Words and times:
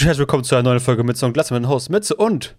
herzlich 0.00 0.18
willkommen 0.18 0.44
zu 0.44 0.54
einer 0.56 0.64
neuen 0.64 0.80
Folge 0.80 1.04
mit 1.04 1.16
so 1.16 1.24
einem 1.24 1.32
Glatze 1.32 1.54
mit 1.54 1.62
dem 1.62 1.68
Host 1.68 1.88
Mitze 1.88 2.16
und 2.16 2.56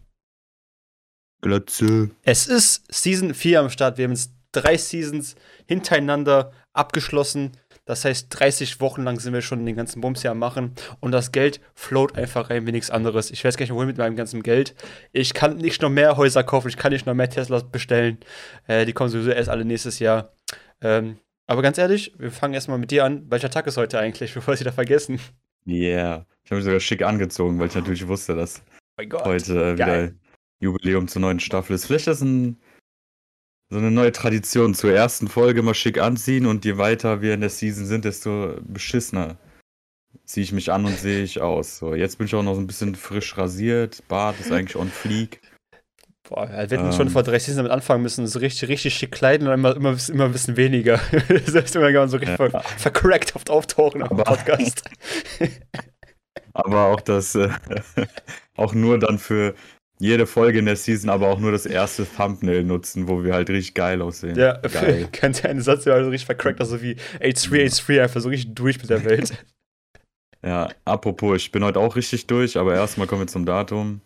Glatze. 1.41 2.09
es 2.23 2.47
ist 2.47 2.85
Season 2.89 3.33
4 3.33 3.59
am 3.59 3.69
Start. 3.69 3.97
Wir 3.97 4.05
haben 4.05 4.13
jetzt 4.13 4.31
drei 4.51 4.77
Seasons 4.77 5.35
hintereinander 5.67 6.51
abgeschlossen. 6.73 7.51
Das 7.83 8.05
heißt, 8.05 8.27
30 8.29 8.79
Wochen 8.79 9.03
lang 9.03 9.19
sind 9.19 9.33
wir 9.33 9.41
schon 9.41 9.65
den 9.65 9.75
ganzen 9.75 10.01
Bums 10.01 10.21
hier 10.21 10.31
am 10.31 10.39
machen 10.39 10.73
und 11.01 11.11
das 11.11 11.31
Geld 11.31 11.59
float 11.75 12.17
einfach 12.17 12.49
rein 12.49 12.65
wie 12.65 12.71
nichts 12.71 12.89
anderes. 12.89 13.29
Ich 13.29 13.43
weiß 13.43 13.57
gar 13.57 13.63
nicht, 13.65 13.73
wohin 13.73 13.87
mit 13.87 13.97
meinem 13.97 14.15
ganzen 14.15 14.41
Geld. 14.41 14.73
Ich 15.11 15.33
kann 15.33 15.57
nicht 15.57 15.81
noch 15.81 15.89
mehr 15.89 16.17
Häuser 16.17 16.43
kaufen, 16.43 16.69
ich 16.69 16.77
kann 16.77 16.93
nicht 16.93 17.05
noch 17.05 17.13
mehr 17.13 17.29
Teslas 17.29 17.69
bestellen. 17.69 18.17
Äh, 18.65 18.85
die 18.85 18.93
kommen 18.93 19.09
sowieso 19.09 19.31
erst 19.31 19.49
alle 19.49 19.65
nächstes 19.65 19.99
Jahr. 19.99 20.33
Ähm, 20.81 21.19
aber 21.47 21.61
ganz 21.61 21.77
ehrlich, 21.77 22.13
wir 22.17 22.31
fangen 22.31 22.55
erstmal 22.55 22.79
mit 22.79 22.91
dir 22.91 23.03
an. 23.05 23.29
Welcher 23.29 23.51
Tag 23.51 23.67
ist 23.67 23.77
heute 23.77 23.99
eigentlich, 23.99 24.33
bevor 24.33 24.47
wir 24.53 24.53
es 24.55 24.61
wieder 24.61 24.73
vergessen? 24.73 25.19
Yeah. 25.67 26.25
Ich 26.45 26.51
habe 26.51 26.57
mich 26.57 26.65
sogar 26.65 26.79
schick 26.79 27.01
angezogen, 27.01 27.59
weil 27.59 27.67
ich 27.67 27.75
natürlich 27.75 28.07
wusste, 28.07 28.35
dass 28.35 28.61
Oh 28.99 29.25
heute 29.25 29.53
äh, 29.53 29.73
wieder 29.73 29.85
geil. 29.85 30.15
Jubiläum 30.61 31.07
zur 31.07 31.21
neuen 31.21 31.39
Staffel 31.39 31.73
ist. 31.73 31.85
Vielleicht 31.87 32.07
ist 32.07 32.21
das 32.21 32.21
ein, 32.21 32.57
so 33.69 33.79
eine 33.79 33.91
neue 33.91 34.11
Tradition. 34.11 34.73
Zur 34.73 34.93
ersten 34.93 35.27
Folge 35.27 35.63
mal 35.63 35.73
schick 35.73 35.99
anziehen 35.99 36.45
und 36.45 36.63
je 36.63 36.77
weiter 36.77 37.21
wir 37.21 37.33
in 37.33 37.41
der 37.41 37.49
Season 37.49 37.85
sind, 37.85 38.05
desto 38.05 38.55
beschissener 38.61 39.37
ziehe 40.23 40.43
ich 40.43 40.53
mich 40.53 40.71
an 40.71 40.85
und 40.85 40.97
sehe 40.97 41.23
ich 41.23 41.41
aus. 41.41 41.77
So, 41.79 41.93
jetzt 41.93 42.17
bin 42.19 42.27
ich 42.27 42.35
auch 42.35 42.43
noch 42.43 42.53
so 42.55 42.61
ein 42.61 42.67
bisschen 42.67 42.95
frisch 42.95 43.37
rasiert. 43.37 44.03
Bart 44.07 44.39
ist 44.39 44.51
eigentlich 44.51 44.77
on 44.77 44.89
fleek. 44.89 45.41
Boah, 46.29 46.47
wir 46.49 46.55
hätten 46.57 46.85
Ähm. 46.85 46.91
schon 46.93 47.09
vor 47.09 47.21
drei 47.23 47.37
Seasons 47.37 47.57
damit 47.57 47.71
anfangen 47.71 48.01
müssen, 48.01 48.25
so 48.27 48.39
richtig, 48.39 48.69
richtig 48.69 48.95
schick 48.95 49.11
kleiden 49.11 49.47
und 49.47 49.53
immer, 49.53 49.75
immer, 49.75 49.97
immer 50.09 50.25
ein 50.25 50.31
bisschen 50.31 50.57
weniger. 50.57 50.99
das 51.27 51.53
heißt, 51.53 51.75
immer 51.75 52.07
so 52.07 52.17
richtig 52.17 52.39
Ja. 52.39 52.49
ver 52.49 52.61
vercrackt 52.77 53.35
oft 53.35 53.49
auftauchen 53.49 54.03
am 54.03 54.17
Podcast. 54.17 54.83
Aber 56.55 56.85
auch 56.85 57.01
das, 57.01 57.35
äh, 57.35 57.49
auch 58.55 58.73
nur 58.73 58.97
dann 58.97 59.19
für 59.19 59.53
jede 59.99 60.25
Folge 60.25 60.59
in 60.59 60.65
der 60.65 60.77
Season, 60.77 61.09
aber 61.09 61.27
auch 61.27 61.39
nur 61.39 61.51
das 61.51 61.65
erste 61.65 62.05
Thumbnail 62.05 62.63
nutzen, 62.63 63.09
wo 63.09 63.23
wir 63.23 63.33
halt 63.33 63.49
richtig 63.49 63.73
geil 63.73 64.01
aussehen. 64.01 64.37
ja, 64.37 64.53
Geil. 64.73 65.09
könnte 65.11 65.49
ein 65.49 65.61
Satz, 65.61 65.83
der 65.83 66.01
so 66.03 66.09
richtig 66.09 66.25
vercrackt, 66.25 66.61
also 66.61 66.81
wie 66.81 66.95
H3, 67.19 67.65
H3, 67.65 68.03
einfach 68.03 68.21
so 68.21 68.29
richtig 68.29 68.55
durch 68.55 68.79
mit 68.79 68.89
der 68.89 69.03
Welt. 69.03 69.43
Ja, 70.43 70.69
apropos, 70.85 71.37
ich 71.37 71.51
bin 71.51 71.63
heute 71.63 71.79
auch 71.79 71.95
richtig 71.95 72.25
durch, 72.27 72.57
aber 72.57 72.73
erstmal 72.73 73.07
kommen 73.07 73.23
wir 73.23 73.27
zum 73.27 73.45
Datum. 73.45 73.99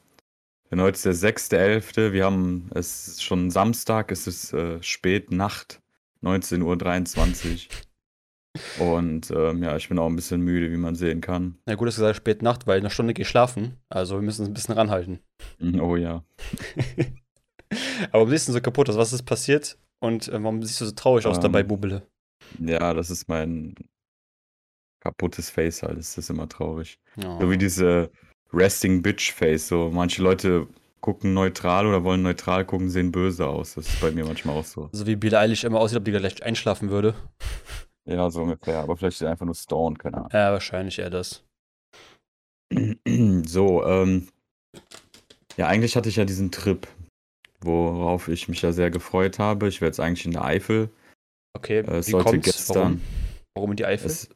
Denn 0.71 0.81
heute 0.81 0.95
ist 0.95 1.05
der 1.05 1.13
6.11. 1.13 2.13
Wir 2.13 2.25
haben, 2.25 2.69
es 2.73 3.07
ist 3.07 3.23
schon 3.23 3.51
Samstag, 3.51 4.11
es 4.11 4.25
ist 4.25 4.53
äh, 4.53 4.81
spät 4.81 5.31
Nacht, 5.31 5.81
19.23 6.23 6.63
Uhr. 6.63 7.59
Und 8.79 9.29
ähm, 9.31 9.61
ja, 9.63 9.75
ich 9.77 9.89
bin 9.89 9.99
auch 9.99 10.07
ein 10.07 10.15
bisschen 10.15 10.41
müde, 10.41 10.71
wie 10.71 10.77
man 10.77 10.95
sehen 10.95 11.21
kann. 11.21 11.57
Na 11.65 11.75
gut, 11.75 11.87
dass 11.87 11.95
du 11.95 12.01
gesagt 12.01 12.17
spät 12.17 12.41
Nacht, 12.41 12.65
weil 12.67 12.77
in 12.79 12.83
einer 12.83 12.89
Stunde 12.89 13.13
gehe 13.13 13.23
ich 13.23 13.29
schlafen. 13.29 13.77
Also 13.89 14.15
wir 14.15 14.21
müssen 14.21 14.41
uns 14.41 14.49
ein 14.49 14.53
bisschen 14.53 14.75
ranhalten. 14.75 15.19
Mm, 15.59 15.79
Oh 15.79 15.95
ja. 15.95 16.23
Aber 18.05 18.13
warum 18.13 18.29
siehst 18.29 18.47
du 18.47 18.53
so 18.53 18.61
kaputt 18.61 18.89
aus? 18.89 18.97
Was 18.97 19.13
ist 19.13 19.23
passiert? 19.23 19.77
Und 19.99 20.27
äh, 20.29 20.41
warum 20.41 20.63
siehst 20.63 20.81
du 20.81 20.85
so 20.85 20.91
traurig 20.91 21.25
aus 21.27 21.37
Ähm, 21.37 21.43
dabei, 21.43 21.63
Bubele? 21.63 22.01
Ja, 22.59 22.93
das 22.93 23.11
ist 23.11 23.27
mein 23.27 23.75
kaputtes 25.01 25.49
Face 25.49 25.83
halt. 25.83 25.97
Das 25.97 26.17
ist 26.17 26.29
immer 26.29 26.49
traurig. 26.49 26.99
Oh. 27.23 27.39
So 27.41 27.51
wie 27.51 27.57
diese 27.57 28.09
Resting 28.51 29.01
Bitch 29.03 29.31
Face. 29.31 29.67
So 29.67 29.91
manche 29.93 30.21
Leute 30.23 30.67
gucken 31.01 31.33
neutral 31.33 31.85
oder 31.85 32.03
wollen 32.03 32.23
neutral 32.23 32.65
gucken, 32.65 32.89
sehen 32.89 33.11
böse 33.11 33.45
aus. 33.47 33.75
Das 33.75 33.87
ist 33.87 34.01
bei 34.01 34.11
mir 34.11 34.25
manchmal 34.25 34.55
auch 34.57 34.65
so. 34.65 34.89
So 34.91 35.05
wie 35.05 35.15
Billie 35.15 35.37
Eilish 35.37 35.63
immer 35.63 35.79
aussieht, 35.79 35.97
ob 35.99 36.05
die 36.05 36.11
gleich 36.11 36.41
einschlafen 36.43 36.89
würde. 36.89 37.13
Ja, 38.09 38.29
so 38.31 38.41
ungefähr. 38.41 38.79
Aber 38.79 38.97
vielleicht 38.97 39.17
ist 39.17 39.21
er 39.21 39.31
einfach 39.31 39.45
nur 39.45 39.55
stoned, 39.55 39.99
keine 39.99 40.17
Ahnung. 40.17 40.29
Ja, 40.33 40.51
wahrscheinlich 40.51 40.99
eher 40.99 41.09
das. 41.09 41.43
So, 43.45 43.85
ähm. 43.85 44.27
Ja, 45.57 45.67
eigentlich 45.67 45.95
hatte 45.95 46.09
ich 46.09 46.15
ja 46.15 46.25
diesen 46.25 46.51
Trip, 46.51 46.87
worauf 47.61 48.27
ich 48.27 48.47
mich 48.47 48.61
ja 48.61 48.71
sehr 48.71 48.91
gefreut 48.91 49.39
habe. 49.39 49.67
Ich 49.67 49.81
wäre 49.81 49.89
jetzt 49.89 49.99
eigentlich 49.99 50.25
in 50.25 50.31
der 50.31 50.45
Eifel. 50.45 50.89
Okay, 51.57 51.79
Äh, 51.79 51.97
es 51.97 52.07
wie 52.07 52.11
sollte 52.11 52.29
kommt's? 52.31 52.45
gestern. 52.45 52.75
Warum? 52.75 53.01
Warum 53.55 53.71
in 53.71 53.77
die 53.77 53.85
Eifel? 53.85 54.07
Es, 54.07 54.29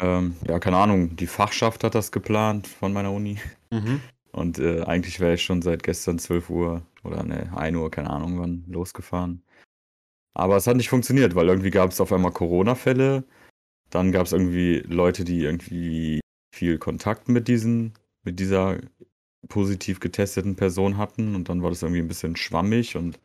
ähm, 0.00 0.36
ja, 0.46 0.58
keine 0.58 0.76
Ahnung, 0.76 1.16
die 1.16 1.26
Fachschaft 1.26 1.82
hat 1.84 1.94
das 1.94 2.12
geplant 2.12 2.66
von 2.68 2.92
meiner 2.92 3.12
Uni. 3.12 3.38
Mhm. 3.70 4.00
Und 4.32 4.58
äh, 4.58 4.82
eigentlich 4.82 5.18
wäre 5.20 5.34
ich 5.34 5.42
schon 5.42 5.62
seit 5.62 5.82
gestern 5.82 6.18
12 6.18 6.50
Uhr 6.50 6.82
oder 7.02 7.22
ne, 7.22 7.52
1 7.56 7.76
Uhr, 7.76 7.90
keine 7.90 8.10
Ahnung 8.10 8.38
wann, 8.38 8.64
losgefahren. 8.68 9.42
Aber 10.34 10.56
es 10.56 10.66
hat 10.66 10.76
nicht 10.76 10.88
funktioniert, 10.88 11.34
weil 11.34 11.48
irgendwie 11.48 11.70
gab 11.70 11.90
es 11.90 12.00
auf 12.00 12.12
einmal 12.12 12.32
Corona-Fälle. 12.32 13.24
Dann 13.90 14.12
gab 14.12 14.26
es 14.26 14.32
irgendwie 14.32 14.78
Leute, 14.80 15.24
die 15.24 15.44
irgendwie 15.44 16.20
viel 16.54 16.78
Kontakt 16.78 17.28
mit 17.28 17.48
diesen, 17.48 17.94
mit 18.24 18.40
dieser 18.40 18.78
positiv 19.48 20.00
getesteten 20.00 20.56
Person 20.56 20.96
hatten. 20.96 21.34
Und 21.34 21.48
dann 21.48 21.62
war 21.62 21.70
das 21.70 21.82
irgendwie 21.82 22.00
ein 22.00 22.08
bisschen 22.08 22.36
schwammig 22.36 22.96
und 22.96 23.20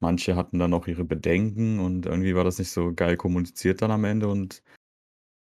manche 0.00 0.36
hatten 0.36 0.58
dann 0.58 0.74
auch 0.74 0.86
ihre 0.86 1.04
Bedenken 1.04 1.78
und 1.78 2.06
irgendwie 2.06 2.34
war 2.34 2.44
das 2.44 2.58
nicht 2.58 2.70
so 2.70 2.92
geil 2.94 3.16
kommuniziert 3.16 3.82
dann 3.82 3.90
am 3.90 4.04
Ende 4.04 4.28
und 4.28 4.62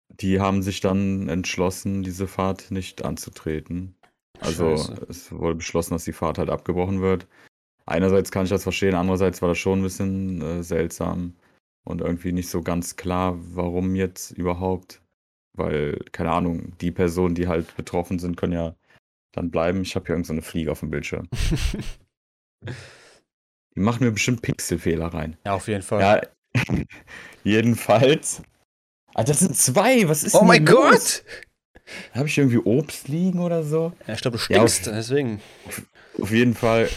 die 0.10 0.40
haben 0.40 0.64
sich 0.64 0.80
dann 0.80 1.28
entschlossen, 1.28 2.02
diese 2.02 2.28
Fahrt 2.28 2.72
nicht 2.72 3.04
anzutreten. 3.04 3.96
Also 4.40 4.78
Scheiße. 4.78 5.06
es 5.10 5.32
wurde 5.32 5.56
beschlossen, 5.56 5.94
dass 5.94 6.06
die 6.06 6.14
Fahrt 6.14 6.38
halt 6.38 6.50
abgebrochen 6.50 7.02
wird. 7.02 7.28
Einerseits 7.88 8.32
kann 8.32 8.44
ich 8.44 8.50
das 8.50 8.64
verstehen, 8.64 8.96
andererseits 8.96 9.42
war 9.42 9.50
das 9.50 9.58
schon 9.58 9.80
ein 9.80 9.84
bisschen 9.84 10.42
äh, 10.42 10.62
seltsam 10.64 11.36
und 11.86 12.02
irgendwie 12.02 12.34
nicht 12.34 12.50
so 12.50 12.62
ganz 12.62 12.98
klar, 12.98 13.38
warum 13.56 13.96
jetzt 13.96 14.32
überhaupt. 14.32 15.02
Weil, 15.58 15.98
keine 16.12 16.32
Ahnung, 16.32 16.74
die 16.82 16.92
Personen, 16.92 17.34
die 17.34 17.48
halt 17.48 17.76
betroffen 17.78 18.20
sind, 18.20 18.36
können 18.36 18.54
ja 18.54 18.76
dann 19.34 19.50
bleiben. 19.50 19.82
Ich 19.82 19.96
habe 19.96 20.06
hier 20.06 20.16
irgendeine 20.16 20.42
so 20.42 20.46
eine 20.46 20.52
Fliege 20.52 20.72
auf 20.72 20.82
dem 20.82 20.92
Bildschirm. 20.92 21.28
Die 23.76 23.80
machen 23.80 24.04
mir 24.04 24.12
bestimmt 24.12 24.42
Pixelfehler 24.42 25.08
rein. 25.14 25.38
ja, 25.46 25.54
auf 25.54 25.68
jeden 25.68 25.84
Fall. 25.84 26.02
Ja, 26.02 26.22
jedenfalls. 27.44 28.42
Ah, 29.14 29.24
das 29.24 29.40
sind 29.40 29.56
zwei. 29.56 30.10
Was 30.10 30.24
ist 30.24 30.34
oh 30.36 30.40
denn 30.40 30.48
mein 30.48 30.66
hier 30.68 30.76
los? 30.76 31.24
Gott! 31.24 31.24
Habe 32.14 32.28
ich 32.28 32.38
irgendwie 32.38 32.58
Obst 32.58 33.08
liegen 33.08 33.40
oder 33.40 33.64
so? 33.64 33.94
Ja, 34.08 34.16
ich 34.16 34.22
glaube, 34.22 34.38
du 34.38 34.54
Ja, 34.54 34.68
stinkst, 34.68 34.88
deswegen. 34.88 35.42
Auf 36.20 36.32
jeden 36.32 36.56
Fall 36.56 36.90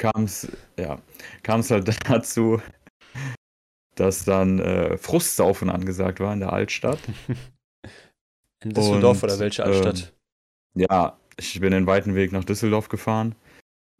kam 0.00 0.24
es 0.24 0.50
ja, 0.78 0.98
kam's 1.42 1.70
halt 1.70 1.88
dazu, 2.08 2.60
dass 3.94 4.24
dann 4.24 4.58
äh, 4.58 4.96
Frustsaufen 4.96 5.68
angesagt 5.70 6.20
war 6.20 6.32
in 6.32 6.40
der 6.40 6.52
Altstadt. 6.52 6.98
In 8.62 8.74
Düsseldorf 8.74 9.22
Und, 9.22 9.30
oder 9.30 9.38
welche 9.38 9.62
ähm, 9.62 9.68
Altstadt? 9.68 10.12
Ja, 10.74 11.16
ich 11.38 11.58
bin 11.60 11.70
den 11.70 11.86
weiten 11.86 12.14
Weg 12.14 12.30
nach 12.30 12.44
Düsseldorf 12.44 12.90
gefahren. 12.90 13.34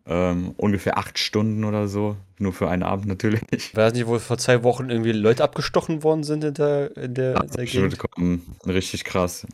Ähm, 0.05 0.55
ungefähr 0.59 0.99
acht 0.99 1.19
Stunden 1.19 1.65
oder 1.65 1.89
so. 1.89 2.17
Nur 2.39 2.53
für 2.53 2.69
einen 2.69 2.83
Abend 2.83 3.07
natürlich. 3.07 3.41
War 3.75 3.85
das 3.85 3.95
nicht, 3.95 4.07
wo 4.07 4.19
vor 4.19 4.37
zwei 4.37 4.63
Wochen 4.63 4.91
irgendwie 4.91 5.13
Leute 5.13 5.45
abgestochen 5.45 6.03
worden 6.03 6.25
sind 6.25 6.45
in 6.45 6.53
der, 6.53 6.95
in 6.95 7.15
der, 7.15 7.33
Ja, 7.33 7.41
in 7.41 7.51
der 7.53 7.65
Gegend? 7.65 7.99
kommen. 7.99 8.55
Richtig 8.67 9.05
krass. 9.05 9.47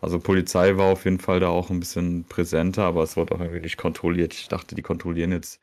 Also 0.00 0.20
Polizei 0.20 0.76
war 0.76 0.92
auf 0.92 1.04
jeden 1.04 1.18
Fall 1.18 1.40
da 1.40 1.48
auch 1.48 1.70
ein 1.70 1.80
bisschen 1.80 2.24
präsenter, 2.24 2.84
aber 2.84 3.02
es 3.02 3.16
wurde 3.16 3.34
auch 3.34 3.40
irgendwie 3.40 3.62
nicht 3.62 3.76
kontrolliert. 3.76 4.34
Ich 4.34 4.46
dachte, 4.46 4.76
die 4.76 4.82
kontrollieren 4.82 5.32
jetzt 5.32 5.60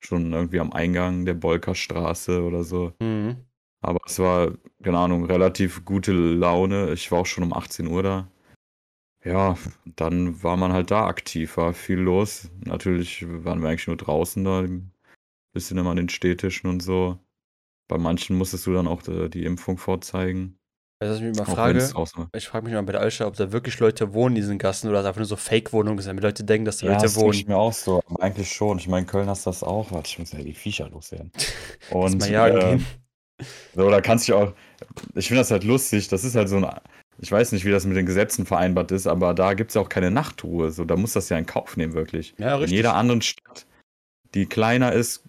schon 0.00 0.32
irgendwie 0.32 0.60
am 0.60 0.72
Eingang 0.72 1.24
der 1.24 1.34
Bolkerstraße 1.34 2.42
oder 2.42 2.64
so. 2.64 2.92
Mhm. 3.00 3.36
Aber 3.80 4.00
es 4.06 4.18
war, 4.18 4.52
keine 4.82 4.98
Ahnung, 4.98 5.24
relativ 5.24 5.84
gute 5.84 6.12
Laune. 6.12 6.92
Ich 6.92 7.10
war 7.12 7.20
auch 7.20 7.26
schon 7.26 7.44
um 7.44 7.52
18 7.52 7.86
Uhr 7.86 8.02
da. 8.02 8.28
Ja, 9.24 9.56
dann 9.96 10.42
war 10.42 10.56
man 10.56 10.72
halt 10.72 10.90
da 10.90 11.06
aktiv, 11.06 11.56
war 11.56 11.72
viel 11.72 11.98
los. 11.98 12.50
Natürlich 12.64 13.26
waren 13.28 13.60
wir 13.60 13.68
eigentlich 13.68 13.88
nur 13.88 13.96
draußen 13.96 14.44
da, 14.44 14.60
ein 14.60 14.92
bisschen 15.52 15.78
immer 15.78 15.90
an 15.90 15.96
den 15.96 16.08
Städtischen 16.08 16.70
und 16.70 16.80
so. 16.80 17.18
Bei 17.88 17.98
manchen 17.98 18.36
musstest 18.36 18.66
du 18.66 18.72
dann 18.72 18.86
auch 18.88 19.06
äh, 19.08 19.28
die 19.28 19.44
Impfung 19.44 19.78
vorzeigen. 19.78 20.58
Du, 20.98 21.08
was 21.10 21.18
ich 21.18 21.24
mich 21.24 21.36
mal 21.36 21.44
frage? 21.44 21.90
Ich 22.34 22.48
frage 22.48 22.64
mich 22.64 22.72
mal 22.74 22.82
bei 22.82 22.92
der 22.92 23.02
Altstadt, 23.02 23.26
ob 23.28 23.36
da 23.36 23.52
wirklich 23.52 23.78
Leute 23.80 24.14
wohnen 24.14 24.34
in 24.34 24.40
diesen 24.40 24.58
Gassen 24.58 24.88
oder 24.88 25.00
es 25.00 25.06
einfach 25.06 25.18
nur 25.18 25.26
so 25.26 25.36
Fake-Wohnungen 25.36 25.98
sind, 25.98 26.08
damit 26.08 26.24
Leute 26.24 26.42
denken, 26.42 26.64
dass 26.64 26.78
da 26.78 26.86
Ja, 26.86 26.92
Leute 26.94 27.02
das 27.04 27.14
denke 27.14 27.36
ich 27.36 27.42
wohnen. 27.42 27.48
mir 27.48 27.58
auch 27.58 27.72
so. 27.74 28.02
Aber 28.08 28.22
eigentlich 28.22 28.50
schon. 28.50 28.78
Ich 28.78 28.88
meine, 28.88 29.02
in 29.02 29.06
Köln 29.06 29.28
hast 29.28 29.44
du 29.44 29.50
das 29.50 29.62
auch. 29.62 29.92
Warte, 29.92 30.08
ich 30.08 30.18
muss 30.18 30.32
ja 30.32 30.38
die 30.38 30.54
Viecher 30.54 30.88
loswerden. 30.88 31.30
Und 31.90 32.18
mal 32.20 32.30
jagen 32.30 32.56
äh, 32.56 32.60
gehen. 32.76 32.86
so, 33.74 33.90
da 33.90 34.00
kannst 34.00 34.26
du 34.28 34.36
auch. 34.36 34.52
Ich 35.14 35.28
finde 35.28 35.42
das 35.42 35.50
halt 35.50 35.64
lustig. 35.64 36.08
Das 36.08 36.24
ist 36.24 36.34
halt 36.34 36.48
so 36.48 36.56
ein. 36.56 36.66
Ich 37.18 37.30
weiß 37.30 37.52
nicht, 37.52 37.66
wie 37.66 37.70
das 37.70 37.84
mit 37.84 37.96
den 37.98 38.06
Gesetzen 38.06 38.46
vereinbart 38.46 38.90
ist, 38.90 39.06
aber 39.06 39.34
da 39.34 39.52
gibt 39.52 39.70
es 39.70 39.74
ja 39.74 39.82
auch 39.82 39.88
keine 39.90 40.10
Nachtruhe. 40.10 40.70
So, 40.70 40.86
da 40.86 40.96
muss 40.96 41.12
das 41.12 41.28
ja 41.28 41.36
in 41.36 41.44
Kauf 41.46 41.76
nehmen, 41.76 41.92
wirklich. 41.92 42.34
Ja, 42.38 42.54
In 42.54 42.60
richtig. 42.60 42.76
jeder 42.76 42.94
anderen 42.94 43.20
Stadt, 43.22 43.66
die 44.34 44.46
kleiner 44.46 44.92
ist, 44.92 45.24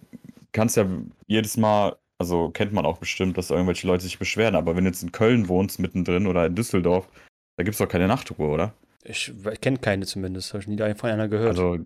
kannst 0.52 0.76
ja 0.76 0.86
jedes 1.26 1.56
Mal, 1.58 1.96
also 2.18 2.50
kennt 2.50 2.72
man 2.72 2.84
auch 2.84 2.98
bestimmt, 2.98 3.38
dass 3.38 3.50
irgendwelche 3.50 3.86
Leute 3.86 4.02
sich 4.02 4.18
beschweren. 4.18 4.56
Aber 4.56 4.76
wenn 4.76 4.84
du 4.84 4.90
jetzt 4.90 5.02
in 5.02 5.12
Köln 5.12 5.48
wohnst, 5.48 5.78
mittendrin 5.78 6.26
oder 6.26 6.46
in 6.46 6.54
Düsseldorf, 6.54 7.08
da 7.56 7.62
gibt 7.64 7.74
es 7.74 7.78
doch 7.78 7.88
keine 7.88 8.08
Nachtruhe, 8.08 8.48
oder? 8.48 8.74
Ich 9.04 9.32
kenne 9.60 9.78
keine 9.78 10.04
zumindest, 10.04 10.52
habe 10.52 10.62
ich 10.62 10.68
nie 10.68 10.94
von 10.94 11.10
einer 11.10 11.28
gehört. 11.28 11.50
Also 11.50 11.78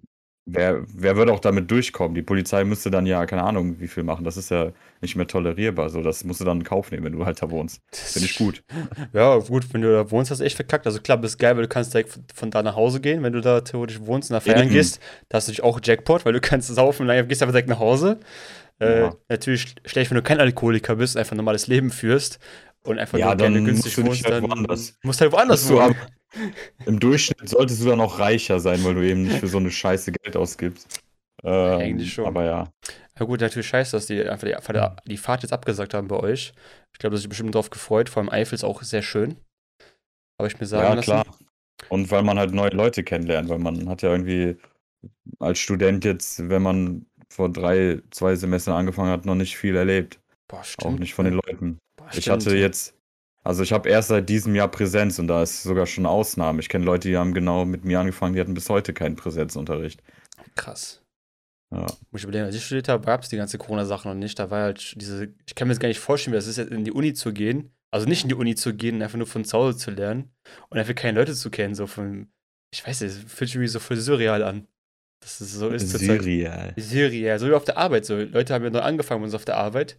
wer, 0.47 0.83
wer 0.89 1.17
würde 1.17 1.33
auch 1.33 1.41
damit 1.41 1.71
durchkommen? 1.71 2.15
Die 2.15 2.23
Polizei 2.23 2.65
müsste 2.65 2.91
dann 2.91 3.07
ja, 3.07 3.25
keine 3.27 3.43
Ahnung, 3.45 3.79
wie 3.79 3.89
viel 3.89 4.03
machen. 4.03 4.25
Das 4.25 4.37
ist 4.37 4.51
ja 4.51 4.73
nicht 5.01 5.17
mehr 5.17 5.27
tolerierbar. 5.27 5.91
So, 5.91 6.03
das 6.03 6.25
musst 6.25 6.41
du 6.41 6.45
dann 6.45 6.59
in 6.59 6.65
Kauf 6.65 6.91
nehmen, 6.91 7.05
wenn 7.05 7.13
du 7.13 7.25
halt 7.25 7.41
da 7.43 7.51
wohnst. 7.51 7.81
Finde 7.93 8.27
ich 8.27 8.37
gut. 8.37 8.63
Ja, 9.13 9.37
gut, 9.37 9.73
wenn 9.73 9.83
du 9.83 9.93
da 9.93 10.11
wohnst, 10.11 10.31
hast 10.31 10.41
du 10.41 10.45
echt 10.45 10.57
verkackt. 10.57 10.87
Also 10.87 11.01
klar, 11.01 11.19
bist 11.19 11.39
geil, 11.39 11.55
weil 11.57 11.63
du 11.63 11.69
kannst 11.69 11.93
direkt 11.93 12.19
von 12.35 12.51
da 12.51 12.63
nach 12.63 12.77
Hause 12.77 13.01
gehen, 13.01 13.23
wenn 13.23 13.33
du 13.33 13.41
da 13.41 13.61
theoretisch 13.61 14.01
wohnst 14.01 14.31
und 14.31 14.37
nach 14.37 14.43
Feiern 14.43 14.65
Eben. 14.65 14.71
gehst. 14.71 15.01
Da 15.29 15.37
hast 15.37 15.49
du 15.49 15.53
natürlich 15.53 15.65
auch 15.65 15.81
Jackpot, 15.83 16.25
weil 16.25 16.33
du 16.33 16.41
kannst 16.41 16.75
saufen 16.75 17.03
und 17.03 17.09
dann 17.09 17.29
gehst 17.29 17.43
einfach 17.43 17.53
direkt 17.53 17.69
nach 17.69 17.79
Hause. 17.79 18.19
Äh, 18.83 19.01
Ja. 19.03 19.17
Natürlich 19.29 19.75
schlecht, 19.85 20.11
wenn 20.11 20.17
du 20.17 20.23
kein 20.23 20.41
Alkoholiker 20.41 20.97
bist, 20.97 21.17
einfach 21.17 21.33
ein 21.33 21.37
normales 21.39 21.67
Leben 21.67 21.91
führst 21.91 22.39
und 22.85 22.99
einfach 22.99 23.19
Ja, 23.19 23.27
nur 23.29 23.37
gerne 23.37 23.57
dann 23.57 23.65
günstig 23.65 23.97
wohnst, 23.99 24.25
halt 24.25 24.35
dann 24.43 24.51
woanders. 24.51 24.99
musst 25.03 25.21
halt 25.21 25.33
woanders 25.33 25.69
wohnen. 25.71 25.95
Im 26.87 26.99
Durchschnitt 26.99 27.49
solltest 27.49 27.83
du 27.83 27.89
dann 27.89 28.01
auch 28.01 28.19
reicher 28.19 28.59
sein, 28.59 28.83
weil 28.85 28.95
du 28.95 29.03
eben 29.07 29.23
nicht 29.25 29.39
für 29.39 29.49
so 29.49 29.59
eine 29.59 29.71
Scheiße 29.71 30.13
Geld 30.13 30.37
ausgibst. 30.37 31.01
Ähm, 31.45 31.79
Eigentlich 31.81 32.13
schon. 32.13 32.27
Aber 32.27 32.45
ja. 32.45 32.73
Ja 33.19 33.27
gut, 33.27 33.41
natürlich 33.41 33.67
scheiße, 33.69 33.93
dass 33.97 34.07
die 34.07 34.25
einfach 34.25 34.47
die, 35.05 35.11
die 35.11 35.17
Fahrt 35.17 35.43
jetzt 35.43 35.53
abgesagt 35.53 35.93
haben 35.93 36.09
bei 36.09 36.17
euch. 36.17 36.53
Ich 36.93 36.99
glaube, 36.99 37.15
dass 37.15 37.23
ich 37.23 37.29
bestimmt 37.29 37.55
drauf 37.55 37.69
gefreut. 37.71 38.09
Vor 38.09 38.23
allem 38.23 38.31
Eifel 38.31 38.55
ist 38.55 38.65
auch 38.65 38.83
sehr 38.83 39.03
schön. 39.03 39.37
Habe 40.39 40.49
ich 40.49 40.59
mir 40.59 40.67
sagen 40.67 40.85
Ja, 40.85 40.95
lassen. 40.95 41.05
klar. 41.05 41.27
Und 41.89 42.11
weil 42.11 42.23
man 42.23 42.39
halt 42.39 42.55
neue 42.55 42.71
Leute 42.71 43.03
kennenlernt, 43.05 43.49
weil 43.49 43.59
man 43.59 43.89
hat 43.89 44.03
ja 44.03 44.11
irgendwie 44.11 44.57
als 45.41 45.59
Student 45.59 46.05
jetzt, 46.05 46.49
wenn 46.49 46.63
man 46.63 47.07
vor 47.33 47.49
drei, 47.51 48.01
zwei 48.11 48.37
Semestern 48.37 48.75
angefangen 48.75 49.11
hat, 49.11 49.25
noch 49.25 49.35
nicht 49.35 49.57
viel 49.57 49.75
erlebt. 49.75 50.21
Boah, 50.49 50.61
Auch 50.61 50.65
stimmt. 50.65 51.01
nicht 51.01 51.15
von 51.15 51.25
den 51.25 51.35
Leuten. 51.35 51.79
Boah, 51.97 52.09
Ich 52.13 52.21
stimmt. 52.25 52.45
hatte 52.45 52.57
jetzt, 52.57 52.95
also 53.43 53.63
ich 53.63 53.73
habe 53.73 53.89
erst 53.89 54.09
seit 54.09 54.29
diesem 54.29 54.55
Jahr 54.55 54.69
Präsenz 54.69 55.19
und 55.19 55.29
da 55.29 55.43
ist 55.43 55.63
sogar 55.63 55.87
schon 55.87 56.05
Ausnahme. 56.05 56.61
Ich 56.61 56.69
kenne 56.69 56.85
Leute, 56.85 57.09
die 57.09 57.17
haben 57.17 57.33
genau 57.33 57.65
mit 57.65 57.85
mir 57.85 58.01
angefangen, 58.01 58.35
die 58.35 58.41
hatten 58.41 58.55
bis 58.55 58.69
heute 58.69 58.93
keinen 58.93 59.17
Präsenzunterricht. 59.17 60.03
Krass. 60.57 61.03
Ja. 61.75 61.87
Muss 62.11 62.21
ich 62.21 62.25
überlegen, 62.25 62.45
als 62.45 62.55
ich 62.55 62.67
studiert 62.67 62.89
habe, 62.89 63.07
gab 63.07 63.23
es 63.23 63.31
die 63.31 63.39
ganze 63.39 63.57
Corona-Sache 63.57 64.07
noch 64.07 64.15
nicht. 64.15 64.39
Da 64.39 64.51
war 64.51 64.63
halt 64.65 64.95
diese, 65.01 65.33
ich 65.47 65.55
kann 65.55 65.69
mir 65.69 65.73
jetzt 65.75 65.81
gar 65.81 65.89
nicht 65.89 66.01
vorstellen, 66.01 66.33
wie 66.35 66.37
das 66.37 66.47
ist, 66.47 66.59
jetzt 66.59 66.71
in 66.71 66.85
die 66.85 66.93
Uni 66.93 67.15
zu 67.15 67.33
gehen. 67.33 67.73
Also 67.91 68.07
nicht 68.07 68.23
in 68.25 68.29
die 68.29 68.35
Uni 68.35 68.55
zu 68.55 68.75
gehen, 68.75 69.03
einfach 69.03 69.17
nur 69.19 69.27
von 69.27 69.45
zu 69.45 69.57
Hause 69.57 69.79
zu 69.79 69.91
lernen 69.91 70.31
und 70.69 70.79
einfach 70.79 70.95
keine 70.95 71.19
Leute 71.19 71.35
zu 71.35 71.51
kennen. 71.51 71.75
So 71.75 71.87
von, 71.87 72.31
ich 72.75 72.87
weiß 72.87 73.01
nicht, 73.01 73.11
es 73.13 73.19
fühlt 73.19 73.49
sich 73.49 73.55
irgendwie 73.57 73.69
so 73.69 73.81
voll 73.81 73.97
surreal 73.97 74.43
an. 74.43 74.67
Dass 75.23 75.41
es 75.41 75.53
so 75.53 75.69
ist. 75.69 75.89
Surreal. 75.89 76.75
Surreal, 76.77 77.39
so 77.39 77.49
wie 77.49 77.55
auf 77.55 77.65
der 77.65 77.79
Arbeit. 77.79 78.05
So, 78.05 78.17
Leute 78.17 78.53
haben 78.53 78.65
ja 78.65 78.71
neu 78.71 78.81
angefangen 78.81 79.21
bei 79.21 79.27
uns 79.27 79.35
auf 79.35 79.45
der 79.45 79.57
Arbeit. 79.57 79.97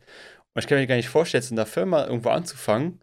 Und 0.54 0.62
ich 0.62 0.68
kann 0.68 0.78
mir 0.78 0.86
gar 0.86 0.96
nicht 0.98 1.10
vorstellen, 1.10 1.42
jetzt 1.42 1.50
in 1.50 1.56
der 1.56 1.66
Firma 1.66 2.06
irgendwo 2.06 2.30
anzufangen 2.30 3.00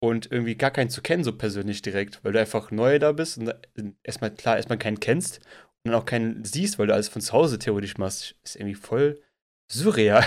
und 0.00 0.30
irgendwie 0.30 0.54
gar 0.54 0.70
keinen 0.70 0.90
zu 0.90 1.02
kennen, 1.02 1.24
so 1.24 1.32
persönlich 1.36 1.82
direkt, 1.82 2.24
weil 2.24 2.32
du 2.32 2.40
einfach 2.40 2.70
neu 2.70 2.98
da 2.98 3.12
bist 3.12 3.38
und 3.38 3.52
erstmal, 4.04 4.30
klar, 4.30 4.56
erstmal 4.56 4.78
keinen 4.78 5.00
kennst 5.00 5.38
und 5.84 5.90
dann 5.90 5.94
auch 5.94 6.06
keinen 6.06 6.44
siehst, 6.44 6.78
weil 6.78 6.86
du 6.86 6.94
alles 6.94 7.08
von 7.08 7.20
zu 7.20 7.32
Hause 7.32 7.58
theoretisch 7.58 7.98
machst. 7.98 8.36
Ist 8.44 8.56
irgendwie 8.56 8.74
voll 8.76 9.20
surreal. 9.70 10.24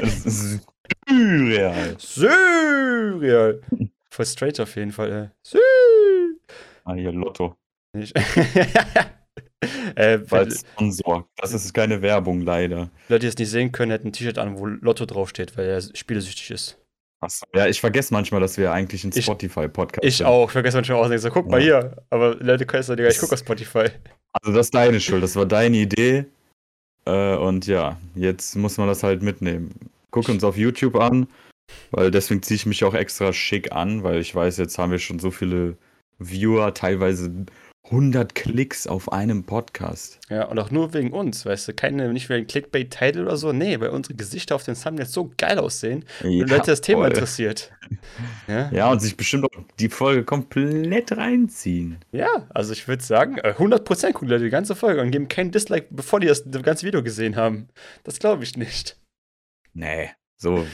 Das 0.00 0.26
ist 0.26 0.60
surreal. 1.08 1.96
surreal. 1.98 3.60
Voll 4.10 4.26
straight 4.26 4.58
auf 4.58 4.74
jeden 4.74 4.92
Fall. 4.92 5.32
Äh. 5.52 5.58
Ah, 6.84 6.94
hier 6.94 7.12
Lotto. 7.12 7.56
Nicht. 7.94 8.14
äh, 9.96 10.18
Als 10.30 10.60
Sponsor. 10.60 11.28
Das 11.36 11.52
ist 11.54 11.72
keine 11.74 12.02
Werbung, 12.02 12.40
leider. 12.42 12.90
Leute, 13.08 13.20
die 13.20 13.26
es 13.28 13.38
nicht 13.38 13.50
sehen 13.50 13.72
können, 13.72 13.90
hätten 13.90 14.08
ein 14.08 14.12
T-Shirt 14.12 14.38
an, 14.38 14.58
wo 14.58 14.66
Lotto 14.66 15.06
draufsteht, 15.06 15.56
weil 15.56 15.66
er 15.66 15.80
spielesüchtig 15.80 16.50
ist. 16.50 16.78
Achso. 17.20 17.44
Ja, 17.54 17.66
ich 17.66 17.80
vergesse 17.80 18.12
manchmal, 18.14 18.40
dass 18.40 18.58
wir 18.58 18.72
eigentlich 18.72 19.02
ein 19.04 19.10
Ich- 19.14 19.24
Spotify-Podcast 19.24 20.04
Ich 20.04 20.18
sind. 20.18 20.26
auch. 20.26 20.46
Ich 20.46 20.52
vergesse 20.52 20.76
manchmal 20.76 20.98
auch 20.98 21.04
und 21.04 21.10
denke 21.10 21.22
so, 21.22 21.30
guck 21.30 21.48
mal 21.50 21.58
Ja. 21.60 21.80
hier. 21.80 21.96
Aber 22.10 22.36
Leute 22.36 22.64
können 22.64 22.80
es 22.82 22.86
doch 22.86 22.96
nicht, 22.96 23.08
ich 23.10 23.18
gucke 23.18 23.32
auf 23.34 23.40
Spotify. 23.40 23.86
Also 24.32 24.56
das 24.56 24.66
ist 24.66 24.74
deine 24.74 25.00
Schuld, 25.00 25.22
das 25.22 25.34
war 25.34 25.46
deine 25.46 25.76
Idee. 25.78 26.26
Äh, 27.06 27.34
und 27.36 27.66
ja, 27.66 27.98
jetzt 28.14 28.54
muss 28.56 28.76
man 28.78 28.86
das 28.86 29.02
halt 29.02 29.22
mitnehmen. 29.22 29.74
Guck 30.10 30.28
uns 30.28 30.44
auf 30.44 30.56
YouTube 30.56 30.94
an, 30.96 31.26
weil 31.90 32.10
deswegen 32.10 32.42
ziehe 32.42 32.56
ich 32.56 32.66
mich 32.66 32.84
auch 32.84 32.94
extra 32.94 33.32
schick 33.32 33.72
an, 33.72 34.04
weil 34.04 34.20
ich 34.20 34.34
weiß, 34.34 34.56
jetzt 34.58 34.78
haben 34.78 34.92
wir 34.92 34.98
schon 34.98 35.18
so 35.18 35.30
viele 35.30 35.76
Viewer, 36.18 36.72
teilweise 36.74 37.30
100 37.90 38.34
Klicks 38.34 38.86
auf 38.86 39.12
einem 39.12 39.44
Podcast. 39.44 40.20
Ja, 40.28 40.44
und 40.44 40.58
auch 40.58 40.70
nur 40.70 40.92
wegen 40.92 41.12
uns, 41.12 41.46
weißt 41.46 41.68
du, 41.68 41.72
keine, 41.74 42.12
nicht 42.12 42.28
wegen 42.28 42.46
Clickbait-Title 42.46 43.22
oder 43.22 43.36
so, 43.38 43.52
nee, 43.52 43.80
weil 43.80 43.88
unsere 43.88 44.14
Gesichter 44.14 44.54
auf 44.56 44.64
den 44.64 44.74
Thumbnails 44.74 45.12
so 45.12 45.30
geil 45.38 45.58
aussehen 45.58 46.04
und 46.22 46.30
Ja, 46.30 46.44
Leute 46.46 46.70
das 46.70 46.80
Thema 46.82 47.02
voll. 47.02 47.10
interessiert. 47.10 47.72
Ja, 48.46 48.70
Ja, 48.70 48.90
und 48.92 49.00
sich 49.00 49.16
bestimmt 49.16 49.44
auch 49.44 49.62
die 49.78 49.88
Folge 49.88 50.22
komplett 50.24 51.16
reinziehen. 51.16 51.96
ja 52.12 52.46
also 52.50 52.72
ich 52.74 52.86
würde 52.86 53.02
sagen, 53.02 53.38
äh, 53.38 53.54
100% 53.56 54.12
gucken 54.12 54.28
Leute 54.28 54.44
die 54.44 54.50
ganze 54.50 54.76
Folge 54.76 55.00
und 55.00 55.10
geben 55.10 55.28
keinen 55.28 55.50
Dislike, 55.52 55.86
bevor 55.90 56.20
die 56.20 56.26
das, 56.26 56.42
das 56.44 56.62
ganze 56.62 56.86
Video 56.86 57.02
gesehen 57.02 57.36
haben. 57.36 57.68
Das 58.04 58.18
glaube 58.18 58.44
ich 58.44 58.56
nicht. 58.58 58.98
Nee, 59.72 60.10
so, 60.36 60.66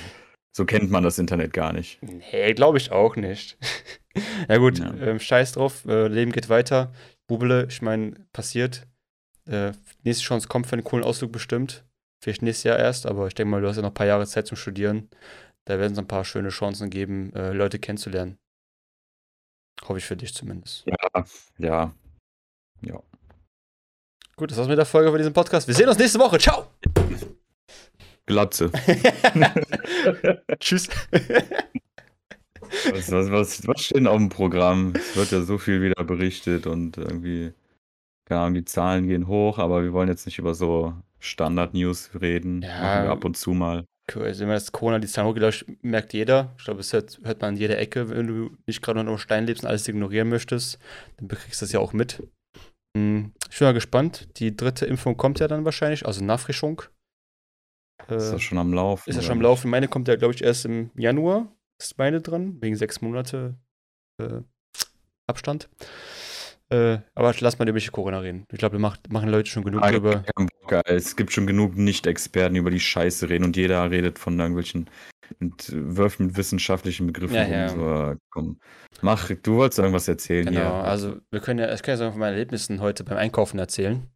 so 0.56 0.64
kennt 0.64 0.90
man 0.90 1.04
das 1.04 1.18
Internet 1.18 1.52
gar 1.52 1.72
nicht. 1.72 1.98
Nee, 2.02 2.54
glaube 2.54 2.78
ich 2.78 2.90
auch 2.90 3.14
nicht. 3.16 3.56
ja 4.48 4.56
gut, 4.58 4.78
Ja. 4.78 4.94
Ähm, 4.94 5.18
scheiß 5.18 5.52
drauf, 5.52 5.84
äh, 5.86 6.08
Leben 6.08 6.32
geht 6.32 6.48
weiter. 6.48 6.92
Bubele, 7.26 7.66
ich 7.68 7.82
meine, 7.82 8.12
passiert. 8.32 8.86
Äh, 9.46 9.72
nächste 10.02 10.24
Chance 10.24 10.48
kommt 10.48 10.66
für 10.66 10.74
einen 10.74 10.84
coolen 10.84 11.04
Ausflug 11.04 11.32
bestimmt. 11.32 11.84
Vielleicht 12.22 12.42
nächstes 12.42 12.64
Jahr 12.64 12.78
erst, 12.78 13.06
aber 13.06 13.26
ich 13.26 13.34
denke 13.34 13.50
mal, 13.50 13.60
du 13.60 13.68
hast 13.68 13.76
ja 13.76 13.82
noch 13.82 13.90
ein 13.90 13.94
paar 13.94 14.06
Jahre 14.06 14.26
Zeit 14.26 14.46
zum 14.46 14.56
Studieren. 14.56 15.10
Da 15.66 15.78
werden 15.78 15.92
es 15.92 15.98
ein 15.98 16.08
paar 16.08 16.24
schöne 16.24 16.50
Chancen 16.50 16.90
geben, 16.90 17.32
äh, 17.34 17.52
Leute 17.52 17.78
kennenzulernen. 17.78 18.38
Hoffe 19.82 19.98
ich 19.98 20.04
für 20.04 20.16
dich 20.16 20.34
zumindest. 20.34 20.86
Ja, 20.86 21.24
ja. 21.58 21.94
Ja. 22.82 23.02
Gut, 24.36 24.50
das 24.50 24.58
war's 24.58 24.68
mit 24.68 24.78
der 24.78 24.86
Folge 24.86 25.10
von 25.10 25.18
diesem 25.18 25.32
Podcast. 25.32 25.66
Wir 25.68 25.74
sehen 25.74 25.88
uns 25.88 25.98
nächste 25.98 26.18
Woche. 26.18 26.38
Ciao! 26.38 26.66
Glatze. 28.26 28.70
Tschüss. 30.60 30.88
Was, 32.92 33.10
was, 33.10 33.30
was, 33.30 33.66
was 33.68 33.80
steht 33.80 33.96
denn 33.98 34.06
auf 34.06 34.18
dem 34.18 34.28
Programm? 34.28 34.92
Es 34.94 35.16
wird 35.16 35.30
ja 35.32 35.40
so 35.42 35.58
viel 35.58 35.82
wieder 35.82 36.02
berichtet 36.04 36.66
und 36.66 36.96
irgendwie, 36.98 37.52
keine 38.26 38.40
Ahnung, 38.42 38.54
die 38.54 38.64
Zahlen 38.64 39.06
gehen 39.08 39.26
hoch, 39.26 39.58
aber 39.58 39.82
wir 39.82 39.92
wollen 39.92 40.08
jetzt 40.08 40.26
nicht 40.26 40.38
über 40.38 40.54
so 40.54 40.94
Standard-News 41.20 42.10
reden. 42.20 42.62
Ja. 42.62 42.68
Machen 42.82 43.04
wir 43.04 43.10
ab 43.10 43.24
und 43.24 43.36
zu 43.36 43.52
mal. 43.52 43.84
Cool, 44.14 44.24
also 44.24 44.40
wenn 44.40 44.48
man 44.48 44.56
das 44.56 44.70
Corona 44.72 44.98
die 44.98 45.06
Zahlen 45.08 45.28
hochgelöscht, 45.28 45.64
merkt 45.80 46.12
jeder. 46.12 46.52
Ich 46.58 46.64
glaube, 46.64 46.78
das 46.78 46.92
hört, 46.92 47.20
hört 47.24 47.40
man 47.40 47.54
an 47.54 47.56
jeder 47.56 47.78
Ecke, 47.78 48.10
wenn 48.10 48.26
du 48.26 48.50
nicht 48.66 48.82
gerade 48.82 49.00
unter 49.00 49.12
einem 49.12 49.18
Stein 49.18 49.46
lebst 49.46 49.62
und 49.62 49.70
alles 49.70 49.88
ignorieren 49.88 50.28
möchtest, 50.28 50.78
dann 51.16 51.28
bekriegst 51.28 51.62
du 51.62 51.64
das 51.64 51.72
ja 51.72 51.80
auch 51.80 51.94
mit. 51.94 52.22
Hm, 52.96 53.32
Ich 53.50 53.58
bin 53.58 53.66
mal 53.66 53.72
gespannt. 53.72 54.28
Die 54.38 54.54
dritte 54.54 54.84
Impfung 54.84 55.16
kommt 55.16 55.40
ja 55.40 55.48
dann 55.48 55.64
wahrscheinlich, 55.64 56.04
also 56.04 56.22
Nachfrischung. 56.22 56.82
Äh, 58.08 58.16
Ist 58.16 58.30
das 58.32 58.42
schon 58.42 58.58
am 58.58 58.74
Laufen? 58.74 59.08
ist 59.08 59.16
oder 59.16 59.24
schon 59.24 59.32
am? 59.38 59.40
Laufen. 59.40 59.70
Meine 59.70 59.88
kommt 59.88 60.06
ja, 60.08 60.16
glaube 60.16 60.34
ich, 60.34 60.42
erst 60.44 60.66
im 60.66 60.90
Januar. 60.96 61.50
Ist 61.80 61.98
meine 61.98 62.20
dran, 62.20 62.58
wegen 62.60 62.76
sechs 62.76 63.00
Monate 63.00 63.54
äh, 64.20 64.40
Abstand. 65.26 65.68
Äh, 66.70 66.98
aber 67.14 67.34
lass 67.40 67.58
mal 67.58 67.68
über 67.68 67.78
die 67.78 67.86
Corona 67.88 68.18
reden. 68.20 68.46
Ich 68.50 68.58
glaube, 68.58 68.78
da 68.78 68.94
machen 69.10 69.28
Leute 69.28 69.50
schon 69.50 69.64
genug 69.64 69.82
Ah, 69.82 69.90
drüber. 69.90 70.24
Es 70.86 71.14
gibt 71.16 71.32
schon 71.32 71.46
genug 71.46 71.76
Nicht-Experten, 71.76 72.54
die 72.54 72.60
über 72.60 72.70
die 72.70 72.80
Scheiße 72.80 73.28
reden 73.28 73.44
und 73.44 73.56
jeder 73.56 73.90
redet 73.90 74.18
von 74.18 74.38
irgendwelchen 74.38 74.88
mit, 75.38 75.70
wirft 75.72 76.20
mit 76.20 76.36
wissenschaftlichen 76.36 77.06
Begriffen 77.06 77.36
Ja, 77.36 77.46
ja. 77.46 77.68
So, 77.68 78.16
komm. 78.30 78.58
Mach, 79.02 79.30
du 79.30 79.56
wolltest 79.56 79.78
irgendwas 79.78 80.08
erzählen 80.08 80.46
Genau, 80.46 80.60
hier. 80.60 80.84
also 80.84 81.16
wir 81.30 81.40
können 81.40 81.58
ja, 81.60 81.72
ich 81.72 81.82
kann 81.82 81.98
ja 81.98 82.10
von 82.10 82.18
meinen 82.18 82.34
Erlebnissen 82.34 82.80
heute 82.80 83.04
beim 83.04 83.18
Einkaufen 83.18 83.58
erzählen. 83.58 84.06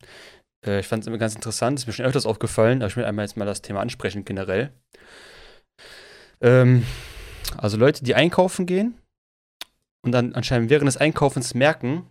Äh, 0.67 0.81
ich 0.81 0.87
fand 0.87 1.03
es 1.03 1.07
immer 1.07 1.19
ganz 1.19 1.35
interessant, 1.35 1.79
ist 1.79 1.87
mir 1.87 1.93
schon 1.93 2.07
öfters 2.07 2.27
aufgefallen, 2.27 2.79
aber 2.83 2.89
ich 2.89 2.97
will 2.97 3.05
einmal 3.05 3.25
jetzt 3.25 3.37
mal 3.37 3.45
das 3.45 3.63
Thema 3.63 3.81
ansprechen 3.81 4.25
generell. 4.25 4.71
Ähm, 6.41 6.85
also 7.57 7.77
Leute, 7.77 8.05
die 8.05 8.15
einkaufen 8.15 8.67
gehen 8.67 8.99
und 10.05 10.13
dann 10.13 10.35
anscheinend 10.35 10.71
während 10.71 10.89
des 10.89 10.97
Einkaufens 10.97 11.55
merken, 11.55 12.11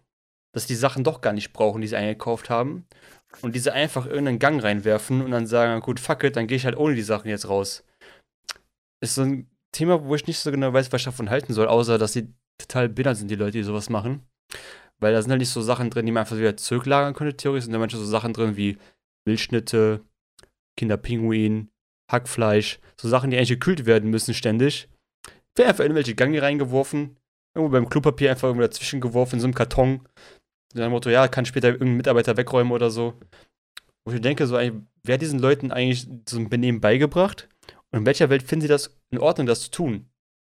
dass 0.54 0.66
die 0.66 0.76
Sachen 0.76 1.04
doch 1.04 1.22
gar 1.22 1.34
nicht 1.34 1.54
brauchen, 1.54 1.82
die 1.82 1.88
sie 1.88 1.96
eingekauft 1.96 2.50
haben 2.50 2.86
und 3.42 3.56
diese 3.56 3.74
einfach 3.74 4.06
irgendeinen 4.06 4.40
Gang 4.40 4.64
reinwerfen 4.64 5.22
und 5.22 5.32
dann 5.32 5.48
sagen, 5.48 5.82
gut, 5.82 6.00
fuck 6.00 6.24
it, 6.24 6.36
dann 6.36 6.48
gehe 6.48 6.58
ich 6.58 6.66
halt 6.66 6.78
ohne 6.78 6.96
die 6.96 7.02
Sachen 7.02 7.30
jetzt 7.30 7.50
raus. 7.50 7.84
Ist 9.02 9.16
so 9.16 9.22
ein 9.22 9.50
Thema, 9.72 10.04
wo 10.04 10.16
ich 10.16 10.26
nicht 10.26 10.40
so 10.40 10.50
genau 10.52 10.74
weiß, 10.74 10.92
was 10.92 11.02
ich 11.02 11.06
davon 11.06 11.30
halten 11.30 11.54
soll, 11.54 11.68
außer 11.68 11.98
dass 11.98 12.14
sie 12.14 12.34
total 12.58 12.90
bitter 12.90 13.14
sind, 13.14 13.30
die 13.30 13.36
Leute, 13.36 13.52
die 13.52 13.64
sowas 13.64 13.90
machen. 13.90 14.22
Weil 15.00 15.14
da 15.14 15.22
sind 15.22 15.30
halt 15.30 15.40
nicht 15.40 15.52
so 15.52 15.62
Sachen 15.62 15.90
drin, 15.90 16.06
die 16.06 16.12
man 16.12 16.22
einfach 16.22 16.38
wieder 16.38 16.58
zurücklagern 16.58 17.14
könnte, 17.14 17.38
theoretisch. 17.38 17.66
Sind 17.66 17.74
da 17.74 17.80
manchmal 17.80 18.02
so 18.02 18.10
Sachen 18.10 18.34
drin 18.34 18.58
wie 18.58 18.78
Milchschnitte, 19.28 20.02
Kinderpinguin, 20.78 21.70
Hackfleisch, 22.12 22.80
so 23.00 23.08
Sachen, 23.08 23.30
die 23.30 23.38
eigentlich 23.38 23.50
gekühlt 23.50 23.86
werden 23.86 24.10
müssen 24.10 24.34
ständig. 24.34 24.90
Werden 25.58 25.70
einfach 25.70 25.84
in 25.84 25.92
irgendwelche 25.92 26.16
Gange 26.16 26.42
reingeworfen, 26.42 27.18
irgendwo 27.56 27.72
beim 27.72 27.90
Klopapier 27.90 28.32
einfach 28.32 28.48
irgendwo 28.48 28.66
dazwischen 28.66 29.02
geworfen, 29.02 29.36
in 29.36 29.40
so 29.42 29.48
einem 29.48 29.56
Karton. 29.56 30.08
Mit 30.74 30.84
dem 30.84 30.92
Motto, 30.92 31.10
ja, 31.10 31.28
kann 31.28 31.46
später 31.46 31.70
irgendein 31.70 31.98
Mitarbeiter 31.98 32.38
wegräumen 32.38 32.74
oder 32.74 32.92
so. 32.92 33.20
Wo 34.06 34.14
ich 34.14 34.22
denke, 34.22 34.48
so, 34.48 34.56
wer 34.56 35.14
hat 35.14 35.22
diesen 35.22 35.40
Leuten 35.40 35.72
eigentlich 35.72 36.08
so 36.30 36.38
ein 36.38 36.50
Benehmen 36.50 36.80
beigebracht? 36.80 37.50
Und 37.92 38.00
in 38.00 38.06
welcher 38.06 38.30
Welt 38.30 38.44
finden 38.44 38.62
sie 38.62 38.68
das 38.68 38.98
in 39.10 39.18
Ordnung, 39.18 39.48
das 39.48 39.62
zu 39.62 39.72
tun? 39.72 40.10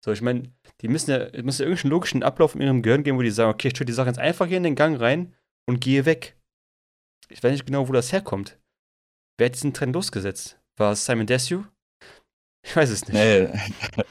So, 0.04 0.12
ich 0.12 0.22
meine, 0.22 0.52
die 0.82 0.88
müssen 0.88 1.12
ja, 1.12 1.44
muss 1.44 1.60
ja 1.60 1.66
irgendeinen 1.66 1.92
logischen 1.92 2.24
Ablauf 2.24 2.56
in 2.56 2.62
ihrem 2.62 2.82
Gehirn 2.82 3.04
geben, 3.04 3.18
wo 3.18 3.22
die 3.22 3.32
sagen, 3.32 3.52
okay, 3.52 3.70
ich 3.70 3.74
tue 3.74 3.86
die 3.86 3.94
Sache 3.94 4.08
jetzt 4.08 4.20
einfach 4.20 4.48
hier 4.48 4.58
in 4.58 4.64
den 4.64 4.76
Gang 4.76 5.00
rein 5.00 5.36
und 5.68 5.82
gehe 5.82 6.06
weg. 6.06 6.38
ich 7.30 7.44
weiß 7.44 7.52
nicht 7.52 7.66
genau, 7.66 7.88
wo 7.88 7.94
das 7.94 8.12
herkommt. 8.12 8.58
Wer 9.38 9.46
hat 9.46 9.56
diesen 9.56 9.74
Trend 9.74 9.94
losgesetzt? 9.94 10.60
War 10.78 10.94
es 10.94 11.06
Simon 11.06 11.28
Desue? 11.28 11.66
Ich 12.66 12.76
weiß 12.76 12.90
es 12.90 13.08
nicht. 13.08 13.14
Nee, 13.14 13.48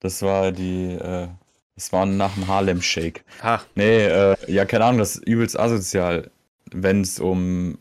das 0.00 0.22
war 0.22 0.52
die, 0.52 0.92
äh, 0.92 1.28
das 1.74 1.92
war 1.92 2.06
nach 2.06 2.34
dem 2.34 2.46
Harlem 2.48 2.82
Shake. 2.82 3.24
Ah, 3.42 3.60
Nee, 3.74 4.06
äh, 4.06 4.36
ja, 4.46 4.64
keine 4.64 4.84
Ahnung, 4.84 4.98
das 4.98 5.16
ist 5.16 5.26
übelst 5.26 5.58
asozial. 5.58 6.30
Wenn 6.72 7.02
es 7.02 7.20
um, 7.20 7.78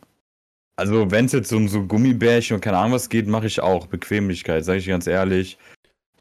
also 0.75 1.11
wenn 1.11 1.25
es 1.25 1.31
jetzt 1.33 1.51
um 1.53 1.67
so 1.67 1.83
Gummibärchen 1.85 2.55
und 2.55 2.61
keine 2.61 2.77
Ahnung 2.77 2.93
was 2.93 3.09
geht, 3.09 3.27
mache 3.27 3.47
ich 3.47 3.59
auch 3.61 3.87
Bequemlichkeit, 3.87 4.65
sage 4.65 4.79
ich 4.79 4.87
ganz 4.87 5.07
ehrlich. 5.07 5.57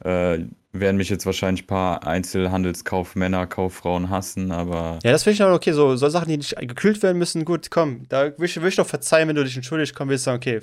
Äh, 0.04 0.40
werden 0.74 0.96
mich 0.96 1.08
jetzt 1.08 1.24
wahrscheinlich 1.26 1.64
ein 1.64 1.66
paar 1.68 2.06
Einzelhandelskaufmänner, 2.06 3.46
Kauffrauen 3.46 4.10
hassen, 4.10 4.52
aber 4.52 4.98
ja, 5.02 5.12
das 5.12 5.22
finde 5.24 5.34
ich 5.34 5.42
auch 5.42 5.52
okay. 5.54 5.72
So, 5.72 5.96
so 5.96 6.08
Sachen, 6.08 6.28
die 6.28 6.36
nicht 6.36 6.56
gekühlt 6.56 7.02
werden 7.02 7.18
müssen, 7.18 7.44
gut, 7.44 7.70
komm. 7.70 8.02
Da 8.08 8.36
will 8.38 8.46
ich, 8.46 8.60
will 8.60 8.68
ich 8.68 8.76
doch 8.76 8.86
verzeihen, 8.86 9.28
wenn 9.28 9.36
du 9.36 9.44
dich 9.44 9.56
entschuldigst. 9.56 9.94
Komm, 9.94 10.08
willst 10.08 10.26
du 10.26 10.30
sagen, 10.30 10.36
okay, 10.38 10.60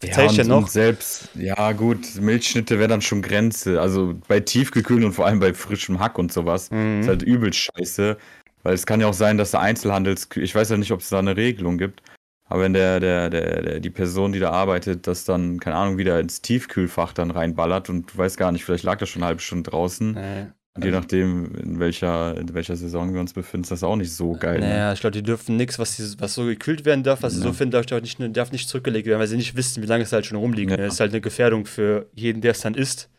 verzeih 0.00 0.26
ich 0.26 0.32
dir 0.32 0.44
noch. 0.44 0.58
und 0.58 0.70
selbst, 0.70 1.28
ja 1.34 1.72
gut, 1.72 1.98
Milchschnitte 2.20 2.78
wäre 2.78 2.88
dann 2.88 3.02
schon 3.02 3.22
Grenze. 3.22 3.80
Also 3.80 4.14
bei 4.28 4.40
tiefgekühlt 4.40 5.04
und 5.04 5.12
vor 5.12 5.26
allem 5.26 5.40
bei 5.40 5.54
frischem 5.54 5.98
Hack 5.98 6.18
und 6.18 6.32
sowas 6.32 6.70
Mhm. 6.70 7.00
ist 7.00 7.08
halt 7.08 7.22
übel 7.22 7.52
scheiße. 7.52 8.16
Weil 8.64 8.74
es 8.74 8.86
kann 8.86 9.00
ja 9.00 9.08
auch 9.08 9.14
sein, 9.14 9.38
dass 9.38 9.50
der 9.50 9.60
Einzelhandels, 9.60 10.28
ich 10.36 10.54
weiß 10.54 10.70
ja 10.70 10.76
nicht, 10.76 10.92
ob 10.92 11.00
es 11.00 11.08
da 11.08 11.18
eine 11.18 11.36
Regelung 11.36 11.78
gibt, 11.78 12.00
aber 12.44 12.62
wenn 12.62 12.72
der, 12.74 13.00
der, 13.00 13.30
der, 13.30 13.62
der, 13.62 13.80
die 13.80 13.90
Person, 13.90 14.32
die 14.32 14.38
da 14.38 14.50
arbeitet, 14.50 15.06
das 15.06 15.24
dann, 15.24 15.58
keine 15.60 15.76
Ahnung, 15.76 15.96
wieder 15.98 16.20
ins 16.20 16.42
Tiefkühlfach 16.42 17.12
dann 17.12 17.30
reinballert 17.30 17.88
und 17.88 18.12
du 18.12 18.18
weißt 18.18 18.36
gar 18.36 18.52
nicht, 18.52 18.64
vielleicht 18.64 18.84
lag 18.84 18.98
das 18.98 19.08
schon 19.08 19.22
eine 19.22 19.28
halbe 19.28 19.40
Stunde 19.40 19.70
draußen. 19.70 20.12
Nee. 20.12 20.46
Und 20.74 20.84
je 20.86 20.90
nachdem, 20.90 21.54
in 21.56 21.80
welcher, 21.80 22.34
in 22.38 22.54
welcher 22.54 22.76
Saison 22.76 23.12
wir 23.12 23.20
uns 23.20 23.34
befinden, 23.34 23.64
ist 23.64 23.70
das 23.72 23.82
auch 23.84 23.94
nicht 23.96 24.10
so 24.14 24.32
geil. 24.32 24.58
Ne? 24.58 24.68
Naja, 24.68 24.92
ich 24.94 25.00
glaube, 25.00 25.12
die 25.12 25.22
dürfen 25.22 25.56
nichts, 25.58 25.78
was, 25.78 25.96
die- 25.96 26.18
was 26.18 26.32
so 26.34 26.46
gekühlt 26.46 26.86
werden 26.86 27.04
darf, 27.04 27.22
was 27.22 27.34
sie 27.34 27.40
Ja. 27.40 27.46
so 27.48 27.52
finden, 27.52 27.72
darf, 27.72 27.84
darf, 27.84 28.00
nicht, 28.00 28.18
darf 28.36 28.52
nicht 28.52 28.68
zurückgelegt 28.70 29.06
werden, 29.06 29.20
weil 29.20 29.26
sie 29.26 29.36
nicht 29.36 29.54
wissen, 29.54 29.82
wie 29.82 29.86
lange 29.86 30.04
es 30.04 30.12
halt 30.12 30.24
schon 30.24 30.38
rumliegt. 30.38 30.70
Ja. 30.70 30.78
Das 30.78 30.94
ist 30.94 31.00
halt 31.00 31.12
eine 31.12 31.20
Gefährdung 31.20 31.66
für 31.66 32.06
jeden, 32.14 32.40
der 32.40 32.52
es 32.52 32.60
dann 32.60 32.72
isst. 32.74 33.10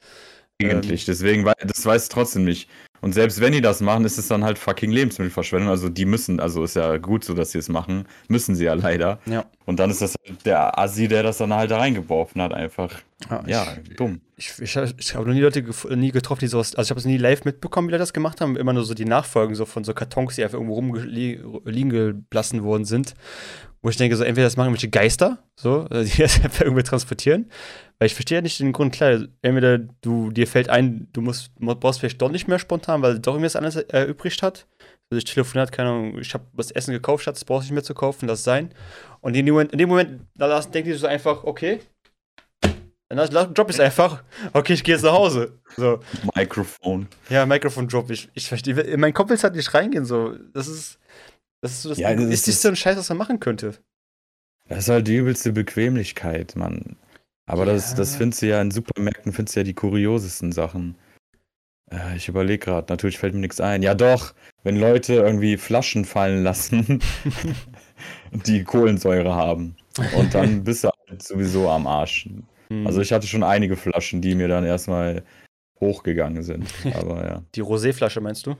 Eigentlich. 0.61 1.05
Deswegen, 1.05 1.45
wei- 1.45 1.53
das 1.65 1.85
weiß 1.85 2.03
ich 2.03 2.09
trotzdem 2.09 2.43
nicht. 2.43 2.69
Und 3.03 3.11
selbst 3.11 3.41
wenn 3.41 3.51
die 3.51 3.59
das 3.59 3.81
machen, 3.81 4.05
ist 4.05 4.17
es 4.17 4.29
dann 4.29 4.45
halt 4.45 4.57
fucking 4.57 4.89
Lebensmittelverschwendung. 4.89 5.69
Also 5.69 5.89
die 5.89 6.05
müssen, 6.05 6.39
also 6.39 6.63
ist 6.63 6.77
ja 6.77 6.95
gut 6.95 7.25
so, 7.25 7.33
dass 7.33 7.51
sie 7.51 7.57
es 7.57 7.67
machen. 7.67 8.05
Müssen 8.29 8.55
sie 8.55 8.63
ja 8.63 8.75
leider. 8.75 9.19
Ja. 9.25 9.43
Und 9.65 9.81
dann 9.81 9.89
ist 9.89 10.01
das 10.01 10.15
halt 10.25 10.45
der 10.45 10.79
Assi, 10.79 11.09
der 11.09 11.21
das 11.21 11.37
dann 11.39 11.53
halt 11.53 11.69
da 11.69 11.79
reingeworfen 11.79 12.41
hat, 12.41 12.53
einfach. 12.53 12.93
Ja, 13.45 13.67
ich, 13.83 13.97
dumm. 13.97 14.21
Ich, 14.37 14.53
ich, 14.57 14.77
ich 14.97 15.15
habe 15.15 15.27
noch 15.27 15.33
nie 15.33 15.41
Leute 15.41 15.65
nie 15.93 16.11
getroffen, 16.11 16.39
die 16.39 16.47
sowas. 16.47 16.75
Also 16.75 16.87
ich 16.87 16.89
habe 16.91 16.99
es 17.01 17.05
nie 17.05 17.17
live 17.17 17.43
mitbekommen, 17.43 17.89
wie 17.89 17.91
Leute 17.91 18.03
das 18.03 18.13
gemacht 18.13 18.39
haben. 18.39 18.55
Immer 18.55 18.71
nur 18.71 18.85
so 18.85 18.93
die 18.93 19.03
Nachfolgen 19.03 19.53
so 19.53 19.65
von 19.65 19.83
so 19.83 19.93
Kartons, 19.93 20.35
die 20.35 20.43
einfach 20.45 20.57
irgendwo 20.57 20.75
rumliegen 20.75 22.25
gelassen 22.29 22.63
worden 22.63 22.85
sind. 22.85 23.15
Wo 23.83 23.89
ich 23.89 23.97
denke, 23.97 24.15
so 24.15 24.23
entweder 24.23 24.47
das 24.47 24.55
machen 24.57 24.67
irgendwelche 24.69 24.89
Geister, 24.89 25.43
so, 25.55 25.85
äh, 25.91 26.03
die 26.05 26.21
das 26.21 26.41
einfach 26.41 26.61
irgendwie 26.61 26.83
transportieren. 26.83 27.51
Weil 27.99 28.07
ich 28.07 28.15
verstehe 28.15 28.37
ja 28.37 28.41
nicht 28.41 28.59
den 28.59 28.71
Grund, 28.71 28.93
klar, 28.95 29.19
entweder 29.41 29.77
du, 29.77 30.31
dir 30.31 30.47
fällt 30.47 30.69
ein, 30.69 31.07
du 31.13 31.21
musst, 31.21 31.51
brauchst 31.59 31.99
vielleicht 31.99 32.21
doch 32.21 32.31
nicht 32.31 32.47
mehr 32.47 32.59
spontan, 32.59 33.01
weil 33.01 33.19
doch 33.19 33.33
irgendwas 33.33 33.55
anderes 33.57 33.75
erübrigt 33.75 34.41
hat. 34.41 34.65
Also 35.11 35.17
ich 35.19 35.25
telefoniert, 35.25 35.71
keine 35.71 35.89
Ahnung, 35.89 36.17
ich 36.19 36.33
habe 36.33 36.45
das 36.53 36.71
Essen 36.71 36.91
gekauft, 36.93 37.25
Schatz, 37.25 37.43
brauchst 37.43 37.65
nicht 37.65 37.73
mehr 37.73 37.83
zu 37.83 37.93
kaufen, 37.93 38.27
lass 38.27 38.43
sein. 38.43 38.73
Und 39.21 39.35
in 39.35 39.45
dem 39.45 39.53
Moment, 39.53 39.71
in 39.73 39.77
dem 39.77 39.89
Moment 39.89 40.21
da 40.35 40.59
denkt 40.61 40.87
die 40.87 40.93
so 40.93 41.05
einfach, 41.05 41.43
okay, 41.43 41.79
dann 42.61 43.17
lass- 43.17 43.31
lass- 43.31 43.49
Job 43.55 43.69
ist 43.69 43.79
einfach, 43.79 44.23
okay, 44.53 44.73
ich 44.73 44.83
gehe 44.83 44.95
jetzt 44.95 45.03
nach 45.03 45.11
Hause. 45.13 45.59
So, 45.75 45.99
Mikrofon. 46.35 47.07
ja, 47.29 47.45
Mikrofon-Drop, 47.45 48.09
ich, 48.09 48.29
ich 48.33 48.47
verstehe, 48.47 48.79
in 48.79 48.99
mein 48.99 49.13
Kopf 49.13 49.29
will 49.29 49.35
es 49.35 49.43
halt 49.43 49.55
nicht 49.55 49.73
reingehen, 49.73 50.05
so, 50.05 50.35
das 50.53 50.67
ist, 50.67 50.99
das 51.63 51.71
ist 51.71 51.81
so 51.83 51.89
das 51.89 51.97
Ja, 51.97 52.13
das 52.13 52.23
egoistischste 52.25 52.69
und 52.69 52.75
Scheiß, 52.77 52.97
was 52.97 53.09
man 53.09 53.17
machen 53.17 53.39
könnte. 53.39 53.73
Das 54.69 54.79
ist 54.79 54.89
halt 54.89 55.07
die 55.07 55.15
übelste 55.15 55.51
Bequemlichkeit, 55.51 56.55
Mann. 56.55 56.95
Aber 57.45 57.65
das, 57.65 57.91
Ja. 57.91 57.97
das 57.97 58.15
findest 58.15 58.41
du 58.41 58.47
ja 58.47 58.61
in 58.61 58.71
Supermärkten, 58.71 59.33
findest 59.33 59.55
du 59.55 59.59
ja 59.61 59.63
die 59.63 59.73
kuriosesten 59.73 60.51
Sachen. 60.51 60.95
Äh, 61.91 62.15
ich 62.15 62.29
überlege 62.29 62.59
gerade, 62.65 62.91
natürlich 62.91 63.17
fällt 63.17 63.33
mir 63.33 63.41
nichts 63.41 63.59
ein. 63.59 63.81
Ja 63.81 63.95
doch, 63.95 64.33
wenn 64.63 64.77
Leute 64.77 65.15
irgendwie 65.15 65.57
Flaschen 65.57 66.05
fallen 66.05 66.43
lassen, 66.43 67.01
die 68.45 68.63
Kohlensäure 68.63 69.33
haben. 69.35 69.75
Und 70.17 70.33
dann 70.33 70.63
bist 70.63 70.83
du 70.83 70.89
halt 71.09 71.21
sowieso 71.23 71.69
am 71.69 71.87
Arsch. 71.87 72.29
Hm. 72.69 72.87
Also 72.87 73.01
ich 73.01 73.11
hatte 73.11 73.27
schon 73.27 73.43
einige 73.43 73.75
Flaschen, 73.75 74.21
die 74.21 74.35
mir 74.35 74.47
dann 74.47 74.63
erstmal 74.65 75.23
hochgegangen 75.79 76.43
sind. 76.43 76.73
Aber 76.95 77.25
ja. 77.25 77.43
Die 77.55 77.61
Roséflasche 77.63 78.21
meinst 78.21 78.47
du? 78.47 78.55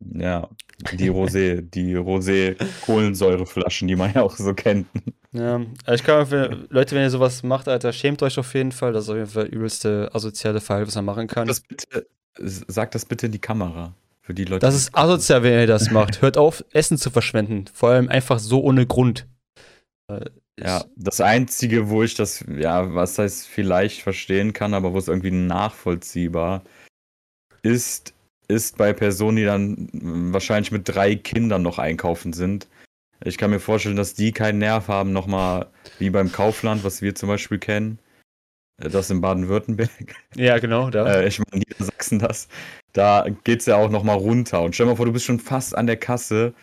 Ja, 0.00 0.48
die 0.92 1.10
Rosé, 1.10 1.62
die 1.62 1.96
Rosé-Kohlensäureflaschen, 1.96 3.88
die 3.88 3.96
man 3.96 4.12
ja 4.12 4.22
auch 4.22 4.36
so 4.36 4.54
kennt. 4.54 4.86
Ja, 5.32 5.60
also 5.84 5.94
ich 5.94 6.04
kann, 6.04 6.66
Leute, 6.68 6.94
wenn 6.94 7.02
ihr 7.02 7.10
sowas 7.10 7.42
macht, 7.42 7.68
Alter, 7.68 7.92
schämt 7.92 8.22
euch 8.22 8.38
auf 8.38 8.54
jeden 8.54 8.72
Fall. 8.72 8.92
Das 8.92 9.04
ist 9.04 9.10
auf 9.10 9.16
jeden 9.16 9.30
Fall 9.30 9.46
übelste 9.46 10.10
asoziale 10.12 10.60
Verhalten, 10.60 10.88
was 10.88 10.94
man 10.96 11.06
machen 11.06 11.26
kann. 11.26 11.48
Das 11.48 11.60
bitte, 11.60 12.06
sag 12.36 12.90
das 12.92 13.04
bitte 13.04 13.26
in 13.26 13.32
die 13.32 13.38
Kamera. 13.38 13.94
Für 14.20 14.32
die 14.32 14.44
Leute. 14.44 14.60
Das 14.60 14.74
ist 14.74 14.94
asozial, 14.96 15.42
wenn 15.42 15.60
ihr 15.60 15.66
das 15.66 15.90
macht. 15.90 16.22
Hört 16.22 16.38
auf, 16.38 16.64
Essen 16.72 16.96
zu 16.96 17.10
verschwenden. 17.10 17.66
Vor 17.74 17.90
allem 17.90 18.08
einfach 18.08 18.38
so 18.38 18.62
ohne 18.62 18.86
Grund. 18.86 19.26
Äh, 20.08 20.24
Ja, 20.58 20.84
das 20.96 21.20
Einzige, 21.20 21.90
wo 21.90 22.02
ich 22.02 22.14
das, 22.14 22.42
ja, 22.48 22.94
was 22.94 23.18
heißt 23.18 23.46
vielleicht 23.46 24.00
verstehen 24.00 24.54
kann, 24.54 24.72
aber 24.72 24.94
wo 24.94 24.98
es 24.98 25.08
irgendwie 25.08 25.30
nachvollziehbar 25.30 26.62
ist, 27.62 28.13
ist 28.48 28.76
bei 28.78 28.92
Personen, 28.92 29.36
die 29.36 29.44
dann 29.44 29.88
mm, 29.92 30.32
wahrscheinlich 30.32 30.72
mit 30.72 30.88
drei 30.88 31.14
Kindern 31.16 31.62
noch 31.62 31.78
einkaufen 31.78 32.32
sind. 32.32 32.68
Ich 33.24 33.38
kann 33.38 33.50
mir 33.50 33.60
vorstellen, 33.60 33.96
dass 33.96 34.14
die 34.14 34.32
keinen 34.32 34.58
Nerv 34.58 34.88
haben, 34.88 35.12
nochmal 35.12 35.68
wie 35.98 36.10
beim 36.10 36.30
Kaufland, 36.32 36.84
was 36.84 37.00
wir 37.02 37.14
zum 37.14 37.28
Beispiel 37.28 37.58
kennen. 37.58 37.98
äh, 38.82 38.88
Das 38.90 39.10
in 39.10 39.20
Baden-Württemberg. 39.20 39.90
Ja, 40.36 40.58
genau, 40.58 40.90
da. 40.90 41.06
Äh, 41.06 41.28
ich 41.28 41.38
meine, 41.38 41.64
Niedersachsen 41.68 42.18
das. 42.18 42.48
Da 42.92 43.26
geht 43.44 43.60
es 43.60 43.66
ja 43.66 43.76
auch 43.76 43.90
nochmal 43.90 44.16
runter. 44.16 44.62
Und 44.62 44.74
stell 44.74 44.86
dir 44.86 44.92
mal 44.92 44.96
vor, 44.96 45.06
du 45.06 45.12
bist 45.12 45.24
schon 45.26 45.40
fast 45.40 45.76
an 45.76 45.86
der 45.86 45.96
Kasse 45.96 46.54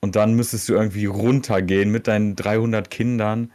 und 0.00 0.16
dann 0.16 0.34
müsstest 0.34 0.68
du 0.68 0.74
irgendwie 0.74 1.06
runtergehen 1.06 1.90
mit 1.90 2.06
deinen 2.08 2.36
300 2.36 2.90
Kindern 2.90 3.52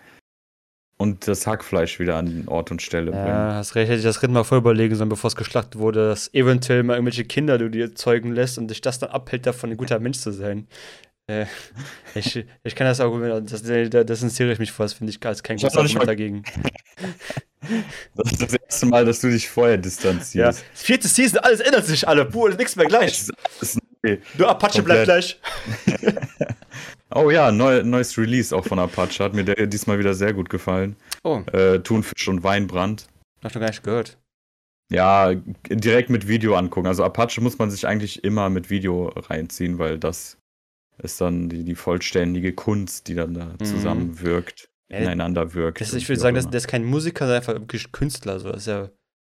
und 1.01 1.27
das 1.27 1.47
Hackfleisch 1.47 1.99
wieder 1.99 2.15
an 2.17 2.43
Ort 2.47 2.71
und 2.71 2.81
Stelle 2.81 3.11
bringen. 3.11 3.25
Ja, 3.27 3.55
hast 3.55 3.75
recht, 3.75 3.89
hätte 3.89 3.99
ich 3.99 4.05
das 4.05 4.21
Rind 4.21 4.33
mal 4.33 4.43
voll 4.43 4.59
überlegen 4.59 4.95
sollen, 4.95 5.09
bevor 5.09 5.27
es 5.29 5.35
geschlachtet 5.35 5.77
wurde, 5.77 6.09
dass 6.09 6.33
eventuell 6.33 6.83
mal 6.83 6.93
irgendwelche 6.93 7.25
Kinder 7.25 7.57
du 7.57 7.69
dir 7.69 7.95
zeugen 7.95 8.33
lässt 8.33 8.57
und 8.57 8.67
dich 8.69 8.81
das 8.81 8.99
dann 8.99 9.09
abhält, 9.09 9.45
davon 9.45 9.71
ein 9.71 9.77
guter 9.77 9.99
Mensch 9.99 10.19
zu 10.19 10.31
sein. 10.31 10.67
Äh, 11.27 11.45
ich, 12.15 12.45
ich 12.63 12.75
kann 12.75 12.87
das 12.87 12.99
Argument, 12.99 13.51
das, 13.51 13.63
da 13.63 14.03
distanziere 14.03 14.51
ich 14.51 14.59
mich 14.59 14.71
vor, 14.71 14.85
das 14.85 14.93
finde 14.93 15.11
ich 15.11 15.25
als 15.25 15.41
kein 15.43 15.57
gutes 15.57 15.75
Argument 15.75 16.07
dagegen. 16.07 16.43
Das 18.15 18.31
ist 18.31 18.41
das 18.41 18.53
erste 18.55 18.85
Mal, 18.87 19.05
dass 19.05 19.21
du 19.21 19.29
dich 19.29 19.47
vorher 19.47 19.75
Ja, 19.75 19.81
distanzierst. 19.81 20.65
vierte 20.73 21.07
Season, 21.07 21.37
alles 21.39 21.59
ändert 21.59 21.85
sich 21.85 22.07
alle, 22.07 22.25
puh, 22.25 22.47
nichts 22.49 22.75
mehr 22.75 22.87
gleich. 22.87 23.27
Das. 23.59 23.77
Nur 24.35 24.49
Apache 24.49 24.81
bleibt 24.81 25.05
komplett. 25.05 25.05
gleich. 25.05 25.39
Oh 27.13 27.29
ja, 27.29 27.51
neu, 27.51 27.83
neues 27.83 28.17
Release 28.17 28.55
auch 28.55 28.65
von 28.65 28.79
Apache. 28.79 29.23
Hat 29.23 29.33
mir 29.33 29.43
der 29.43 29.67
diesmal 29.67 29.99
wieder 29.99 30.13
sehr 30.13 30.33
gut 30.33 30.49
gefallen. 30.49 30.95
Oh, 31.23 31.41
Äh, 31.51 31.79
Thunfisch 31.79 32.27
und 32.27 32.43
Weinbrand. 32.43 33.07
noch 33.43 33.51
gar 33.53 33.67
nicht 33.67 33.83
gehört. 33.83 34.17
Ja, 34.91 35.33
direkt 35.69 36.09
mit 36.09 36.27
Video 36.27 36.55
angucken. 36.55 36.87
Also 36.87 37.03
Apache 37.03 37.39
muss 37.41 37.57
man 37.57 37.71
sich 37.71 37.87
eigentlich 37.87 38.23
immer 38.23 38.49
mit 38.49 38.69
Video 38.69 39.07
reinziehen, 39.15 39.77
weil 39.79 39.97
das 39.97 40.37
ist 41.01 41.19
dann 41.21 41.49
die, 41.49 41.63
die 41.63 41.75
vollständige 41.75 42.53
Kunst, 42.53 43.07
die 43.07 43.15
dann 43.15 43.33
da 43.33 43.45
Mhm. 43.45 43.65
zusammenwirkt, 43.65 44.69
Ja, 44.89 44.99
ineinander 44.99 45.53
wirkt. 45.53 45.79
Das, 45.81 45.93
ich 45.93 46.07
würde 46.09 46.19
sagen, 46.19 46.35
das, 46.35 46.49
der 46.49 46.57
ist 46.57 46.67
kein 46.67 46.83
Musiker, 46.83 47.19
sondern 47.25 47.37
einfach 47.37 47.53
wirklich 47.53 47.91
Künstler. 47.93 48.39
So. 48.39 48.49
Das 48.51 48.61
ist 48.63 48.67
ja, 48.67 48.89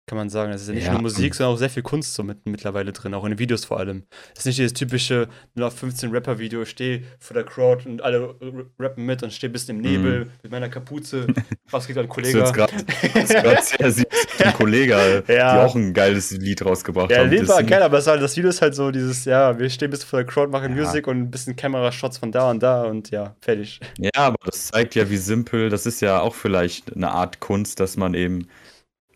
kann 0.10 0.18
man 0.18 0.30
sagen, 0.32 0.51
das 0.51 0.63
ist 0.63 0.70
ja 0.70 0.74
nicht 0.74 0.86
Ja. 0.86 0.94
nur 0.94 1.04
Musik, 1.04 1.36
sondern 1.36 1.54
auch 1.54 1.60
sehr 1.60 1.70
viel 1.70 1.84
Kunst 1.84 2.16
so 2.16 2.24
mit, 2.24 2.46
mittlerweile 2.48 2.92
drin, 2.92 3.13
auch 3.13 3.24
in 3.25 3.30
den 3.34 3.38
Videos 3.39 3.63
vor 3.63 3.78
allem. 3.80 4.06
Das 4.34 4.39
ist 4.39 4.46
nicht 4.48 4.58
dieses 4.58 4.74
typische 4.74 5.28
0815 5.56 6.10
Rapper-Video, 6.10 6.66
stehe 6.66 7.04
vor 7.20 7.36
der 7.36 7.44
Crowd 7.44 7.88
und 7.88 8.01
alle 8.01 8.34
rappen 8.80 9.06
mit 9.06 9.22
und 9.22 9.32
stehe 9.32 9.50
ein 9.50 9.54
bisschen 9.54 9.78
im 9.78 9.82
Nebel 9.84 10.32
mit 10.42 10.51
meiner 10.51 10.68
Kapuze. 10.68 11.28
Was 11.70 11.86
geht 11.86 11.98
an 12.00 12.08
Das 12.08 12.18
ist 12.28 12.34
Kollege? 12.34 12.51
gerade 12.51 12.74
sehr 13.62 13.92
süß. 13.92 14.06
Ein 14.44 14.54
Kollege, 14.54 15.24
Ja. 15.28 15.54
die 15.54 15.60
auch 15.70 15.75
ein 15.75 15.94
geiles 15.94 16.32
Lied 16.32 16.66
rausgebracht 16.66 17.12
Ja, 17.12 17.20
haben. 17.20 17.30
Lied 17.30 17.48
war 17.48 17.62
geil, 17.62 17.84
aber 17.84 18.00
es 18.00 18.06
das 18.06 18.36
Video 18.36 18.50
ist 18.50 18.62
halt 18.63 18.74
so 18.74 18.89
dieses, 18.89 19.25
ja, 19.25 19.60
wir 19.60 19.70
stehen 19.70 19.92
bis 19.92 20.04
vor 20.04 20.20
der 20.24 20.25
Crowd, 20.25 20.51
machen 20.51 20.75
Ja. 20.75 20.84
Musik 20.86 21.06
und 21.06 21.18
ein 21.20 21.30
bisschen 21.32 21.56
Kamerashots 21.56 22.18
von 22.18 22.32
da 22.32 22.50
und 22.50 22.63
da 22.63 22.84
und 22.86 23.12
ja, 23.12 23.36
fertig. 23.42 23.80
Ja, 24.00 24.10
aber 24.16 24.38
das 24.44 24.68
zeigt 24.70 24.96
ja, 24.96 25.08
wie 25.10 25.18
simpel, 25.18 25.70
das 25.70 25.86
ist 25.86 26.01
ja 26.01 26.20
auch 26.20 26.34
vielleicht 26.34 26.96
eine 26.96 27.12
Art 27.12 27.39
Kunst, 27.39 27.80
dass 27.80 27.96
man 27.96 28.16
eben 28.16 28.48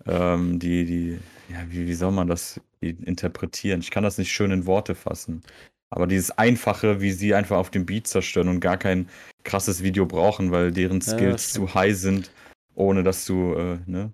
ähm, 0.07 0.59
die, 0.59 0.85
die, 0.85 1.19
ja, 1.49 1.59
wie, 1.69 1.87
wie 1.87 1.93
soll 1.93 2.11
man 2.11 2.27
das 2.27 2.59
interpretieren? 2.81 3.79
Ich 3.81 3.91
kann 3.91 4.03
das 4.03 4.17
nicht 4.17 4.31
schön 4.31 4.51
in 4.51 4.65
Worte 4.65 4.95
fassen. 4.95 5.43
Aber 5.89 6.07
dieses 6.07 6.31
Einfache, 6.31 7.01
wie 7.01 7.11
sie 7.11 7.35
einfach 7.35 7.57
auf 7.57 7.69
dem 7.69 7.85
Beat 7.85 8.07
zerstören 8.07 8.47
und 8.49 8.59
gar 8.59 8.77
kein 8.77 9.07
krasses 9.43 9.83
Video 9.83 10.05
brauchen, 10.05 10.51
weil 10.51 10.71
deren 10.71 11.01
Ja, 11.01 11.11
Skills 11.13 11.49
stimmt. 11.49 11.69
zu 11.69 11.75
high 11.75 11.95
sind, 11.95 12.31
ohne 12.75 13.03
dass 13.03 13.25
du, 13.25 13.53
äh, 13.53 13.77
ne? 13.85 14.11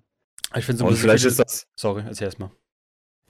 Ich 0.56 0.64
finde 0.66 0.80
so 0.80 0.86
Und 0.86 0.96
vielleicht 0.96 1.24
Musikvideos- 1.24 1.28
ist 1.28 1.38
das, 1.38 1.66
Sorry, 1.76 2.02
erzähl 2.06 2.26
erstmal. 2.26 2.50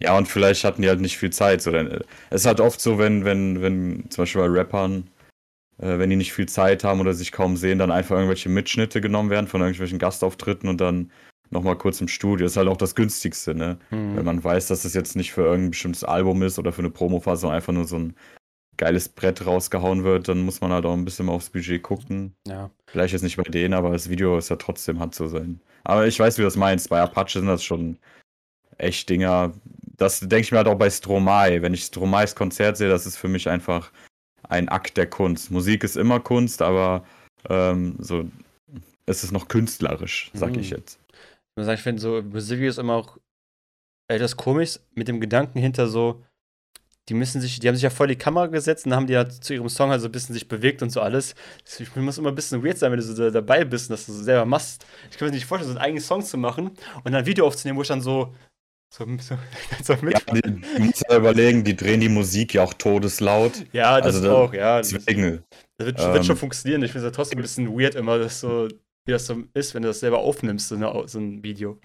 ja, 0.00 0.16
und 0.16 0.26
vielleicht 0.26 0.64
hatten 0.64 0.82
die 0.82 0.88
halt 0.88 1.00
nicht 1.00 1.16
viel 1.18 1.30
Zeit. 1.30 1.62
So, 1.62 1.70
denn, 1.70 1.88
äh, 1.90 2.00
es 2.30 2.42
ist 2.42 2.46
halt 2.46 2.60
oft 2.60 2.80
so, 2.80 2.98
wenn, 2.98 3.24
wenn, 3.24 3.60
wenn 3.62 4.10
zum 4.10 4.22
Beispiel 4.22 4.42
bei 4.42 4.48
Rappern 4.48 5.08
äh, 5.78 5.98
wenn 5.98 6.10
die 6.10 6.16
nicht 6.16 6.32
viel 6.32 6.48
Zeit 6.48 6.84
haben 6.84 7.00
oder 7.00 7.14
sich 7.14 7.32
kaum 7.32 7.56
sehen, 7.56 7.78
dann 7.78 7.90
einfach 7.90 8.16
irgendwelche 8.16 8.48
Mitschnitte 8.48 9.00
genommen 9.00 9.30
werden 9.30 9.46
von 9.46 9.60
irgendwelchen 9.62 9.98
Gastauftritten 9.98 10.68
und 10.68 10.78
dann 10.80 11.10
nochmal 11.50 11.76
kurz 11.76 12.00
im 12.00 12.08
Studio. 12.08 12.46
Ist 12.46 12.56
halt 12.56 12.68
auch 12.68 12.76
das 12.76 12.94
günstigste, 12.94 13.54
ne? 13.54 13.78
Mhm. 13.90 14.16
Wenn 14.16 14.24
man 14.24 14.42
weiß, 14.42 14.68
dass 14.68 14.84
es 14.84 14.94
jetzt 14.94 15.16
nicht 15.16 15.32
für 15.32 15.42
irgendein 15.42 15.70
bestimmtes 15.70 16.04
Album 16.04 16.42
ist 16.42 16.58
oder 16.58 16.72
für 16.72 16.82
eine 16.82 16.90
Promophase, 16.90 17.42
sondern 17.42 17.56
einfach 17.56 17.72
nur 17.72 17.86
so 17.86 17.96
ein 17.96 18.16
geiles 18.76 19.08
Brett 19.08 19.44
rausgehauen 19.44 20.04
wird, 20.04 20.28
dann 20.28 20.40
muss 20.40 20.60
man 20.62 20.72
halt 20.72 20.86
auch 20.86 20.94
ein 20.94 21.04
bisschen 21.04 21.26
mal 21.26 21.32
aufs 21.32 21.50
Budget 21.50 21.82
gucken. 21.82 22.34
Ja. 22.46 22.70
Vielleicht 22.86 23.12
jetzt 23.12 23.22
nicht 23.22 23.36
bei 23.36 23.42
denen, 23.42 23.74
aber 23.74 23.90
das 23.90 24.08
Video 24.08 24.38
ist 24.38 24.48
ja 24.48 24.56
trotzdem, 24.56 25.00
hat 25.00 25.14
so 25.14 25.26
sein. 25.26 25.60
Aber 25.84 26.06
ich 26.06 26.18
weiß, 26.18 26.38
wie 26.38 26.42
du 26.42 26.46
das 26.46 26.56
meinst. 26.56 26.88
Bei 26.88 27.00
Apache 27.00 27.38
sind 27.38 27.46
das 27.46 27.62
schon 27.62 27.98
echt 28.78 29.08
Dinger. 29.08 29.52
Das 29.98 30.20
denke 30.20 30.40
ich 30.40 30.52
mir 30.52 30.58
halt 30.58 30.68
auch 30.68 30.78
bei 30.78 30.88
Stromae. 30.88 31.60
Wenn 31.60 31.74
ich 31.74 31.84
Stromaes 31.84 32.34
Konzert 32.34 32.78
sehe, 32.78 32.88
das 32.88 33.06
ist 33.06 33.16
für 33.16 33.28
mich 33.28 33.48
einfach 33.48 33.92
ein 34.48 34.68
Akt 34.68 34.96
der 34.96 35.08
Kunst. 35.08 35.50
Musik 35.50 35.84
ist 35.84 35.96
immer 35.96 36.20
Kunst, 36.20 36.62
aber 36.62 37.04
ähm, 37.48 37.96
so 37.98 38.24
ist 39.06 39.24
es 39.24 39.32
noch 39.32 39.48
künstlerisch, 39.48 40.30
sag 40.34 40.52
mhm. 40.52 40.60
ich 40.60 40.70
jetzt. 40.70 40.99
Ich 41.60 41.66
muss 41.66 41.66
sagen, 41.66 41.78
ich 41.78 41.82
finde 41.82 42.02
so 42.02 42.22
Musikvideos 42.22 42.78
immer 42.78 42.94
auch 42.94 43.18
etwas 44.08 44.36
komisch 44.36 44.80
mit 44.94 45.08
dem 45.08 45.20
Gedanken 45.20 45.58
hinter 45.58 45.86
so, 45.86 46.24
die 47.08 47.14
müssen 47.14 47.40
sich, 47.40 47.58
die 47.58 47.68
haben 47.68 47.74
sich 47.74 47.82
ja 47.82 47.90
voll 47.90 48.06
die 48.06 48.16
Kamera 48.16 48.46
gesetzt 48.46 48.86
und 48.86 48.94
haben 48.94 49.06
die 49.06 49.14
ja 49.14 49.28
zu 49.28 49.52
ihrem 49.52 49.68
Song 49.68 49.90
halt 49.90 50.00
so 50.00 50.08
ein 50.08 50.12
bisschen 50.12 50.32
sich 50.32 50.46
bewegt 50.46 50.82
und 50.82 50.90
so 50.90 51.00
alles. 51.00 51.34
Ich 51.78 51.94
muss 51.96 52.18
immer 52.18 52.28
ein 52.28 52.34
bisschen 52.34 52.64
weird 52.64 52.78
sein, 52.78 52.92
wenn 52.92 52.98
du 52.98 53.04
so 53.04 53.30
dabei 53.30 53.64
bist 53.64 53.90
und 53.90 53.94
das 53.94 54.06
du 54.06 54.12
so 54.12 54.22
selber 54.22 54.46
machst. 54.46 54.86
Ich 55.10 55.18
kann 55.18 55.28
mir 55.28 55.34
nicht 55.34 55.44
vorstellen, 55.44 55.72
so 55.72 55.78
einen 55.78 55.84
eigenen 55.84 56.02
Song 56.02 56.22
zu 56.22 56.38
machen 56.38 56.68
und 56.68 57.04
dann 57.04 57.16
ein 57.16 57.26
Video 57.26 57.46
aufzunehmen, 57.46 57.78
wo 57.78 57.82
ich 57.82 57.88
dann 57.88 58.00
so 58.00 58.34
so, 58.92 59.06
so, 59.20 59.38
so 59.84 59.92
ja, 59.92 60.18
die, 60.34 60.40
du 60.42 60.82
musst 60.82 61.04
ja 61.08 61.16
überlegen, 61.16 61.62
die 61.62 61.76
drehen 61.76 62.00
die 62.00 62.08
Musik 62.08 62.54
ja 62.54 62.64
auch 62.64 62.74
todeslaut. 62.74 63.52
Ja, 63.72 64.00
das 64.00 64.16
also 64.16 64.36
auch, 64.36 64.54
ja. 64.54 64.78
Deswegen. 64.78 65.44
Das, 65.76 65.86
wird, 65.86 66.00
ähm, 66.00 66.12
wird, 66.12 66.26
schon 66.26 66.36
funktionieren. 66.36 66.82
Ich 66.82 66.90
finde 66.90 67.06
es 67.06 67.12
ja 67.12 67.14
trotzdem 67.14 67.38
ein 67.38 67.42
bisschen 67.42 67.78
weird 67.78 67.94
immer, 67.94 68.18
dass 68.18 68.40
so, 68.40 68.68
wie 69.10 69.12
das 69.12 69.26
so 69.26 69.42
ist, 69.54 69.74
wenn 69.74 69.82
du 69.82 69.88
das 69.88 70.00
selber 70.00 70.18
aufnimmst, 70.18 70.68
so, 70.68 70.76
eine, 70.76 71.08
so 71.08 71.18
ein 71.18 71.42
Video. 71.42 71.80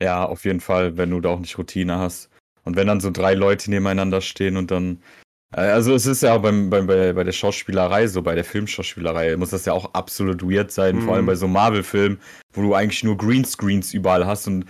Ja, 0.00 0.24
auf 0.24 0.44
jeden 0.44 0.60
Fall, 0.60 0.96
wenn 0.96 1.10
du 1.10 1.20
da 1.20 1.30
auch 1.30 1.40
nicht 1.40 1.58
Routine 1.58 1.98
hast. 1.98 2.30
Und 2.62 2.76
wenn 2.76 2.86
dann 2.86 3.00
so 3.00 3.10
drei 3.10 3.34
Leute 3.34 3.68
nebeneinander 3.68 4.20
stehen 4.20 4.56
und 4.56 4.70
dann. 4.70 5.02
Äh, 5.52 5.62
also 5.62 5.92
es 5.92 6.06
ist 6.06 6.22
ja 6.22 6.38
beim, 6.38 6.70
beim, 6.70 6.86
bei, 6.86 7.12
bei 7.12 7.24
der 7.24 7.32
Schauspielerei, 7.32 8.06
so 8.06 8.22
bei 8.22 8.36
der 8.36 8.44
Filmschauspielerei, 8.44 9.36
muss 9.36 9.50
das 9.50 9.64
ja 9.64 9.72
auch 9.72 9.92
absolut 9.92 10.42
weird 10.48 10.70
sein, 10.70 10.96
mhm. 10.96 11.02
vor 11.02 11.14
allem 11.14 11.24
mhm. 11.24 11.28
bei 11.28 11.34
so 11.34 11.48
Marvel-Filmen, 11.48 12.20
wo 12.52 12.62
du 12.62 12.74
eigentlich 12.74 13.02
nur 13.02 13.16
Greenscreens 13.16 13.92
überall 13.92 14.24
hast 14.24 14.46
und 14.46 14.66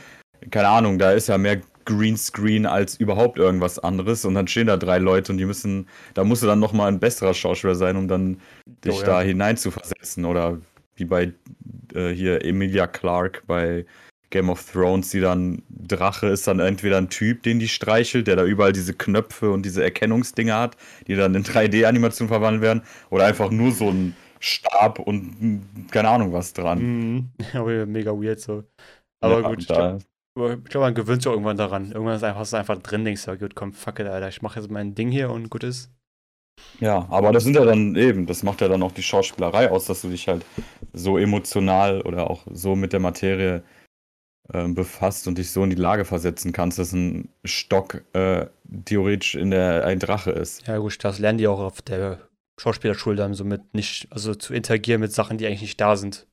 keine 0.50 0.68
Ahnung, 0.68 0.98
da 0.98 1.12
ist 1.12 1.28
ja 1.28 1.38
mehr 1.38 1.60
Greenscreen 1.84 2.66
als 2.66 2.96
überhaupt 2.96 3.38
irgendwas 3.38 3.78
anderes 3.78 4.24
und 4.24 4.34
dann 4.34 4.48
stehen 4.48 4.66
da 4.66 4.76
drei 4.76 4.98
Leute 4.98 5.32
und 5.32 5.38
die 5.38 5.44
müssen, 5.44 5.88
da 6.14 6.24
musst 6.24 6.42
du 6.42 6.46
dann 6.46 6.58
nochmal 6.58 6.88
ein 6.88 7.00
besserer 7.00 7.34
Schauspieler 7.34 7.74
sein, 7.74 7.96
um 7.96 8.08
dann 8.08 8.40
dich 8.84 8.96
oh, 8.96 9.00
ja. 9.00 9.06
da 9.06 9.22
hineinzuversetzen 9.22 10.24
oder 10.24 10.58
wie 10.96 11.04
bei 11.04 11.32
äh, 11.94 12.10
hier 12.10 12.44
Emilia 12.44 12.86
Clark 12.86 13.44
bei 13.46 13.84
Game 14.30 14.50
of 14.50 14.68
Thrones, 14.70 15.10
die 15.10 15.20
dann 15.20 15.62
Drache 15.68 16.26
ist 16.26 16.48
dann 16.48 16.58
entweder 16.58 16.98
ein 16.98 17.08
Typ, 17.08 17.44
den 17.44 17.60
die 17.60 17.68
streichelt, 17.68 18.26
der 18.26 18.36
da 18.36 18.44
überall 18.44 18.72
diese 18.72 18.92
Knöpfe 18.92 19.50
und 19.50 19.64
diese 19.64 19.84
Erkennungsdinger 19.84 20.58
hat, 20.58 20.76
die 21.06 21.14
dann 21.14 21.34
in 21.34 21.44
3D-Animation 21.44 22.28
verwandelt 22.28 22.62
werden, 22.62 22.82
oder 23.10 23.26
einfach 23.26 23.50
nur 23.50 23.70
so 23.70 23.90
ein 23.90 24.16
Stab 24.40 24.98
und 24.98 25.88
keine 25.90 26.08
Ahnung 26.08 26.32
was 26.32 26.52
dran. 26.52 27.30
Mhm. 27.54 27.86
mega 27.86 28.10
weird 28.10 28.40
so. 28.40 28.64
Aber 29.20 29.40
ja, 29.40 29.48
gut, 29.48 29.60
ich 29.60 29.68
glaube, 29.68 30.00
glaub, 30.34 30.82
man 30.82 30.94
gewöhnt 30.94 31.22
sich 31.22 31.28
auch 31.28 31.34
irgendwann 31.34 31.56
daran. 31.56 31.92
Irgendwann 31.92 32.16
ist 32.16 32.24
einfach, 32.24 32.42
ist 32.42 32.54
einfach 32.54 32.78
drin, 32.78 33.04
denkst 33.04 33.24
du, 33.24 33.38
gut, 33.38 33.54
komm, 33.54 33.72
fuck 33.72 34.00
it, 34.00 34.06
Alter, 34.06 34.28
ich 34.28 34.42
mache 34.42 34.58
jetzt 34.58 34.70
mein 34.70 34.94
Ding 34.94 35.10
hier 35.10 35.30
und 35.30 35.48
gut 35.48 35.62
ist. 35.62 35.90
Ja, 36.80 37.06
aber 37.10 37.32
das 37.32 37.44
sind 37.44 37.56
ja 37.56 37.64
dann 37.64 37.94
eben, 37.96 38.26
das 38.26 38.42
macht 38.42 38.60
ja 38.60 38.68
dann 38.68 38.82
auch 38.82 38.92
die 38.92 39.02
Schauspielerei 39.02 39.70
aus, 39.70 39.86
dass 39.86 40.02
du 40.02 40.08
dich 40.08 40.28
halt 40.28 40.44
so 40.92 41.18
emotional 41.18 42.02
oder 42.02 42.30
auch 42.30 42.42
so 42.50 42.74
mit 42.76 42.92
der 42.92 43.00
Materie 43.00 43.62
äh, 44.52 44.68
befasst 44.68 45.26
und 45.28 45.38
dich 45.38 45.50
so 45.50 45.64
in 45.64 45.70
die 45.70 45.76
Lage 45.76 46.04
versetzen 46.04 46.52
kannst, 46.52 46.78
dass 46.78 46.92
ein 46.92 47.28
Stock 47.44 48.04
äh, 48.12 48.46
theoretisch 48.84 49.34
in 49.36 49.50
der 49.50 49.86
ein 49.86 49.98
Drache 49.98 50.32
ist. 50.32 50.66
Ja, 50.66 50.78
gut, 50.78 51.02
das 51.02 51.18
lernen 51.18 51.38
die 51.38 51.48
auch 51.48 51.60
auf 51.60 51.80
der 51.80 52.28
Schauspielerschule 52.60 53.16
dann 53.16 53.34
so 53.34 53.44
mit 53.44 53.74
nicht, 53.74 54.08
also 54.10 54.34
zu 54.34 54.52
interagieren 54.54 55.00
mit 55.00 55.12
Sachen, 55.12 55.38
die 55.38 55.46
eigentlich 55.46 55.62
nicht 55.62 55.80
da 55.80 55.96
sind. 55.96 56.26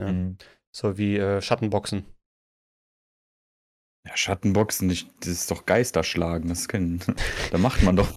Ja. 0.00 0.12
Mhm. 0.12 0.38
So 0.74 0.98
wie 0.98 1.16
äh, 1.16 1.40
Schattenboxen. 1.40 2.04
Ja, 4.06 4.14
Schattenboxen, 4.18 4.88
nicht, 4.88 5.08
das 5.20 5.28
ist 5.28 5.50
doch 5.50 5.64
Geisterschlagen. 5.64 6.50
Das 6.50 6.68
können, 6.68 7.00
da 7.50 7.56
macht 7.56 7.82
man 7.82 7.96
doch. 7.96 8.08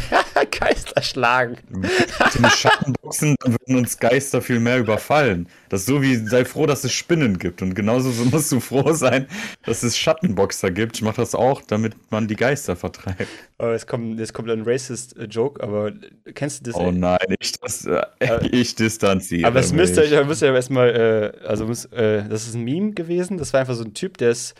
Geisterschlagen. 0.58 1.58
Mit 1.70 2.52
Schattenboxen 2.52 3.36
würden 3.44 3.76
uns 3.76 3.96
Geister 3.98 4.42
viel 4.42 4.58
mehr 4.58 4.78
überfallen. 4.78 5.48
Das 5.68 5.82
ist 5.82 5.86
so 5.86 6.02
wie, 6.02 6.16
sei 6.16 6.44
froh, 6.44 6.66
dass 6.66 6.82
es 6.82 6.92
Spinnen 6.92 7.38
gibt. 7.38 7.62
Und 7.62 7.74
genauso 7.74 8.10
musst 8.24 8.50
du 8.50 8.58
froh 8.58 8.92
sein, 8.92 9.28
dass 9.64 9.84
es 9.84 9.96
Schattenboxer 9.96 10.72
gibt. 10.72 10.96
Ich 10.96 11.02
mache 11.02 11.16
das 11.16 11.36
auch, 11.36 11.62
damit 11.62 11.94
man 12.10 12.26
die 12.26 12.36
Geister 12.36 12.74
vertreibt. 12.74 13.28
Oh, 13.58 13.70
jetzt 13.70 13.86
kommt, 13.86 14.18
jetzt 14.18 14.34
kommt 14.34 14.50
ein 14.50 14.62
Racist-Joke, 14.62 15.62
aber 15.62 15.92
kennst 16.34 16.66
du 16.66 16.70
das? 16.72 16.80
Oh 16.80 16.90
nein, 16.90 17.36
ich, 17.38 17.52
das, 17.52 17.86
äh, 17.86 18.02
ich 18.50 18.74
distanziere 18.74 19.46
Aber 19.46 19.60
es 19.60 19.72
müsst 19.72 19.96
ihr, 19.96 20.24
müsst 20.24 20.42
ihr 20.42 20.52
erstmal, 20.52 21.32
äh, 21.42 21.46
also 21.46 21.64
äh, 21.92 22.28
das 22.28 22.48
ist 22.48 22.54
ein 22.54 22.64
Meme 22.64 22.92
gewesen. 22.92 23.38
Das 23.38 23.52
war 23.52 23.60
einfach 23.60 23.74
so 23.74 23.84
ein 23.84 23.94
Typ, 23.94 24.18
der 24.18 24.30
ist 24.30 24.54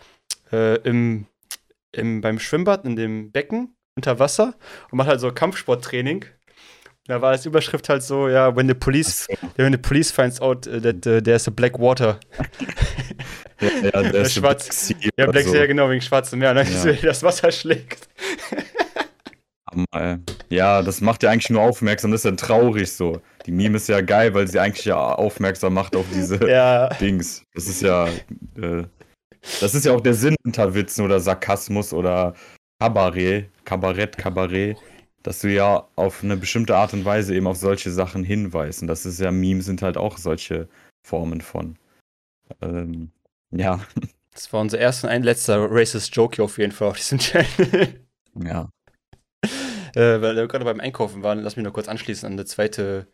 äh, 0.52 0.76
im, 0.82 1.26
im, 1.92 2.20
beim 2.20 2.38
Schwimmbad 2.38 2.84
in 2.84 2.96
dem 2.96 3.30
Becken 3.32 3.76
unter 3.96 4.18
Wasser 4.18 4.54
und 4.90 4.98
macht 4.98 5.08
halt 5.08 5.20
so 5.20 5.32
Kampfsporttraining. 5.32 6.24
Da 7.08 7.22
war 7.22 7.30
als 7.30 7.46
Überschrift 7.46 7.88
halt 7.88 8.02
so, 8.02 8.28
ja, 8.28 8.56
when 8.56 8.66
the 8.66 8.74
police, 8.74 9.28
when 9.56 9.72
the 9.72 9.78
police 9.78 10.10
finds 10.10 10.40
out 10.40 10.66
uh, 10.66 10.80
that 10.80 11.06
uh, 11.06 11.20
there's 11.20 11.46
a 11.46 11.52
black 11.52 11.78
water. 11.78 12.18
ja, 13.60 13.68
ja, 13.82 14.02
der 14.10 14.22
ist 14.22 14.34
schwarz. 14.34 14.64
Black 14.64 14.72
sea 14.72 14.96
ja, 15.16 15.26
Black 15.30 15.44
Sea, 15.44 15.60
so. 15.62 15.66
genau, 15.68 15.88
wegen 15.88 16.00
schwarzem 16.00 16.40
Meer. 16.40 16.54
Dann 16.54 16.66
ja. 16.66 16.92
das 17.02 17.22
Wasser 17.22 17.52
schlägt. 17.52 18.08
ja, 20.48 20.82
das 20.82 21.00
macht 21.00 21.22
ja 21.22 21.30
eigentlich 21.30 21.50
nur 21.50 21.62
aufmerksam, 21.62 22.10
das 22.10 22.24
ist 22.24 22.30
ja 22.30 22.32
traurig 22.32 22.90
so. 22.90 23.20
Die 23.46 23.52
Meme 23.52 23.76
ist 23.76 23.88
ja 23.88 24.00
geil, 24.00 24.34
weil 24.34 24.48
sie 24.48 24.58
eigentlich 24.58 24.86
ja 24.86 24.96
aufmerksam 24.96 25.74
macht 25.74 25.94
auf 25.94 26.06
diese 26.12 26.44
ja. 26.48 26.88
Dings. 27.00 27.44
Das 27.54 27.68
ist 27.68 27.82
ja 27.82 28.08
äh, 28.60 28.84
das 29.60 29.74
ist 29.74 29.84
ja 29.84 29.92
auch 29.92 30.00
der 30.00 30.14
Sinn 30.14 30.36
hinter 30.44 30.74
Witzen 30.74 31.04
oder 31.04 31.20
Sarkasmus 31.20 31.92
oder 31.92 32.34
Kabarett, 32.80 33.50
Kabarett, 33.64 34.18
Kabarett, 34.18 34.76
dass 35.22 35.40
du 35.40 35.48
ja 35.48 35.88
auf 35.96 36.22
eine 36.22 36.36
bestimmte 36.36 36.76
Art 36.76 36.92
und 36.92 37.04
Weise 37.04 37.34
eben 37.34 37.46
auf 37.46 37.56
solche 37.56 37.90
Sachen 37.90 38.22
hinweist. 38.22 38.82
Und 38.82 38.88
das 38.88 39.06
ist 39.06 39.20
ja, 39.20 39.30
Memes 39.30 39.66
sind 39.66 39.82
halt 39.82 39.96
auch 39.96 40.18
solche 40.18 40.68
Formen 41.06 41.40
von. 41.40 41.76
Ähm, 42.60 43.10
ja. 43.50 43.80
Das 44.32 44.52
war 44.52 44.60
unser 44.60 44.78
erster 44.78 45.08
und 45.08 45.14
ein 45.14 45.22
letzter 45.22 45.70
racist 45.70 46.14
Joke 46.14 46.36
hier 46.36 46.44
auf 46.44 46.58
jeden 46.58 46.72
Fall 46.72 46.88
auf 46.88 46.96
diesem 46.96 47.18
Channel. 47.18 48.00
ja. 48.42 48.68
Äh, 49.94 50.20
weil 50.20 50.36
wir 50.36 50.46
gerade 50.46 50.66
beim 50.66 50.78
Einkaufen 50.78 51.22
waren, 51.22 51.38
lass 51.38 51.56
mich 51.56 51.64
noch 51.64 51.72
kurz 51.72 51.88
anschließen 51.88 52.26
an 52.26 52.34
eine 52.34 52.44
zweite 52.44 53.06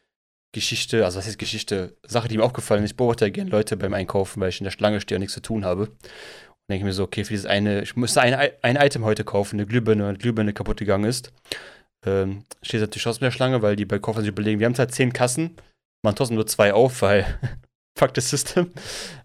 Geschichte, 0.53 1.05
also 1.05 1.19
was 1.19 1.27
heißt 1.27 1.39
Geschichte, 1.39 1.97
Sache, 2.07 2.29
die 2.29 2.37
mir 2.37 2.45
aufgefallen 2.45 2.85
ist, 2.85 2.91
ich 2.93 2.97
beobachte 2.97 3.31
gerne 3.31 3.51
Leute 3.51 3.77
beim 3.77 3.95
Einkaufen, 3.95 4.41
weil 4.41 4.51
ich 4.51 4.61
in 4.61 4.65
der 4.65 4.71
Schlange 4.71 5.01
stehe 5.01 5.17
und 5.17 5.21
nichts 5.21 5.35
zu 5.35 5.41
tun 5.41 5.65
habe. 5.65 5.85
Und 5.85 6.69
denke 6.69 6.85
mir 6.85 6.93
so, 6.93 7.05
okay, 7.05 7.25
für 7.25 7.33
dieses 7.33 7.47
eine, 7.47 7.83
ich 7.83 7.97
musste 7.97 8.21
ein, 8.21 8.35
ein 8.63 8.77
Item 8.77 9.05
heute 9.05 9.25
kaufen, 9.25 9.57
eine 9.57 9.67
Glühbirne, 9.67 10.07
eine 10.07 10.19
Glühbirne 10.19 10.53
kaputt 10.53 10.79
gegangen 10.79 11.05
ist. 11.05 11.33
Ähm, 12.05 12.45
steht 12.63 12.81
natürlich 12.81 13.07
aus 13.07 13.19
der 13.19 13.31
Schlange, 13.31 13.63
weil 13.63 13.77
die 13.77 13.87
bei 13.87 13.99
Kaufmann 13.99 14.25
sich 14.25 14.33
überlegen, 14.33 14.61
wir 14.61 14.67
haben 14.67 14.75
zwar 14.75 14.89
zehn 14.89 15.13
Kassen, 15.13 15.57
man 16.05 16.15
trotzdem 16.15 16.35
nur 16.37 16.47
zwei 16.47 16.75
auf, 16.75 17.03
weil 17.03 17.25
fuck 17.99 18.13
das 18.15 18.29
System. 18.29 18.73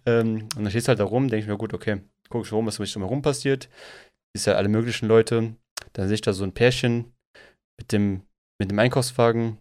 Ähm, 0.06 0.48
und 0.56 0.63
dann 0.63 0.70
steht 0.70 0.84
es 0.84 0.88
halt 0.88 1.00
da 1.00 1.04
rum, 1.04 1.28
denke 1.28 1.44
ich 1.44 1.50
mir, 1.50 1.58
gut, 1.58 1.74
okay, 1.74 2.02
gucke 2.30 2.46
ich 2.46 2.54
rum, 2.54 2.66
was 2.66 2.80
um 2.80 2.84
mich 2.84 2.94
drumherum 2.94 3.22
passiert. 3.22 3.70
Ist 4.34 4.46
ja 4.46 4.54
alle 4.54 4.70
möglichen 4.70 5.08
Leute. 5.08 5.56
Dann 5.94 6.08
sehe 6.08 6.16
ich 6.16 6.22
da 6.22 6.34
so 6.34 6.44
ein 6.44 6.54
Pärchen 6.54 7.13
mit 7.80 7.92
dem, 7.92 8.22
mit 8.60 8.72
dem 8.72 8.80
Einkaufswagen, 8.80 9.58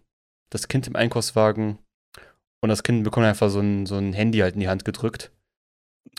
das 0.49 0.67
Kind 0.67 0.87
im 0.87 0.95
Einkaufswagen 0.95 1.77
und 2.61 2.69
das 2.69 2.83
Kind 2.83 3.03
bekommt 3.03 3.25
einfach 3.25 3.49
so 3.49 3.59
ein, 3.59 3.85
so 3.85 3.95
ein 3.95 4.13
Handy 4.13 4.39
halt 4.39 4.55
in 4.55 4.61
die 4.61 4.69
Hand 4.69 4.85
gedrückt. 4.85 5.31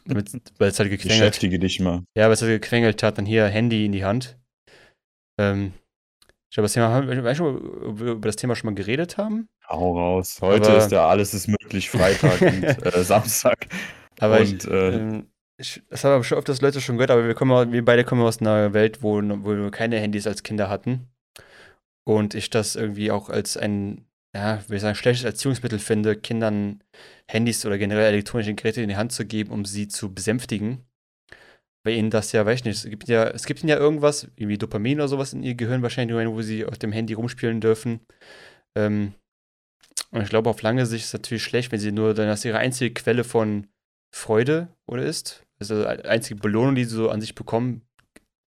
Damit, 0.04 0.30
weil 0.58 0.70
es 0.70 0.78
halt 0.78 0.90
gequengelt 0.90 1.20
Beschäftige 1.20 1.58
dich 1.58 1.80
mal. 1.80 2.04
Ja, 2.16 2.26
weil 2.26 2.32
es 2.32 2.42
halt 2.42 2.62
gequengelt 2.62 3.02
hat, 3.02 3.18
dann 3.18 3.26
hier 3.26 3.46
Handy 3.46 3.84
in 3.84 3.92
die 3.92 4.04
Hand. 4.04 4.38
Ähm, 5.38 5.72
ich 6.50 6.54
glaube, 6.54 6.64
das 6.64 6.72
Thema, 6.72 6.88
haben 6.88 7.08
wir 7.08 7.34
schon 7.34 7.58
über 7.98 8.28
das 8.28 8.36
Thema 8.36 8.56
schon 8.56 8.70
mal 8.70 8.74
geredet 8.74 9.18
haben? 9.18 9.48
Hau 9.68 9.98
raus. 9.98 10.38
Heute 10.40 10.70
aber, 10.70 10.78
ist 10.78 10.92
ja 10.92 11.06
alles 11.06 11.34
ist 11.34 11.48
möglich, 11.48 11.90
Freitag 11.90 12.40
und 12.40 12.62
äh, 12.86 13.04
Samstag. 13.04 13.66
Aber 14.18 14.40
und, 14.40 14.64
ich, 14.64 14.70
äh, 14.70 14.94
ähm, 14.94 15.26
ich, 15.58 15.82
das 15.90 16.04
haben 16.04 16.20
wir 16.20 16.24
schon 16.24 16.38
öfters 16.38 16.62
Leute 16.62 16.80
schon 16.80 16.96
gehört, 16.96 17.10
aber 17.10 17.26
wir, 17.26 17.34
kommen, 17.34 17.72
wir 17.72 17.84
beide 17.84 18.04
kommen 18.04 18.22
aus 18.22 18.40
einer 18.40 18.72
Welt, 18.72 19.02
wo, 19.02 19.16
wo 19.20 19.56
wir 19.56 19.70
keine 19.70 19.98
Handys 19.98 20.26
als 20.26 20.42
Kinder 20.42 20.70
hatten. 20.70 21.08
Und 22.04 22.34
ich 22.34 22.48
das 22.48 22.76
irgendwie 22.76 23.10
auch 23.10 23.28
als 23.28 23.58
ein 23.58 24.07
ja, 24.34 24.62
ich 24.68 24.80
sagen, 24.80 24.94
schlechtes 24.94 25.24
Erziehungsmittel 25.24 25.78
finde, 25.78 26.16
Kindern 26.16 26.82
Handys 27.30 27.64
oder 27.66 27.78
generell 27.78 28.12
elektronische 28.12 28.54
Geräte 28.54 28.82
in 28.82 28.88
die 28.88 28.96
Hand 28.96 29.12
zu 29.12 29.26
geben, 29.26 29.50
um 29.50 29.64
sie 29.64 29.88
zu 29.88 30.14
besänftigen. 30.14 30.84
Weil 31.84 31.94
ihnen 31.96 32.10
das 32.10 32.32
ja, 32.32 32.44
weiß 32.44 32.60
ich 32.60 32.64
nicht, 32.64 32.84
es 32.84 32.90
gibt 32.90 33.08
ja, 33.08 33.28
es 33.28 33.46
gibt 33.46 33.62
ihnen 33.62 33.70
ja 33.70 33.78
irgendwas, 33.78 34.24
irgendwie 34.36 34.58
Dopamin 34.58 34.98
oder 34.98 35.08
sowas 35.08 35.32
in 35.32 35.42
ihr 35.42 35.54
Gehirn 35.54 35.82
wahrscheinlich, 35.82 36.16
wo 36.16 36.42
sie 36.42 36.64
auf 36.66 36.78
dem 36.78 36.92
Handy 36.92 37.14
rumspielen 37.14 37.60
dürfen. 37.60 38.00
Ähm, 38.76 39.14
Und 40.10 40.22
ich 40.22 40.28
glaube, 40.30 40.50
auf 40.50 40.62
lange 40.62 40.86
Sicht 40.86 41.04
ist 41.04 41.08
es 41.08 41.12
natürlich 41.14 41.42
schlecht, 41.42 41.72
wenn 41.72 41.80
sie 41.80 41.92
nur 41.92 42.14
dann 42.14 42.28
das 42.28 42.44
ihre 42.44 42.58
einzige 42.58 42.94
Quelle 42.94 43.24
von 43.24 43.68
Freude 44.14 44.68
oder 44.86 45.04
ist. 45.04 45.44
Also 45.60 45.82
die 45.82 46.04
einzige 46.04 46.40
Belohnung, 46.40 46.74
die 46.74 46.84
sie 46.84 46.94
so 46.94 47.10
an 47.10 47.20
sich 47.20 47.34
bekommen, 47.34 47.82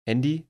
Handy. 0.08 0.46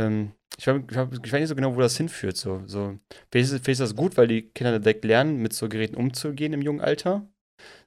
Ähm, 0.00 0.32
ich, 0.58 0.66
weiß, 0.66 0.82
ich, 0.86 1.32
weiß 1.32 1.40
nicht 1.40 1.48
so 1.48 1.54
genau, 1.54 1.74
wo 1.74 1.80
das 1.80 1.96
hinführt. 1.96 2.36
So, 2.36 2.62
so. 2.66 2.98
Vielleicht, 3.30 3.52
ist, 3.52 3.64
vielleicht 3.64 3.80
ist 3.80 3.90
das 3.90 3.96
gut, 3.96 4.16
weil 4.16 4.28
die 4.28 4.42
Kinder 4.50 4.78
direkt 4.78 5.04
lernen, 5.04 5.38
mit 5.38 5.52
so 5.52 5.68
Geräten 5.68 5.96
umzugehen 5.96 6.52
im 6.52 6.62
jungen 6.62 6.80
Alter. 6.80 7.26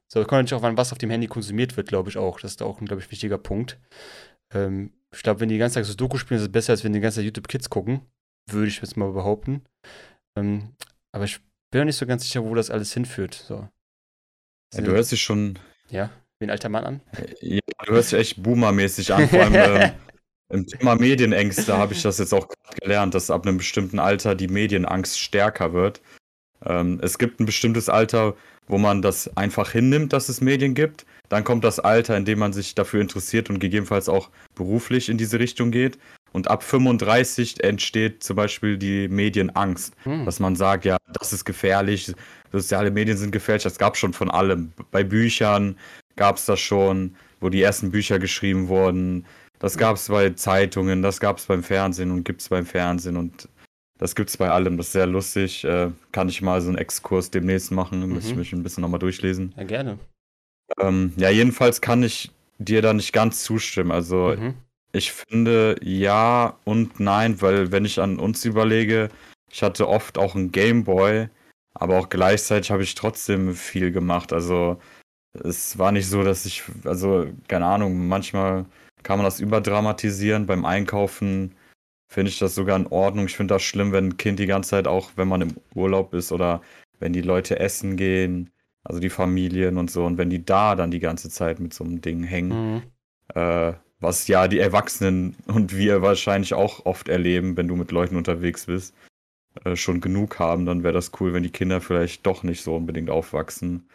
So, 0.08 0.20
kommt 0.22 0.44
natürlich 0.44 0.54
auch 0.54 0.64
an, 0.64 0.78
was 0.78 0.92
auf 0.92 0.98
dem 0.98 1.10
Handy 1.10 1.28
konsumiert 1.28 1.76
wird, 1.76 1.88
glaube 1.88 2.10
ich 2.10 2.18
auch. 2.18 2.40
Das 2.40 2.52
ist 2.52 2.62
auch 2.62 2.80
ein, 2.80 2.86
glaube 2.86 3.02
ich, 3.02 3.12
wichtiger 3.12 3.38
Punkt. 3.38 3.80
Ähm, 4.54 4.94
ich 5.14 5.24
glaube, 5.24 5.40
wenn 5.40 5.50
die 5.50 5.58
ganze 5.58 5.76
Tag 5.76 5.86
so 5.86 5.94
Doku 5.94 6.18
spielen, 6.18 6.38
ist 6.38 6.48
es 6.48 6.52
besser, 6.52 6.74
als 6.74 6.84
wenn 6.84 6.94
die 6.94 7.00
ganze 7.00 7.18
Zeit 7.18 7.26
YouTube 7.26 7.48
Kids 7.48 7.70
gucken. 7.70 8.02
Würde 8.50 8.68
ich 8.68 8.82
jetzt 8.82 8.96
mal 8.96 9.12
behaupten. 9.12 9.64
Ähm, 10.38 10.76
aber 11.12 11.26
ich 11.26 11.40
bin 11.72 11.82
noch 11.82 11.86
nicht 11.86 11.98
so 11.98 12.06
ganz 12.06 12.24
sicher, 12.24 12.44
wo 12.44 12.56
das 12.56 12.70
alles 12.70 12.94
hinführt. 12.94 13.34
So. 13.34 13.68
Ja, 14.74 14.82
du 14.82 14.92
hörst 14.92 15.12
dich 15.12 15.22
schon. 15.22 15.60
Ja, 15.90 16.10
wie 16.40 16.46
ein 16.46 16.52
alter 16.52 16.70
Mann 16.70 16.84
an. 16.84 17.02
Ja, 17.42 17.60
du 17.86 17.94
hörst 17.94 18.12
dich 18.12 18.20
echt 18.20 18.44
boomermäßig 18.44 19.14
an. 19.14 19.28
Vor 19.30 19.42
allem 19.42 19.56
ähm, 19.56 19.92
im 20.50 20.66
Thema 20.66 20.96
Medienängste 20.96 21.78
habe 21.78 21.94
ich 21.94 22.02
das 22.02 22.20
jetzt 22.20 22.34
auch 22.34 22.48
gelernt, 22.80 23.14
dass 23.14 23.30
ab 23.30 23.46
einem 23.46 23.58
bestimmten 23.58 24.00
Alter 24.00 24.36
die 24.36 24.48
Medienangst 24.48 25.20
stärker 25.20 25.74
wird. 25.74 26.02
Ähm, 26.66 27.00
es 27.02 27.18
gibt 27.18 27.40
ein 27.40 27.46
bestimmtes 27.46 27.90
Alter, 27.90 28.36
wo 28.68 28.78
man 28.78 29.02
das 29.02 29.36
einfach 29.38 29.72
hinnimmt, 29.72 30.14
dass 30.14 30.30
es 30.30 30.42
Medien 30.42 30.74
gibt. 30.74 31.06
Dann 31.30 31.44
kommt 31.44 31.64
das 31.64 31.80
Alter, 31.80 32.16
in 32.16 32.26
dem 32.26 32.40
man 32.40 32.54
sich 32.54 32.76
dafür 32.76 33.02
interessiert 33.02 33.50
und 33.50 33.60
gegebenenfalls 33.60 34.08
auch 34.08 34.30
beruflich 34.56 35.10
in 35.10 35.18
diese 35.18 35.40
Richtung 35.40 35.72
geht. 35.72 35.98
Und 36.32 36.50
ab 36.50 36.64
35 36.64 37.64
entsteht 37.64 38.24
zum 38.24 38.36
Beispiel 38.36 38.78
die 38.78 39.08
Medienangst, 39.08 39.94
hm. 40.04 40.26
dass 40.26 40.40
man 40.40 40.56
sagt, 40.56 40.86
ja, 40.86 40.98
das 41.20 41.34
ist 41.34 41.46
gefährlich, 41.46 42.14
soziale 42.52 42.92
Medien 42.92 43.18
sind 43.18 43.32
gefährlich. 43.32 43.64
Das 43.64 43.78
gab 43.78 43.94
es 43.94 44.00
schon 44.00 44.14
von 44.14 44.30
allem. 44.30 44.72
Bei 44.92 45.04
Büchern 45.04 45.78
gab 46.16 46.38
es 46.38 46.46
das 46.46 46.60
schon, 46.60 47.16
wo 47.40 47.50
die 47.50 47.62
ersten 47.62 47.92
Bücher 47.92 48.20
geschrieben 48.20 48.68
wurden. 48.68 49.26
Das 49.60 49.78
gab 49.78 49.96
es 49.96 50.08
bei 50.08 50.30
Zeitungen, 50.32 51.02
das 51.02 51.20
gab 51.20 51.38
es 51.38 51.46
beim 51.46 51.64
Fernsehen 51.64 52.12
und 52.12 52.24
gibt 52.24 52.42
es 52.42 52.50
beim 52.50 52.66
Fernsehen 52.66 53.18
und 53.18 53.50
das 53.98 54.16
gibt 54.16 54.30
es 54.30 54.38
bei 54.38 54.50
allem. 54.50 54.78
Das 54.78 54.88
ist 54.88 54.92
sehr 54.94 55.08
lustig. 55.08 55.64
Äh, 55.64 55.90
kann 56.12 56.30
ich 56.30 56.42
mal 56.42 56.62
so 56.62 56.70
einen 56.70 56.78
Exkurs 56.78 57.32
demnächst 57.32 57.72
machen. 57.72 58.02
Mhm. 58.02 58.14
Muss 58.14 58.26
ich 58.26 58.36
mich 58.36 58.54
ein 58.54 58.64
bisschen 58.64 58.82
nochmal 58.82 59.00
durchlesen. 59.00 59.54
Ja, 59.58 59.64
gerne. 59.64 59.98
Ähm, 60.80 61.14
ja, 61.18 61.30
jedenfalls 61.30 61.82
kann 61.82 62.04
ich 62.04 62.32
dir 62.60 62.82
da 62.82 62.94
nicht 62.94 63.14
ganz 63.14 63.44
zustimmen. 63.44 63.92
Also 63.92 64.36
mhm. 64.38 64.54
ich 64.92 65.12
finde 65.12 65.78
ja 65.82 66.58
und 66.64 67.00
nein, 67.00 67.42
weil 67.42 67.72
wenn 67.72 67.86
ich 67.86 68.00
an 68.00 68.20
uns 68.20 68.46
überlege, 68.46 69.10
ich 69.50 69.64
hatte 69.64 69.88
oft 69.88 70.18
auch 70.18 70.36
einen 70.36 70.52
Gameboy, 70.52 71.30
aber 71.74 72.00
auch 72.00 72.10
gleichzeitig 72.10 72.70
habe 72.70 72.84
ich 72.84 72.96
trotzdem 72.96 73.56
viel 73.56 73.92
gemacht. 73.92 74.34
Also 74.34 74.80
es 75.34 75.78
war 75.78 75.92
nicht 75.92 76.08
so, 76.08 76.24
dass 76.24 76.46
ich, 76.46 76.64
also 76.84 77.28
keine 77.48 77.66
Ahnung, 77.66 78.08
manchmal 78.08 78.66
kann 79.04 79.18
man 79.18 79.26
das 79.26 79.40
überdramatisieren. 79.40 80.46
Beim 80.46 80.66
Einkaufen 80.66 81.56
finde 82.08 82.30
ich 82.30 82.40
das 82.40 82.56
sogar 82.56 82.78
in 82.78 82.88
Ordnung. 82.88 83.26
Ich 83.26 83.36
finde 83.36 83.56
das 83.56 83.64
schlimm, 83.64 83.92
wenn 83.92 84.10
ein 84.10 84.18
Kind 84.18 84.40
die 84.40 84.48
ganze 84.48 84.72
Zeit 84.72 84.88
auch, 84.88 85.12
wenn 85.16 85.28
man 85.28 85.42
im 85.42 85.56
Urlaub 85.76 86.14
ist 86.14 86.32
oder 86.32 86.62
wenn 87.00 87.14
die 87.14 87.22
Leute 87.22 87.60
essen 87.60 87.96
gehen, 87.96 88.50
also 88.84 89.00
die 89.00 89.10
Familien 89.10 89.78
und 89.78 89.92
so, 89.92 90.06
und 90.06 90.18
wenn 90.18 90.30
die 90.30 90.44
da 90.44 90.76
dann 90.76 90.92
die 90.92 91.00
ganze 91.00 91.30
Zeit 91.30 91.60
mit 91.60 91.74
so 91.74 91.84
einem 91.84 92.02
Ding 92.02 92.24
hängen, 92.24 92.76
mhm. 92.76 92.84
äh, 93.36 93.74
was 94.00 94.28
ja 94.28 94.48
die 94.48 94.60
Erwachsenen 94.60 95.36
und 95.48 95.76
wir 95.76 96.02
wahrscheinlich 96.02 96.54
auch 96.54 96.86
oft 96.86 97.10
erleben, 97.10 97.58
wenn 97.58 97.68
du 97.68 97.76
mit 97.76 97.92
Leuten 97.92 98.16
unterwegs 98.16 98.66
bist, 98.66 98.96
äh, 99.66 99.76
schon 99.76 100.02
genug 100.02 100.40
haben, 100.40 100.66
dann 100.66 100.84
wäre 100.84 100.94
das 100.94 101.12
cool, 101.20 101.34
wenn 101.34 101.44
die 101.44 101.52
Kinder 101.52 101.82
vielleicht 101.82 102.26
doch 102.26 102.44
nicht 102.44 102.64
so 102.64 102.76
unbedingt 102.76 103.10
aufwachsen 103.10 103.88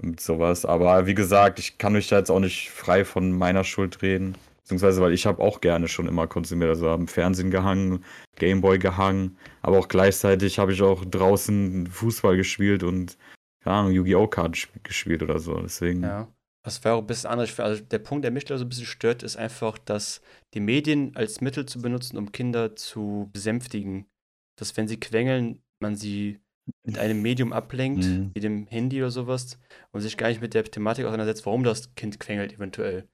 mit 0.00 0.20
sowas. 0.20 0.64
Aber 0.64 1.06
wie 1.06 1.14
gesagt, 1.14 1.58
ich 1.58 1.78
kann 1.78 1.92
mich 1.92 2.08
da 2.08 2.18
jetzt 2.18 2.30
auch 2.30 2.40
nicht 2.40 2.70
frei 2.70 3.04
von 3.04 3.32
meiner 3.32 3.64
Schuld 3.64 4.02
reden. 4.02 4.36
Beziehungsweise, 4.62 5.00
weil 5.00 5.12
ich 5.12 5.26
habe 5.26 5.42
auch 5.42 5.60
gerne 5.60 5.88
schon 5.88 6.06
immer 6.06 6.26
konsumiert. 6.26 6.70
Also 6.70 6.88
am 6.90 7.08
Fernsehen 7.08 7.50
gehangen, 7.50 8.04
Gameboy 8.36 8.78
gehangen, 8.78 9.36
aber 9.62 9.78
auch 9.78 9.88
gleichzeitig 9.88 10.58
habe 10.58 10.72
ich 10.72 10.82
auch 10.82 11.04
draußen 11.04 11.88
Fußball 11.88 12.36
gespielt 12.36 12.82
und 12.84 13.18
keine 13.62 13.76
Ahnung, 13.76 13.92
Yu-Gi-Oh! 13.92 14.26
Card 14.28 14.68
gespielt 14.82 15.22
oder 15.22 15.38
so. 15.38 15.60
Deswegen. 15.60 16.02
Ja. 16.02 16.28
Was 16.62 16.84
wäre 16.84 16.94
auch 16.94 17.00
ein 17.00 17.06
bisschen 17.06 17.30
anders. 17.30 17.58
Also 17.58 17.82
der 17.82 17.98
Punkt, 17.98 18.24
der 18.24 18.30
mich 18.30 18.44
da 18.44 18.58
so 18.58 18.64
ein 18.64 18.68
bisschen 18.68 18.86
stört, 18.86 19.22
ist 19.22 19.36
einfach, 19.36 19.78
dass 19.78 20.20
die 20.54 20.60
Medien 20.60 21.16
als 21.16 21.40
Mittel 21.40 21.66
zu 21.66 21.80
benutzen, 21.80 22.16
um 22.16 22.32
Kinder 22.32 22.76
zu 22.76 23.30
besänftigen. 23.32 24.06
Dass 24.56 24.76
wenn 24.76 24.86
sie 24.86 25.00
quengeln, 25.00 25.62
man 25.80 25.96
sie 25.96 26.38
mit 26.84 26.98
einem 26.98 27.22
Medium 27.22 27.52
ablenkt, 27.52 28.04
mhm. 28.04 28.30
wie 28.34 28.40
dem 28.40 28.66
Handy 28.66 29.00
oder 29.00 29.10
sowas, 29.10 29.58
und 29.92 30.00
sich 30.00 30.16
gar 30.16 30.28
nicht 30.28 30.40
mit 30.40 30.54
der 30.54 30.64
Thematik 30.64 31.04
auseinandersetzt, 31.04 31.46
warum 31.46 31.64
das 31.64 31.94
Kind 31.94 32.20
quengelt 32.20 32.52
eventuell. 32.52 33.08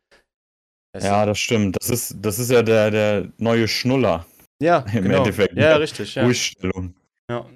Weißt 0.93 1.07
ja, 1.07 1.25
du? 1.25 1.31
das 1.31 1.39
stimmt. 1.39 1.77
Das 1.77 1.91
ist, 1.91 2.17
das 2.21 2.39
ist 2.39 2.51
ja 2.51 2.63
der, 2.63 2.91
der 2.91 3.33
neue 3.39 3.69
Schnuller. 3.69 4.27
Ja, 4.61 4.79
im 4.93 5.03
genau. 5.03 5.19
Endeffekt. 5.19 5.57
Ja, 5.57 5.77
richtig. 5.77 6.15
Ja. 6.15 6.25
Ruhigstellung. 6.25 6.95
Ja. 7.31 7.47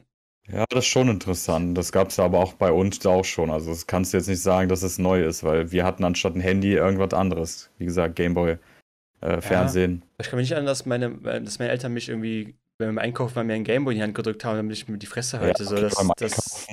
Ja, 0.52 0.64
das 0.68 0.84
ist 0.84 0.90
schon 0.90 1.08
interessant. 1.08 1.78
Das 1.78 1.92
gab 1.92 2.08
es 2.08 2.18
aber 2.18 2.40
auch 2.40 2.54
bei 2.54 2.72
uns 2.72 3.04
auch 3.06 3.24
schon. 3.24 3.50
Also 3.50 3.70
das 3.70 3.86
kannst 3.86 4.12
du 4.12 4.16
jetzt 4.16 4.26
nicht 4.26 4.42
sagen, 4.42 4.68
dass 4.68 4.82
es 4.82 4.98
neu 4.98 5.22
ist, 5.22 5.44
weil 5.44 5.70
wir 5.70 5.84
hatten 5.84 6.02
anstatt 6.02 6.34
ein 6.34 6.40
Handy 6.40 6.72
irgendwas 6.72 7.14
anderes. 7.14 7.70
Wie 7.78 7.84
gesagt, 7.84 8.16
Gameboy, 8.16 8.58
äh, 9.20 9.40
Fernsehen. 9.40 10.02
Ja. 10.02 10.16
Ich 10.22 10.28
kann 10.28 10.38
mich 10.38 10.50
nicht 10.50 10.58
an, 10.58 10.66
dass 10.66 10.86
meine, 10.86 11.10
dass 11.18 11.60
meine 11.60 11.70
Eltern 11.70 11.92
mich 11.92 12.08
irgendwie 12.08 12.56
wenn 12.80 12.94
wir 12.94 13.00
Einkaufen 13.02 13.34
mal 13.36 13.44
mir 13.44 13.54
ein 13.54 13.64
Gameboy 13.64 13.92
in 13.94 13.98
die 13.98 14.02
Hand 14.02 14.14
gedrückt 14.14 14.44
haben, 14.44 14.56
damit 14.56 14.76
ich 14.76 14.88
mir 14.88 14.98
die 14.98 15.06
Fresse 15.06 15.38
halte. 15.38 15.62
Ja, 15.62 15.68
so, 15.68 15.76
das, 15.76 15.94
das, 16.16 16.66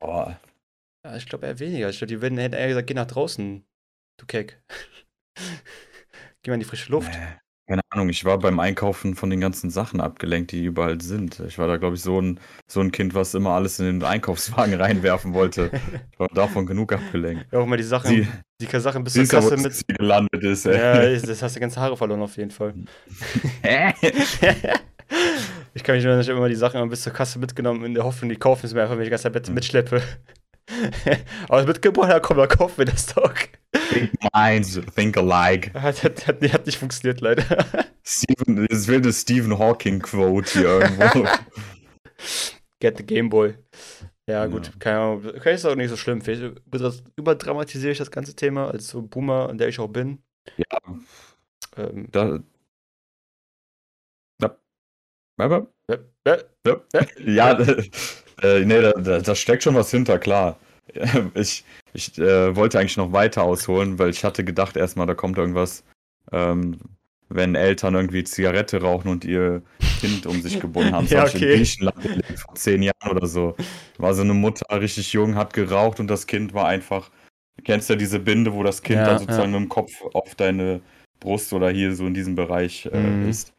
oh. 0.00 0.32
ja, 1.04 1.16
ich 1.16 1.26
glaube 1.26 1.46
eher 1.46 1.58
weniger. 1.58 1.88
Ich 1.88 1.98
glaube, 1.98 2.08
die 2.08 2.22
würden 2.22 2.38
hätten 2.38 2.54
eher 2.54 2.68
gesagt, 2.68 2.86
geh 2.86 2.94
nach 2.94 3.06
draußen, 3.06 3.64
du 4.18 4.26
Keck. 4.26 4.62
geh 6.42 6.50
mal 6.50 6.54
in 6.54 6.60
die 6.60 6.66
frische 6.66 6.92
Luft. 6.92 7.12
Nee. 7.12 7.47
Keine 7.68 7.82
Ahnung, 7.90 8.08
ich 8.08 8.24
war 8.24 8.38
beim 8.38 8.60
Einkaufen 8.60 9.14
von 9.14 9.28
den 9.28 9.40
ganzen 9.40 9.68
Sachen 9.68 10.00
abgelenkt, 10.00 10.52
die 10.52 10.64
überall 10.64 11.02
sind. 11.02 11.40
Ich 11.46 11.58
war 11.58 11.68
da, 11.68 11.76
glaube 11.76 11.96
ich, 11.96 12.02
so 12.02 12.18
ein, 12.18 12.40
so 12.66 12.80
ein 12.80 12.90
Kind, 12.92 13.14
was 13.14 13.34
immer 13.34 13.50
alles 13.50 13.78
in 13.78 13.84
den 13.84 14.02
Einkaufswagen 14.02 14.74
reinwerfen 14.80 15.34
wollte. 15.34 15.70
Ich 16.10 16.18
war 16.18 16.28
davon 16.28 16.64
genug 16.64 16.94
abgelenkt. 16.94 17.46
Ja, 17.52 17.58
auch 17.58 17.66
mal 17.66 17.76
die 17.76 17.82
Sachen, 17.82 18.10
die, 18.10 18.26
die 18.66 18.80
Sachen 18.80 19.04
bis 19.04 19.12
zur 19.12 19.26
Kasse 19.26 19.58
mit. 19.58 19.74
Sie 19.74 19.84
gelandet 19.86 20.42
ist, 20.42 20.64
ey. 20.64 20.78
Ja, 20.78 21.20
das 21.20 21.42
hast 21.42 21.56
du 21.56 21.60
ganz 21.60 21.76
Haare 21.76 21.94
verloren 21.94 22.22
auf 22.22 22.36
jeden 22.38 22.50
Fall. 22.50 22.72
Ich 25.74 25.84
kann 25.84 25.94
mich 25.94 26.04
nur 26.04 26.16
nicht 26.16 26.28
immer 26.28 26.48
die 26.48 26.54
Sachen 26.54 26.88
bis 26.88 27.02
zur 27.02 27.12
Kasse 27.12 27.38
mitgenommen, 27.38 27.84
in 27.84 27.94
der 27.94 28.04
Hoffnung, 28.04 28.28
die 28.28 28.36
kaufen 28.36 28.66
es 28.66 28.74
mir 28.74 28.82
einfach, 28.82 28.96
wenn 28.96 29.02
ich 29.02 29.06
die 29.06 29.10
ganze 29.10 29.32
Zeit 29.32 29.46
hm. 29.46 29.54
mitschleppe. 29.54 30.02
Aber 31.48 31.64
mitgebracht, 31.64 32.20
komm, 32.22 32.36
dann 32.36 32.48
kaufen 32.48 32.78
wir 32.78 32.84
das 32.84 33.06
doch. 33.06 33.32
Think 33.88 34.12
minds 34.34 34.80
think 34.94 35.16
alike. 35.16 35.72
Hat, 35.74 36.02
hat, 36.02 36.26
hat, 36.26 36.42
hat 36.52 36.66
nicht 36.66 36.78
funktioniert, 36.78 37.20
leider. 37.20 37.44
Stephen, 38.04 38.66
das 38.66 38.86
will 38.88 38.98
eine 38.98 39.12
Stephen 39.12 39.58
Hawking-Quote 39.58 40.50
hier 40.50 40.80
irgendwo. 40.80 41.28
Get 42.80 42.96
the 42.98 43.04
Game 43.04 43.28
Boy. 43.28 43.54
Ja, 44.28 44.46
gut, 44.46 44.66
ja. 44.66 44.72
keine 44.78 44.98
Ahnung. 44.98 45.26
Okay, 45.26 45.54
ist 45.54 45.64
auch 45.64 45.74
nicht 45.74 45.88
so 45.88 45.96
schlimm. 45.96 46.20
Vielleicht 46.20 46.54
überdramatisiere 47.16 47.92
ich 47.92 47.98
das 47.98 48.10
ganze 48.10 48.34
Thema 48.34 48.70
als 48.70 48.88
so 48.88 49.02
Boomer, 49.02 49.48
an 49.48 49.58
der 49.58 49.68
ich 49.68 49.78
auch 49.78 49.88
bin. 49.88 50.22
Ja. 50.56 50.78
Ähm, 51.76 52.08
da. 52.10 52.38
Ja. 54.42 54.56
Ja, 55.38 56.38
ja, 56.66 56.76
ja. 57.24 57.58
äh, 58.42 58.64
nee, 58.64 58.82
da, 58.82 58.92
da, 58.92 59.20
da 59.20 59.34
steckt 59.34 59.62
schon 59.62 59.74
was 59.74 59.90
hinter, 59.90 60.18
klar. 60.18 60.58
Ich, 61.34 61.64
ich 61.92 62.18
äh, 62.18 62.54
wollte 62.56 62.78
eigentlich 62.78 62.96
noch 62.96 63.12
weiter 63.12 63.42
ausholen, 63.42 63.98
weil 63.98 64.10
ich 64.10 64.24
hatte 64.24 64.44
gedacht 64.44 64.76
erstmal, 64.76 65.06
da 65.06 65.14
kommt 65.14 65.38
irgendwas, 65.38 65.84
ähm, 66.32 66.78
wenn 67.28 67.54
Eltern 67.54 67.94
irgendwie 67.94 68.24
Zigarette 68.24 68.80
rauchen 68.80 69.08
und 69.08 69.24
ihr 69.24 69.62
Kind 70.00 70.26
um 70.26 70.40
sich 70.40 70.60
gebunden 70.60 70.92
haben. 70.92 71.06
ja, 71.08 71.24
okay. 71.24 71.52
in 71.52 71.58
Griechenland 71.58 72.02
vor 72.36 72.54
zehn 72.54 72.82
Jahren 72.82 73.10
oder 73.10 73.26
so. 73.26 73.54
War 73.98 74.14
so 74.14 74.22
eine 74.22 74.34
Mutter 74.34 74.80
richtig 74.80 75.12
jung, 75.12 75.34
hat 75.34 75.52
geraucht 75.52 76.00
und 76.00 76.08
das 76.08 76.26
Kind 76.26 76.54
war 76.54 76.66
einfach, 76.66 77.10
du 77.56 77.64
kennst 77.64 77.90
ja 77.90 77.96
diese 77.96 78.18
Binde, 78.18 78.54
wo 78.54 78.62
das 78.62 78.82
Kind 78.82 79.00
ja, 79.00 79.06
dann 79.06 79.18
sozusagen 79.18 79.52
ja. 79.52 79.60
mit 79.60 79.68
dem 79.68 79.70
Kopf 79.70 79.92
auf 80.14 80.34
deine 80.34 80.80
Brust 81.20 81.52
oder 81.52 81.70
hier 81.70 81.94
so 81.94 82.06
in 82.06 82.14
diesem 82.14 82.34
Bereich 82.34 82.86
äh, 82.86 82.98
mhm. 82.98 83.28
ist. 83.28 83.52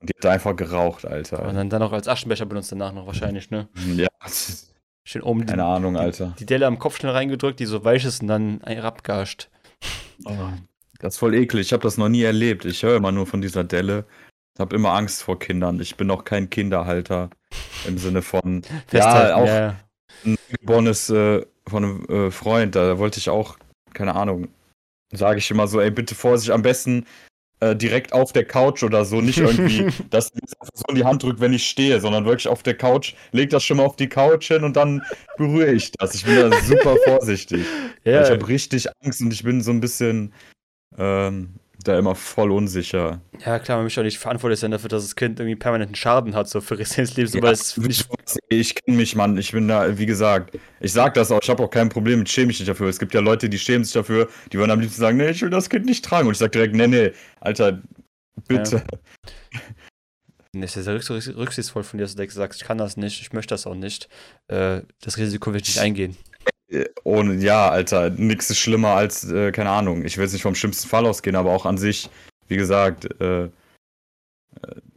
Und 0.00 0.10
die 0.10 0.14
hat 0.16 0.26
einfach 0.26 0.56
geraucht, 0.56 1.06
Alter. 1.06 1.46
Und 1.46 1.54
dann, 1.54 1.70
dann 1.70 1.82
auch 1.82 1.92
als 1.92 2.08
Aschenbecher 2.08 2.44
benutzt 2.44 2.72
danach 2.72 2.92
noch 2.92 3.06
wahrscheinlich, 3.06 3.50
ne? 3.50 3.68
Ja, 3.94 4.08
Schön 5.04 5.22
oben 5.22 5.46
Keine 5.46 5.62
die, 5.62 5.68
Ahnung, 5.68 5.96
Alter. 5.96 6.34
Die 6.38 6.46
Delle 6.46 6.66
am 6.66 6.78
Kopf 6.78 6.98
schnell 6.98 7.12
reingedrückt, 7.12 7.58
die 7.58 7.66
so 7.66 7.84
weich 7.84 8.04
ist 8.04 8.22
und 8.22 8.28
dann 8.28 8.60
herabgascht. 8.64 9.48
Oh, 10.24 10.36
das 11.00 11.14
ist 11.14 11.18
voll 11.18 11.34
eklig. 11.34 11.66
Ich 11.66 11.72
habe 11.72 11.82
das 11.82 11.98
noch 11.98 12.08
nie 12.08 12.22
erlebt. 12.22 12.64
Ich 12.64 12.82
höre 12.82 12.96
immer 12.96 13.10
nur 13.10 13.26
von 13.26 13.40
dieser 13.40 13.64
Delle. 13.64 14.04
Ich 14.54 14.60
habe 14.60 14.76
immer 14.76 14.92
Angst 14.92 15.22
vor 15.22 15.38
Kindern. 15.38 15.80
Ich 15.80 15.96
bin 15.96 16.10
auch 16.10 16.24
kein 16.24 16.50
Kinderhalter 16.50 17.30
im 17.86 17.98
Sinne 17.98 18.22
von. 18.22 18.62
ja, 18.92 19.34
auch 19.34 19.46
ja. 19.46 19.76
ein 20.24 20.36
geborenes 20.60 21.10
äh, 21.10 21.44
von 21.66 21.84
einem 21.84 22.04
äh, 22.08 22.30
Freund. 22.30 22.76
Da 22.76 22.98
wollte 22.98 23.18
ich 23.18 23.28
auch, 23.28 23.56
keine 23.94 24.14
Ahnung, 24.14 24.48
sage 25.10 25.38
ich 25.38 25.50
immer 25.50 25.66
so, 25.66 25.80
ey, 25.80 25.90
bitte 25.90 26.14
Vorsicht, 26.14 26.52
am 26.52 26.62
besten 26.62 27.06
äh, 27.62 27.76
direkt 27.76 28.12
auf 28.12 28.32
der 28.32 28.44
Couch 28.44 28.82
oder 28.82 29.04
so, 29.04 29.20
nicht 29.20 29.38
irgendwie, 29.38 29.86
dass 30.10 30.34
mir 30.34 30.40
das 30.40 30.60
einfach 30.60 30.74
so 30.74 30.84
in 30.88 30.96
die 30.96 31.04
Hand 31.04 31.22
drückt, 31.22 31.40
wenn 31.40 31.52
ich 31.52 31.64
stehe, 31.64 32.00
sondern 32.00 32.24
wirklich 32.24 32.48
auf 32.48 32.64
der 32.64 32.76
Couch, 32.76 33.14
leg 33.30 33.50
das 33.50 33.62
schon 33.62 33.76
mal 33.76 33.84
auf 33.84 33.94
die 33.94 34.08
Couch 34.08 34.48
hin 34.48 34.64
und 34.64 34.74
dann 34.74 35.00
berühre 35.36 35.70
ich 35.70 35.92
das. 35.92 36.16
Ich 36.16 36.24
bin 36.24 36.34
da 36.34 36.60
super 36.62 36.96
vorsichtig. 37.04 37.64
Ja, 38.04 38.24
Ich 38.24 38.30
habe 38.30 38.48
richtig 38.48 38.88
Angst 39.04 39.20
und 39.20 39.32
ich 39.32 39.44
bin 39.44 39.60
so 39.60 39.70
ein 39.70 39.80
bisschen 39.80 40.32
ähm, 40.98 41.54
da 41.84 41.98
immer 41.98 42.14
voll 42.14 42.50
unsicher. 42.52 43.20
ja, 43.44 43.58
klar, 43.58 43.78
man 43.78 43.84
möchte 43.86 44.00
auch 44.00 44.04
nicht 44.04 44.18
verantwortlich 44.18 44.60
sein 44.60 44.70
dafür, 44.70 44.88
dass 44.88 45.02
das 45.02 45.16
Kind 45.16 45.40
irgendwie 45.40 45.56
permanenten 45.56 45.96
Schaden 45.96 46.34
hat, 46.34 46.48
so 46.48 46.60
für 46.60 46.76
seines 46.84 47.16
Lebens, 47.16 47.34
Ja, 47.34 47.50
ich 47.50 48.04
ich 48.48 48.74
kenne 48.74 48.96
mich, 48.96 49.16
Mann. 49.16 49.36
Ich 49.36 49.52
bin 49.52 49.66
da, 49.68 49.98
wie 49.98 50.06
gesagt, 50.06 50.56
ich 50.80 50.92
sag 50.92 51.14
das 51.14 51.32
auch, 51.32 51.40
ich 51.42 51.48
habe 51.50 51.62
auch 51.62 51.70
kein 51.70 51.88
Problem 51.88 52.20
mit, 52.20 52.28
schäme 52.28 52.48
mich 52.48 52.60
nicht 52.60 52.68
dafür. 52.68 52.88
Es 52.88 52.98
gibt 52.98 53.14
ja 53.14 53.20
Leute, 53.20 53.48
die 53.48 53.58
schämen 53.58 53.84
sich 53.84 53.94
dafür, 53.94 54.28
die 54.52 54.58
wollen 54.58 54.70
am 54.70 54.80
liebsten 54.80 55.00
sagen, 55.00 55.16
nee, 55.16 55.30
ich 55.30 55.42
will 55.42 55.50
das 55.50 55.68
Kind 55.68 55.86
nicht 55.86 56.04
tragen. 56.04 56.28
Und 56.28 56.32
ich 56.32 56.38
sag 56.38 56.52
direkt, 56.52 56.74
nee, 56.76 56.86
nee, 56.86 57.12
Alter, 57.40 57.82
bitte. 58.46 58.84
Nee, 60.54 60.66
es 60.66 60.76
ist 60.76 60.86
ja 60.86 60.92
rücks- 60.92 61.08
rücksichtsvoll 61.34 61.82
von 61.82 61.96
dir, 61.98 62.04
dass 62.04 62.14
du 62.14 62.26
sagst, 62.30 62.60
ich 62.60 62.66
kann 62.68 62.76
das 62.76 62.98
nicht, 62.98 63.22
ich 63.22 63.32
möchte 63.32 63.54
das 63.54 63.66
auch 63.66 63.74
nicht. 63.74 64.08
Äh, 64.48 64.82
das 65.00 65.16
Risiko 65.16 65.52
will 65.52 65.62
ich 65.62 65.68
nicht 65.68 65.78
eingehen. 65.78 66.16
Äh, 66.72 66.86
Ohne, 67.04 67.34
ja, 67.34 67.68
Alter, 67.68 68.10
nichts 68.10 68.50
ist 68.50 68.58
schlimmer 68.58 68.88
als, 68.90 69.30
äh, 69.30 69.52
keine 69.52 69.70
Ahnung, 69.70 70.04
ich 70.04 70.16
will 70.16 70.24
jetzt 70.24 70.32
nicht 70.32 70.42
vom 70.42 70.54
schlimmsten 70.54 70.88
Fall 70.88 71.06
ausgehen, 71.06 71.36
aber 71.36 71.52
auch 71.52 71.66
an 71.66 71.78
sich, 71.78 72.08
wie 72.48 72.56
gesagt, 72.56 73.08
äh, 73.20 73.44
äh, 73.44 73.50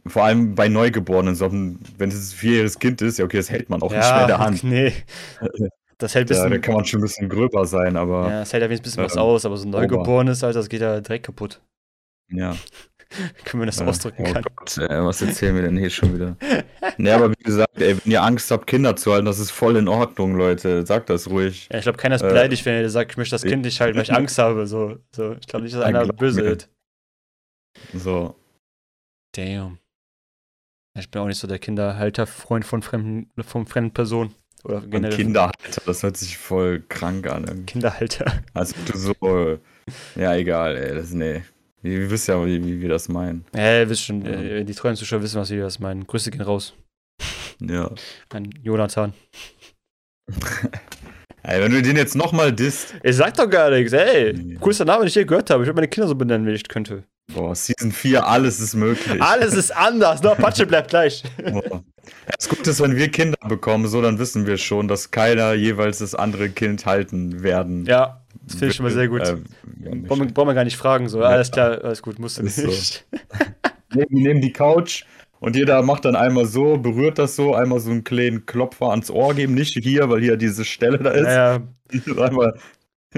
vor 0.06 0.24
allem 0.24 0.54
bei 0.54 0.68
Neugeborenen, 0.68 1.34
so, 1.34 1.50
wenn 1.52 1.78
es 2.08 2.32
ein 2.32 2.36
vierjähriges 2.36 2.78
Kind 2.78 3.02
ist, 3.02 3.18
ja, 3.18 3.24
okay, 3.24 3.36
das 3.38 3.50
hält 3.50 3.68
man 3.70 3.82
auch 3.82 3.90
nicht 3.90 4.00
mehr 4.00 4.22
in 4.22 4.28
der 4.28 4.38
Hand. 4.38 4.64
nee. 4.64 4.92
Das 5.98 6.14
hält 6.14 6.30
ein 6.30 6.34
Ja, 6.36 6.42
bisschen, 6.42 6.50
da 6.50 6.58
kann 6.58 6.74
man 6.74 6.84
schon 6.84 7.00
ein 7.00 7.04
bisschen 7.04 7.30
gröber 7.30 7.64
sein, 7.64 7.96
aber 7.96 8.28
ja, 8.28 8.40
das 8.40 8.52
hält 8.52 8.62
ja 8.62 8.68
wenigstens 8.68 8.98
ein 8.98 9.04
bisschen 9.04 9.04
was 9.06 9.16
ähm, 9.16 9.22
aus, 9.22 9.46
aber 9.46 9.56
so 9.56 9.66
ein 9.66 9.70
Neugeborenes, 9.70 10.44
Alter, 10.44 10.58
das 10.58 10.68
geht 10.68 10.82
ja 10.82 11.00
direkt 11.00 11.24
kaputt. 11.24 11.62
ja. 12.28 12.54
Können 13.44 13.62
wir 13.62 13.66
das 13.66 13.80
Äh, 13.80 13.84
ausdrücken 13.84 14.24
oh 14.28 14.32
kann. 14.32 14.42
Gott, 14.56 14.78
ey, 14.78 15.04
was 15.04 15.22
erzählen 15.22 15.54
wir 15.54 15.62
denn 15.62 15.76
hier 15.76 15.90
schon 15.90 16.14
wieder? 16.14 16.36
ne, 16.98 17.14
aber 17.14 17.30
wie 17.30 17.42
gesagt, 17.42 17.80
ey, 17.80 17.96
wenn 18.04 18.10
ihr 18.12 18.22
Angst 18.22 18.50
habt, 18.50 18.66
Kinder 18.66 18.96
zu 18.96 19.12
halten, 19.12 19.26
das 19.26 19.38
ist 19.38 19.50
voll 19.52 19.76
in 19.76 19.88
Ordnung, 19.88 20.34
Leute. 20.36 20.84
Sagt 20.86 21.08
das 21.10 21.28
ruhig. 21.30 21.68
Ja, 21.70 21.78
ich 21.78 21.84
glaube, 21.84 21.98
keiner 21.98 22.16
ist 22.16 22.22
Äh, 22.22 22.28
beleidigt, 22.28 22.64
wenn 22.66 22.74
er 22.74 22.90
sagt, 22.90 23.12
ich 23.12 23.16
möchte 23.16 23.34
das 23.34 23.42
Kind 23.42 23.64
nicht 23.64 23.80
halten, 23.80 23.96
weil 23.96 24.02
ich 24.04 24.12
Angst 24.12 24.38
habe. 24.38 24.66
So, 24.66 24.98
so. 25.12 25.32
Ich 25.40 25.46
glaube 25.46 25.64
nicht, 25.64 25.74
dass 25.74 25.82
Ja, 25.82 25.86
einer 25.86 26.06
böse 26.06 26.40
mir. 26.42 26.48
wird. 26.48 26.68
So. 27.94 28.34
Damn. 29.34 29.78
Ich 30.98 31.10
bin 31.10 31.20
auch 31.22 31.26
nicht 31.26 31.38
so 31.38 31.46
der 31.46 31.58
Kinderhalter, 31.58 32.26
Freund 32.26 32.64
von 32.64 32.82
fremden, 32.82 33.30
von 33.42 33.66
fremden 33.66 33.92
Personen. 33.92 34.34
Oder 34.64 34.78
Und 34.78 34.90
generell 34.90 35.14
Kinderhalter, 35.16 35.82
das 35.84 36.02
hört 36.02 36.16
sich 36.16 36.38
voll 36.38 36.82
krank 36.88 37.28
an. 37.30 37.44
irgendwie. 37.44 37.66
Kinderhalter. 37.66 38.42
Also 38.54 38.74
du 38.86 38.96
so. 38.98 39.58
Ja, 40.16 40.34
egal, 40.34 40.76
ey. 40.76 40.94
Das, 40.94 41.12
nee. 41.12 41.42
Ihr 41.86 42.10
wisst 42.10 42.28
ja, 42.28 42.44
wie, 42.44 42.64
wie 42.64 42.80
wir 42.80 42.88
das 42.88 43.08
meinen. 43.08 43.44
Ja, 43.54 43.80
ihr 43.80 43.88
wisst 43.88 44.04
schon, 44.04 44.22
Ja. 44.24 44.32
äh, 44.32 44.64
die 44.64 44.74
treuen 44.74 44.96
Zuschauer 44.96 45.22
wissen, 45.22 45.40
was 45.40 45.50
wir 45.50 45.62
das 45.62 45.78
meinen. 45.78 46.06
Grüße 46.06 46.30
gehen 46.30 46.42
raus. 46.42 46.74
Ja. 47.58 47.90
An 48.34 48.50
Jonathan. 48.62 49.14
Ey, 51.42 51.62
wenn 51.62 51.70
du 51.70 51.80
den 51.80 51.96
jetzt 51.96 52.16
nochmal 52.16 52.52
disst. 52.52 52.94
Ich 53.04 53.16
sag 53.16 53.34
doch 53.36 53.48
gar 53.48 53.70
nichts, 53.70 53.92
ey. 53.92 54.32
Nee. 54.32 54.54
Coolster 54.56 54.84
Name, 54.84 55.04
den 55.04 55.08
ich 55.08 55.14
je 55.14 55.24
gehört 55.24 55.48
habe. 55.48 55.62
Ich 55.62 55.66
würde 55.68 55.76
meine 55.76 55.88
Kinder 55.88 56.08
so 56.08 56.14
benennen, 56.16 56.44
wenn 56.46 56.54
ich 56.54 56.66
könnte. 56.68 57.04
Boah, 57.32 57.54
Season 57.54 57.92
4, 57.92 58.26
alles 58.26 58.60
ist 58.60 58.74
möglich. 58.74 59.22
Alles 59.22 59.54
ist 59.54 59.74
anders, 59.74 60.22
nur 60.22 60.34
Patsche 60.34 60.66
bleibt 60.66 60.90
gleich. 60.90 61.22
Boah. 61.50 61.82
Das 62.36 62.48
Gute 62.48 62.70
ist, 62.70 62.80
wenn 62.82 62.96
wir 62.96 63.08
Kinder 63.10 63.38
bekommen, 63.48 63.86
so, 63.86 64.02
dann 64.02 64.18
wissen 64.18 64.46
wir 64.46 64.58
schon, 64.58 64.86
dass 64.88 65.10
keiner 65.12 65.52
jeweils 65.54 65.98
das 65.98 66.14
andere 66.14 66.50
Kind 66.50 66.84
halten 66.84 67.42
werden. 67.42 67.84
Ja, 67.86 68.25
das 68.46 68.54
finde 68.54 68.66
ich 68.68 68.76
schon 68.76 68.84
mal 68.84 68.92
sehr 68.92 69.08
gut. 69.08 69.20
Äh, 69.22 69.36
Brauchen 70.06 70.34
wir, 70.34 70.54
gar 70.54 70.64
nicht 70.64 70.76
fragen, 70.76 71.08
so. 71.08 71.20
Ja. 71.20 71.26
Alles 71.26 71.50
klar, 71.50 71.82
alles 71.84 72.00
gut, 72.02 72.18
musst 72.18 72.38
du 72.38 72.48
so. 72.48 72.66
nicht. 72.66 73.06
Nee, 73.94 74.04
wir 74.10 74.22
nehmen 74.28 74.40
die 74.42 74.52
Couch 74.52 75.04
und 75.38 75.56
jeder 75.56 75.80
macht 75.80 76.04
dann 76.04 76.16
einmal 76.16 76.44
so, 76.44 76.76
berührt 76.76 77.18
das 77.18 77.36
so, 77.36 77.54
einmal 77.54 77.78
so 77.80 77.90
einen 77.90 78.04
kleinen 78.04 78.44
Klopfer 78.44 78.90
ans 78.90 79.10
Ohr 79.10 79.32
geben, 79.32 79.54
nicht 79.54 79.72
hier, 79.74 80.10
weil 80.10 80.20
hier 80.20 80.36
diese 80.36 80.64
Stelle 80.64 80.98
da 80.98 81.10
ist, 81.12 81.24
Ja, 81.26 81.62
ja. 81.92 82.24
einmal 82.24 82.58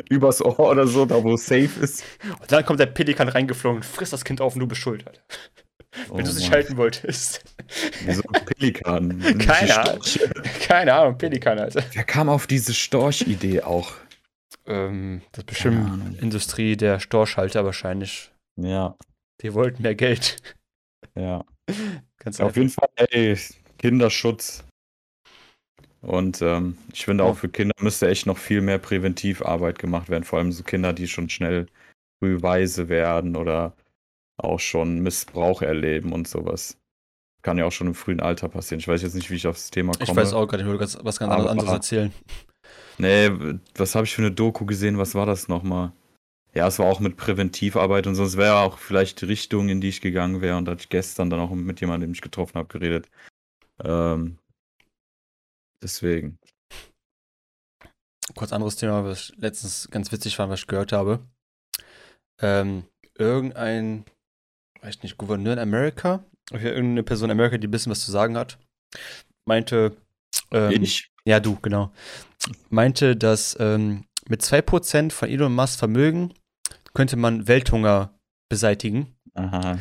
übers 0.09 0.45
Ohr 0.45 0.61
oder 0.61 0.87
so, 0.87 1.07
da 1.07 1.25
wo 1.25 1.35
es 1.35 1.47
safe 1.47 1.71
ist. 1.81 2.05
Und 2.41 2.53
dann 2.53 2.65
kommt 2.65 2.79
der 2.79 2.87
Pelikan 2.87 3.29
reingeflogen 3.29 3.79
und 3.79 3.85
frisst 3.85 4.13
das 4.13 4.25
Kind 4.25 4.41
auf 4.41 4.55
und 4.55 4.61
du 4.61 4.67
bist 4.69 4.81
schuld, 4.83 5.05
Alter. 5.07 5.21
Wenn 6.13 6.25
du 6.25 6.31
es 6.31 6.37
nicht 6.37 6.53
halten 6.53 6.77
wolltest. 6.77 7.43
Wieso 8.05 8.23
ein 8.33 8.45
Pelikan? 8.45 9.19
Keine 9.39 9.79
Ahnung. 9.79 10.03
Keine 10.61 10.95
Ahnung, 10.95 11.19
Pelikan, 11.19 11.59
Alter. 11.59 11.83
Wer 11.93 12.05
kam 12.05 12.29
auf 12.29 12.47
diese 12.47 12.75
Storch-Idee 12.75 13.63
auch? 13.63 13.93
Ähm, 14.69 15.23
das 15.33 15.41
ist 15.43 15.47
bestimmt. 15.47 16.21
Industrie 16.23 16.77
der 16.77 17.01
Storchhalter 17.01 17.65
wahrscheinlich. 17.65 18.31
Ja, 18.61 18.97
Die 19.43 19.55
wollten 19.55 19.83
mehr 19.83 19.95
Geld. 19.95 20.37
ja. 21.15 21.45
Ganz 22.19 22.41
Auf 22.41 22.49
einfach. 22.49 22.57
jeden 22.57 22.71
Fall, 22.71 22.89
ey, 23.11 23.39
Kinderschutz. 23.79 24.65
Und 26.01 26.43
ähm, 26.43 26.77
ich 26.93 27.05
finde 27.05 27.25
auch 27.25 27.37
für 27.37 27.49
Kinder 27.49 27.75
müsste 27.81 28.09
echt 28.09 28.27
noch 28.27 28.39
viel 28.39 28.61
mehr 28.61 28.79
Präventivarbeit 28.79 29.79
gemacht 29.79 30.09
werden. 30.09 30.25
Vor 30.25 30.39
allem 30.39 30.53
so 30.53 30.63
Kinder, 30.63 30.93
die 30.93 31.09
schon 31.09 31.29
schnell 31.29 31.67
früh 32.19 32.41
weise 32.43 32.89
werden 32.89 33.37
oder 33.37 33.75
auch 34.37 34.61
schon 34.61 35.01
Missbrauch 35.01 35.63
erleben 35.63 36.13
und 36.13 36.29
sowas. 36.29 36.77
Kann 37.43 37.59
ja 37.59 37.65
auch 37.65 37.73
schon 37.73 37.89
im 37.89 37.95
frühen 37.95 38.21
Alter 38.21 38.49
passieren. 38.49 38.81
Ich 38.81 38.89
weiß 38.89 39.03
jetzt 39.03 39.15
nicht, 39.15 39.31
wie 39.31 39.37
ich 39.37 39.47
aufs 39.47 39.71
Thema 39.71 39.93
komme. 39.93 40.05
Ich 40.05 40.15
weiß 40.17 40.33
auch 40.35 40.47
gerade, 40.47 40.63
ich 40.63 40.69
wollte 40.69 40.99
was 41.05 41.19
ganz 41.19 41.33
anderes 41.33 41.71
erzählen. 41.73 42.13
Nee, 42.99 43.31
was 43.77 43.95
habe 43.95 44.07
ich 44.07 44.15
für 44.15 44.23
eine 44.23 44.33
Doku 44.33 44.67
gesehen? 44.67 44.99
Was 44.99 45.15
war 45.15 45.27
das 45.27 45.49
nochmal? 45.49 45.93
Ja, 46.55 46.67
es 46.67 46.79
war 46.79 46.87
auch 46.87 46.99
mit 46.99 47.17
Präventivarbeit 47.17 48.07
und 48.07 48.17
so. 48.17 48.25
Es 48.25 48.37
wäre 48.37 48.57
auch 48.57 48.79
vielleicht 48.79 49.21
die 49.21 49.27
Richtung, 49.27 49.69
in 49.69 49.81
die 49.81 49.91
ich 49.91 50.01
gegangen 50.01 50.41
wäre. 50.41 50.57
Und 50.57 50.65
da 50.65 50.73
hatte 50.73 50.83
ich 50.83 50.89
gestern 50.89 51.31
dann 51.31 51.41
auch 51.41 51.51
mit 51.51 51.81
jemandem, 51.81 52.09
den 52.09 52.15
ich 52.15 52.21
getroffen 52.21 52.55
habe, 52.57 52.69
geredet. 52.69 53.09
Ähm, 53.85 54.39
deswegen. 55.83 56.39
Kurz 58.35 58.53
anderes 58.53 58.77
Thema, 58.77 59.05
was 59.05 59.33
letztens 59.37 59.89
ganz 59.91 60.11
witzig 60.11 60.37
fand, 60.37 60.51
was 60.51 60.61
ich 60.61 60.67
gehört 60.67 60.93
habe. 60.93 61.21
Ähm, 62.41 62.85
irgendein, 63.17 64.05
weiß 64.81 64.97
ich 64.97 65.03
nicht, 65.03 65.19
Gouverneur 65.19 65.55
in 65.55 65.59
Amerika, 65.59 66.25
irgendeine 66.51 67.03
Person 67.03 67.31
in 67.31 67.33
Amerika, 67.33 67.59
die 67.59 67.69
ein 67.69 67.71
bisschen 67.71 67.91
was 67.91 68.05
zu 68.05 68.11
sagen 68.11 68.37
hat, 68.37 68.59
meinte, 69.47 69.97
ähm, 70.51 70.83
ich? 70.83 71.11
Ja, 71.29 71.41
du, 71.41 71.59
genau, 71.61 71.93
meinte, 72.71 73.15
dass 73.15 73.55
ähm, 73.61 74.05
mit 74.29 74.43
2% 74.43 75.13
von 75.13 75.29
Elon 75.29 75.55
Musk 75.55 75.79
Vermögen 75.79 76.33
könnte 76.95 77.17
man 77.17 77.47
Welthunger 77.47 78.15
beseitigen. 78.49 79.15
Aha. 79.35 79.79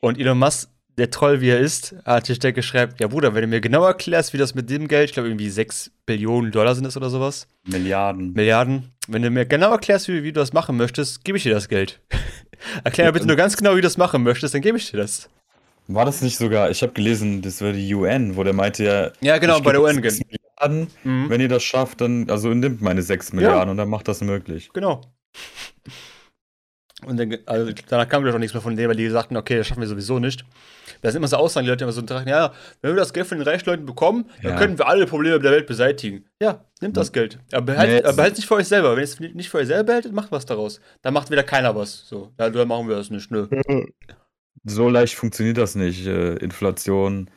Und 0.00 0.18
Elon 0.18 0.38
Musk, 0.38 0.68
der 0.98 1.10
Troll 1.10 1.40
wie 1.40 1.50
er 1.50 1.60
ist, 1.60 1.94
hat 2.04 2.26
sich 2.26 2.40
der 2.40 2.52
geschrieben, 2.52 2.94
ja 2.98 3.06
Bruder, 3.06 3.34
wenn 3.34 3.42
du 3.42 3.46
mir 3.46 3.60
genau 3.60 3.84
erklärst, 3.84 4.32
wie 4.32 4.38
das 4.38 4.56
mit 4.56 4.68
dem 4.68 4.88
Geld, 4.88 5.10
ich 5.10 5.14
glaube 5.14 5.28
irgendwie 5.28 5.50
6 5.50 5.92
Billionen 6.04 6.50
Dollar 6.50 6.74
sind 6.74 6.84
es 6.84 6.96
oder 6.96 7.10
sowas, 7.10 7.46
Milliarden. 7.64 8.32
Milliarden, 8.32 8.92
wenn 9.06 9.22
du 9.22 9.30
mir 9.30 9.46
genau 9.46 9.70
erklärst, 9.70 10.08
wie, 10.08 10.24
wie 10.24 10.32
du 10.32 10.40
das 10.40 10.52
machen 10.52 10.76
möchtest, 10.76 11.24
gebe 11.24 11.38
ich 11.38 11.44
dir 11.44 11.54
das 11.54 11.68
Geld. 11.68 12.00
Erklär 12.82 13.06
mir 13.06 13.12
bitte 13.12 13.26
nur 13.28 13.36
ganz 13.36 13.56
genau, 13.56 13.72
wie 13.72 13.76
du 13.76 13.82
das 13.82 13.98
machen 13.98 14.24
möchtest, 14.24 14.52
dann 14.54 14.62
gebe 14.62 14.78
ich 14.78 14.90
dir 14.90 14.96
das. 14.96 15.30
War 15.88 16.04
das 16.04 16.20
nicht 16.22 16.36
sogar, 16.36 16.70
ich 16.70 16.82
habe 16.82 16.92
gelesen, 16.92 17.42
das 17.42 17.60
war 17.62 17.72
die 17.72 17.94
UN, 17.94 18.36
wo 18.36 18.42
der 18.44 18.52
meinte 18.52 18.84
ja. 18.84 19.10
Ja, 19.20 19.38
genau, 19.38 19.60
bei 19.60 19.72
der 19.72 19.82
UN. 19.82 20.02
6 20.02 20.20
Milliarden, 20.26 20.88
Mhm. 21.04 21.30
wenn 21.30 21.40
ihr 21.40 21.48
das 21.48 21.62
schafft, 21.62 22.00
dann, 22.00 22.28
also 22.28 22.48
nimmt 22.48 22.80
meine 22.82 23.02
6 23.02 23.32
Milliarden 23.32 23.70
und 23.70 23.76
dann 23.76 23.88
macht 23.88 24.08
das 24.08 24.20
möglich. 24.20 24.70
Genau. 24.72 25.00
Und 27.04 27.18
dann, 27.20 27.36
also 27.46 27.70
danach 27.88 28.08
kam 28.08 28.22
wieder 28.22 28.32
doch 28.32 28.38
nichts 28.38 28.54
mehr 28.54 28.62
von 28.62 28.74
denen, 28.74 28.88
weil 28.88 28.96
die 28.96 29.08
sagten, 29.10 29.36
okay, 29.36 29.58
das 29.58 29.66
schaffen 29.66 29.80
wir 29.82 29.86
sowieso 29.86 30.18
nicht. 30.18 30.44
Da 31.02 31.10
sind 31.10 31.18
immer 31.18 31.28
so 31.28 31.36
Aussagen, 31.36 31.66
die 31.66 31.70
Leute 31.70 31.84
immer 31.84 31.92
so 31.92 32.04
sagen, 32.04 32.28
ja, 32.28 32.52
wenn 32.80 32.92
wir 32.92 32.96
das 32.96 33.12
Geld 33.12 33.26
von 33.26 33.38
den 33.38 33.46
reichen 33.46 33.66
Leuten 33.68 33.84
bekommen, 33.84 34.30
dann 34.42 34.52
Ja. 34.52 34.58
können 34.58 34.78
wir 34.78 34.88
alle 34.88 35.06
Probleme 35.06 35.38
der 35.38 35.52
Welt 35.52 35.66
beseitigen. 35.66 36.24
Ja, 36.40 36.64
nehmt 36.80 36.96
das 36.96 37.12
Geld. 37.12 37.38
Aber 37.52 37.66
behalt, 37.66 37.90
Nee, 38.06 38.12
behalt 38.12 38.32
es 38.32 38.38
nicht 38.38 38.48
für 38.48 38.54
euch 38.54 38.66
selber. 38.66 38.92
Wenn 38.92 39.00
ihr 39.00 39.04
es 39.04 39.20
nicht 39.20 39.50
für 39.50 39.58
euch 39.58 39.66
selber 39.66 39.84
behältet, 39.84 40.12
macht 40.14 40.32
was 40.32 40.46
daraus. 40.46 40.80
Dann 41.02 41.12
macht 41.12 41.30
wieder 41.30 41.42
keiner 41.42 41.76
was. 41.76 42.08
So, 42.08 42.32
ja, 42.40 42.48
dann 42.48 42.66
machen 42.66 42.88
wir 42.88 42.96
das 42.96 43.10
nicht, 43.10 43.30
nö. 43.30 43.46
So 44.64 44.88
leicht 44.88 45.14
funktioniert 45.14 45.58
das 45.58 45.74
nicht. 45.74 46.06
Äh, 46.06 46.34
Inflation, 46.36 47.30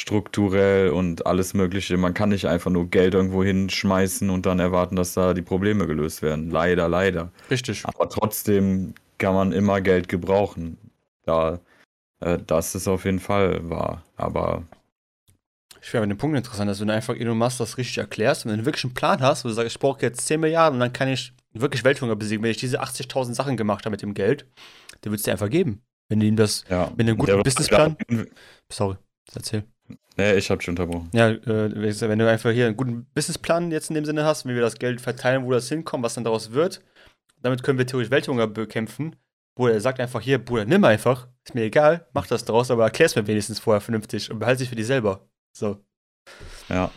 strukturell 0.00 0.90
und 0.90 1.26
alles 1.26 1.54
Mögliche. 1.54 1.96
Man 1.96 2.14
kann 2.14 2.30
nicht 2.30 2.46
einfach 2.46 2.70
nur 2.70 2.88
Geld 2.88 3.14
irgendwo 3.14 3.44
hinschmeißen 3.44 4.30
und 4.30 4.46
dann 4.46 4.58
erwarten, 4.58 4.96
dass 4.96 5.14
da 5.14 5.34
die 5.34 5.42
Probleme 5.42 5.86
gelöst 5.86 6.22
werden. 6.22 6.50
Leider, 6.50 6.88
leider. 6.88 7.32
Richtig. 7.50 7.84
Aber 7.84 8.08
trotzdem 8.08 8.94
kann 9.18 9.34
man 9.34 9.52
immer 9.52 9.80
Geld 9.80 10.08
gebrauchen. 10.08 10.78
Da, 11.26 11.60
äh, 12.20 12.38
das 12.46 12.74
ist 12.74 12.88
auf 12.88 13.04
jeden 13.04 13.20
Fall 13.20 13.68
wahr. 13.68 14.02
Aber 14.16 14.64
Ich 15.82 15.88
finde 15.90 16.08
den 16.08 16.18
Punkt 16.18 16.36
interessant, 16.36 16.70
dass 16.70 16.80
wenn 16.80 16.88
du 16.88 16.94
einfach 16.94 17.14
Elon 17.16 17.38
Musk 17.38 17.58
das 17.58 17.76
richtig 17.78 17.98
erklärst, 17.98 18.46
wenn 18.46 18.58
du 18.58 18.64
wirklich 18.64 18.84
einen 18.84 18.94
Plan 18.94 19.20
hast, 19.20 19.44
wo 19.44 19.48
du 19.48 19.54
sagst, 19.54 19.74
ich 19.74 19.78
brauche 19.80 20.00
jetzt 20.02 20.26
10 20.26 20.40
Milliarden 20.40 20.76
und 20.76 20.80
dann 20.80 20.92
kann 20.92 21.08
ich 21.08 21.32
wirklich 21.52 21.84
Welthunger 21.84 22.16
besiegen, 22.16 22.42
wenn 22.42 22.50
ich 22.50 22.56
diese 22.58 22.80
80.000 22.82 23.34
Sachen 23.34 23.56
gemacht 23.56 23.84
habe 23.84 23.92
mit 23.92 24.02
dem 24.02 24.14
Geld, 24.14 24.46
dann 25.02 25.12
würdest 25.12 25.26
du 25.26 25.30
dir 25.30 25.32
einfach 25.32 25.50
geben. 25.50 25.82
Wenn 26.10 26.20
du 26.20 26.26
ihm 26.26 26.36
das, 26.36 26.64
ja. 26.68 26.90
mit 26.96 27.08
einem 27.08 27.16
guten 27.16 27.36
Der- 27.36 27.42
Businessplan, 27.42 27.96
sorry, 28.70 28.96
erzähl. 29.34 29.64
Nee, 30.16 30.34
ich 30.34 30.50
hab 30.50 30.62
schon 30.62 30.72
unterbrochen. 30.72 31.08
Ja, 31.14 31.30
äh, 31.30 31.38
wenn 32.00 32.18
du 32.18 32.28
einfach 32.28 32.50
hier 32.50 32.66
einen 32.66 32.76
guten 32.76 33.06
Businessplan 33.14 33.70
jetzt 33.70 33.88
in 33.90 33.94
dem 33.94 34.04
Sinne 34.04 34.24
hast, 34.24 34.44
wie 34.44 34.54
wir 34.54 34.60
das 34.60 34.78
Geld 34.78 35.00
verteilen, 35.00 35.44
wo 35.44 35.52
das 35.52 35.68
hinkommt, 35.68 36.04
was 36.04 36.14
dann 36.14 36.24
daraus 36.24 36.52
wird, 36.52 36.82
damit 37.40 37.62
können 37.62 37.78
wir 37.78 37.86
theoretisch 37.86 38.10
Welthunger 38.10 38.46
bekämpfen, 38.46 39.16
Bruder, 39.56 39.74
er 39.74 39.80
sagt 39.80 40.00
einfach 40.00 40.20
hier, 40.20 40.38
Bruder, 40.38 40.64
nimm 40.64 40.84
einfach. 40.84 41.28
Ist 41.44 41.54
mir 41.54 41.62
egal, 41.64 42.08
mach 42.12 42.26
das 42.26 42.44
draus, 42.44 42.70
aber 42.70 42.84
erklär's 42.84 43.16
mir 43.16 43.26
wenigstens 43.26 43.60
vorher 43.60 43.80
vernünftig 43.80 44.30
und 44.30 44.38
behalte 44.38 44.60
dich 44.60 44.68
für 44.68 44.76
dich 44.76 44.86
selber. 44.86 45.28
So. 45.56 45.84
Ja. 46.68 46.90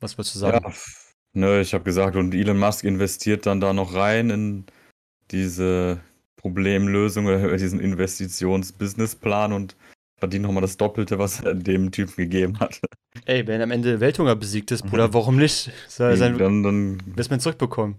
Was 0.00 0.16
würdest 0.18 0.34
du 0.34 0.38
sagen? 0.38 0.60
Ja, 0.64 0.72
ne, 1.32 1.60
ich 1.60 1.74
habe 1.74 1.84
gesagt, 1.84 2.16
und 2.16 2.34
Elon 2.34 2.58
Musk 2.58 2.84
investiert 2.84 3.46
dann 3.46 3.60
da 3.60 3.72
noch 3.72 3.94
rein 3.94 4.30
in 4.30 4.66
diese 5.30 6.00
Problemlösung 6.44 7.24
oder 7.24 7.56
diesen 7.56 7.80
Investitions-Businessplan 7.80 9.54
und 9.54 9.76
verdient 10.18 10.44
nochmal 10.44 10.60
das 10.60 10.76
Doppelte, 10.76 11.18
was 11.18 11.40
er 11.40 11.54
dem 11.54 11.90
Typen 11.90 12.14
gegeben 12.16 12.60
hat. 12.60 12.80
Ey, 13.24 13.46
wenn 13.46 13.62
am 13.62 13.70
Ende 13.70 13.98
Welthunger 14.00 14.36
besiegt 14.36 14.70
ist, 14.70 14.82
Bruder, 14.84 15.14
warum 15.14 15.36
nicht? 15.36 15.70
Soll 15.88 16.10
er 16.10 16.16
sein 16.18 16.36
dann, 16.36 16.62
dann 16.62 17.02
Investment 17.06 17.40
zurückbekommen. 17.40 17.96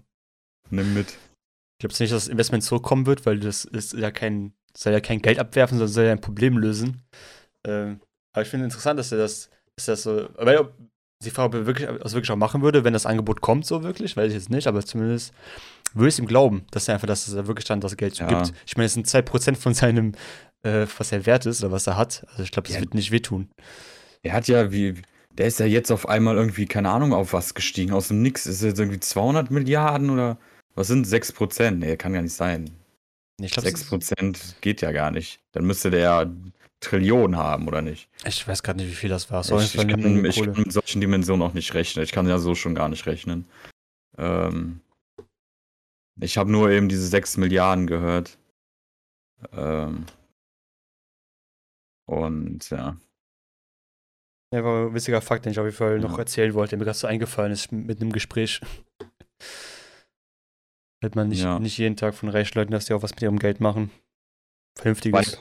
nimm 0.70 0.94
mit. 0.94 1.08
Ich 1.10 1.80
glaube 1.80 1.94
nicht, 1.98 2.12
dass 2.12 2.24
das 2.24 2.28
Investment 2.28 2.62
zurückkommen 2.62 3.06
wird, 3.06 3.26
weil 3.26 3.40
das 3.40 3.64
ist 3.64 3.94
ja 3.94 4.12
kein, 4.12 4.52
soll 4.76 4.92
ja 4.92 5.00
kein 5.00 5.20
Geld 5.20 5.40
abwerfen, 5.40 5.78
sondern 5.78 5.92
soll 5.92 6.04
ja 6.04 6.12
ein 6.12 6.20
Problem 6.20 6.56
lösen. 6.56 7.02
Ähm, 7.66 8.00
aber 8.32 8.42
ich 8.44 8.48
finde 8.48 8.66
interessant, 8.66 8.96
dass 9.00 9.10
er 9.10 9.18
das, 9.18 9.50
er 9.76 9.92
das 9.94 10.02
so, 10.04 10.28
weil 10.36 10.58
ob- 10.58 10.72
die 11.24 11.30
Frage, 11.30 11.48
ob 11.48 11.54
er 11.54 11.66
wirklich, 11.66 11.88
das 12.00 12.12
wirklich 12.14 12.30
auch 12.30 12.36
machen 12.36 12.62
würde, 12.62 12.84
wenn 12.84 12.92
das 12.92 13.06
Angebot 13.06 13.40
kommt, 13.40 13.66
so 13.66 13.82
wirklich, 13.82 14.16
weiß 14.16 14.28
ich 14.28 14.34
jetzt 14.34 14.50
nicht, 14.50 14.66
aber 14.68 14.84
zumindest 14.84 15.34
würde 15.94 16.08
ich 16.08 16.14
es 16.14 16.18
ihm 16.18 16.26
glauben, 16.26 16.64
dass 16.70 16.88
er 16.88 16.94
einfach, 16.94 17.06
dass 17.06 17.32
er 17.32 17.46
wirklich 17.46 17.64
dann 17.66 17.80
das 17.80 17.96
Geld 17.96 18.18
Ja. 18.18 18.26
gibt. 18.26 18.52
Ich 18.66 18.76
meine, 18.76 18.86
es 18.86 18.94
sind 18.94 19.06
2% 19.06 19.56
von 19.56 19.74
seinem, 19.74 20.12
äh, 20.62 20.86
was 20.98 21.12
er 21.12 21.26
wert 21.26 21.46
ist 21.46 21.62
oder 21.62 21.72
was 21.72 21.86
er 21.86 21.96
hat. 21.96 22.24
Also 22.30 22.42
ich 22.42 22.50
glaube, 22.50 22.68
das 22.68 22.76
Ja. 22.76 22.80
wird 22.82 22.94
nicht 22.94 23.10
wehtun. 23.10 23.48
Er 24.22 24.32
hat 24.32 24.48
ja 24.48 24.72
wie, 24.72 24.94
der 25.30 25.46
ist 25.46 25.60
ja 25.60 25.66
jetzt 25.66 25.90
auf 25.90 26.08
einmal 26.08 26.36
irgendwie, 26.36 26.66
keine 26.66 26.90
Ahnung, 26.90 27.12
auf 27.12 27.32
was 27.32 27.54
gestiegen. 27.54 27.92
Aus 27.92 28.08
dem 28.08 28.22
Nix 28.22 28.46
ist 28.46 28.62
jetzt 28.62 28.78
irgendwie 28.78 29.00
200 29.00 29.50
Milliarden 29.50 30.10
oder 30.10 30.38
was 30.74 30.88
sind 30.88 31.06
6 31.06 31.32
Prozent? 31.32 31.78
Nee, 31.80 31.96
kann 31.96 32.12
gar 32.12 32.22
nicht 32.22 32.34
sein. 32.34 32.70
Ich 33.40 33.52
glaube, 33.52 33.68
6 33.68 33.84
Prozent 33.84 34.56
geht 34.62 34.80
ja 34.80 34.92
gar 34.92 35.10
nicht. 35.10 35.40
Dann 35.52 35.64
müsste 35.66 35.90
der 35.90 36.00
ja 36.00 36.26
Trillionen 36.80 37.36
haben, 37.36 37.68
oder 37.68 37.80
nicht? 37.82 38.08
ich 38.26 38.46
weiß 38.46 38.62
gerade 38.62 38.78
nicht, 38.78 38.90
wie 38.90 38.94
viel 38.94 39.08
das 39.10 39.30
war. 39.30 39.42
So 39.42 39.58
Ich, 39.58 39.74
ich, 39.74 39.80
kann, 39.88 40.24
ich 40.26 40.36
kann 40.42 40.52
mit 40.52 40.72
solchen 40.72 41.00
Dimensionen 41.00 41.46
auch 41.46 41.54
nicht 41.54 41.72
rechnen. 41.74 42.04
Ich 42.04 42.12
kann 42.12 42.28
ja 42.28 42.38
so 42.38 42.54
schon 42.54 42.74
gar 42.74 42.88
nicht 42.88 43.06
rechnen. 43.06 43.46
Ähm, 44.18 44.80
ich 46.20 46.38
habe 46.38 46.50
nur 46.50 46.70
eben 46.70 46.88
diese 46.88 47.06
6 47.06 47.36
Milliarden 47.36 47.86
gehört. 47.86 48.38
Ähm, 49.52 50.06
und 52.06 52.70
ja. 52.70 52.96
Ja, 54.52 54.64
war 54.64 54.86
ein 54.86 54.94
witziger 54.94 55.20
Fakt, 55.20 55.44
den 55.44 55.52
ich 55.52 55.58
auf 55.58 55.66
jeden 55.66 55.76
Fall 55.76 55.98
noch 55.98 56.12
Ja. 56.12 56.18
erzählen 56.18 56.54
wollte, 56.54 56.70
der 56.70 56.78
mir 56.78 56.84
gerade 56.84 56.98
so 56.98 57.06
eingefallen 57.06 57.52
ist 57.52 57.72
mit 57.72 58.00
einem 58.00 58.12
Gespräch. 58.12 58.60
Hört 61.02 61.14
man 61.16 61.28
nicht, 61.28 61.42
Ja. 61.42 61.58
nicht 61.58 61.76
jeden 61.78 61.96
Tag 61.96 62.14
von 62.14 62.28
reichen 62.28 62.58
Leuten, 62.58 62.72
dass 62.72 62.86
die 62.86 62.94
auch 62.94 63.02
was 63.02 63.12
mit 63.12 63.22
ihrem 63.22 63.38
Geld 63.38 63.60
machen. 63.60 63.90
Vernünftiges. 64.76 65.38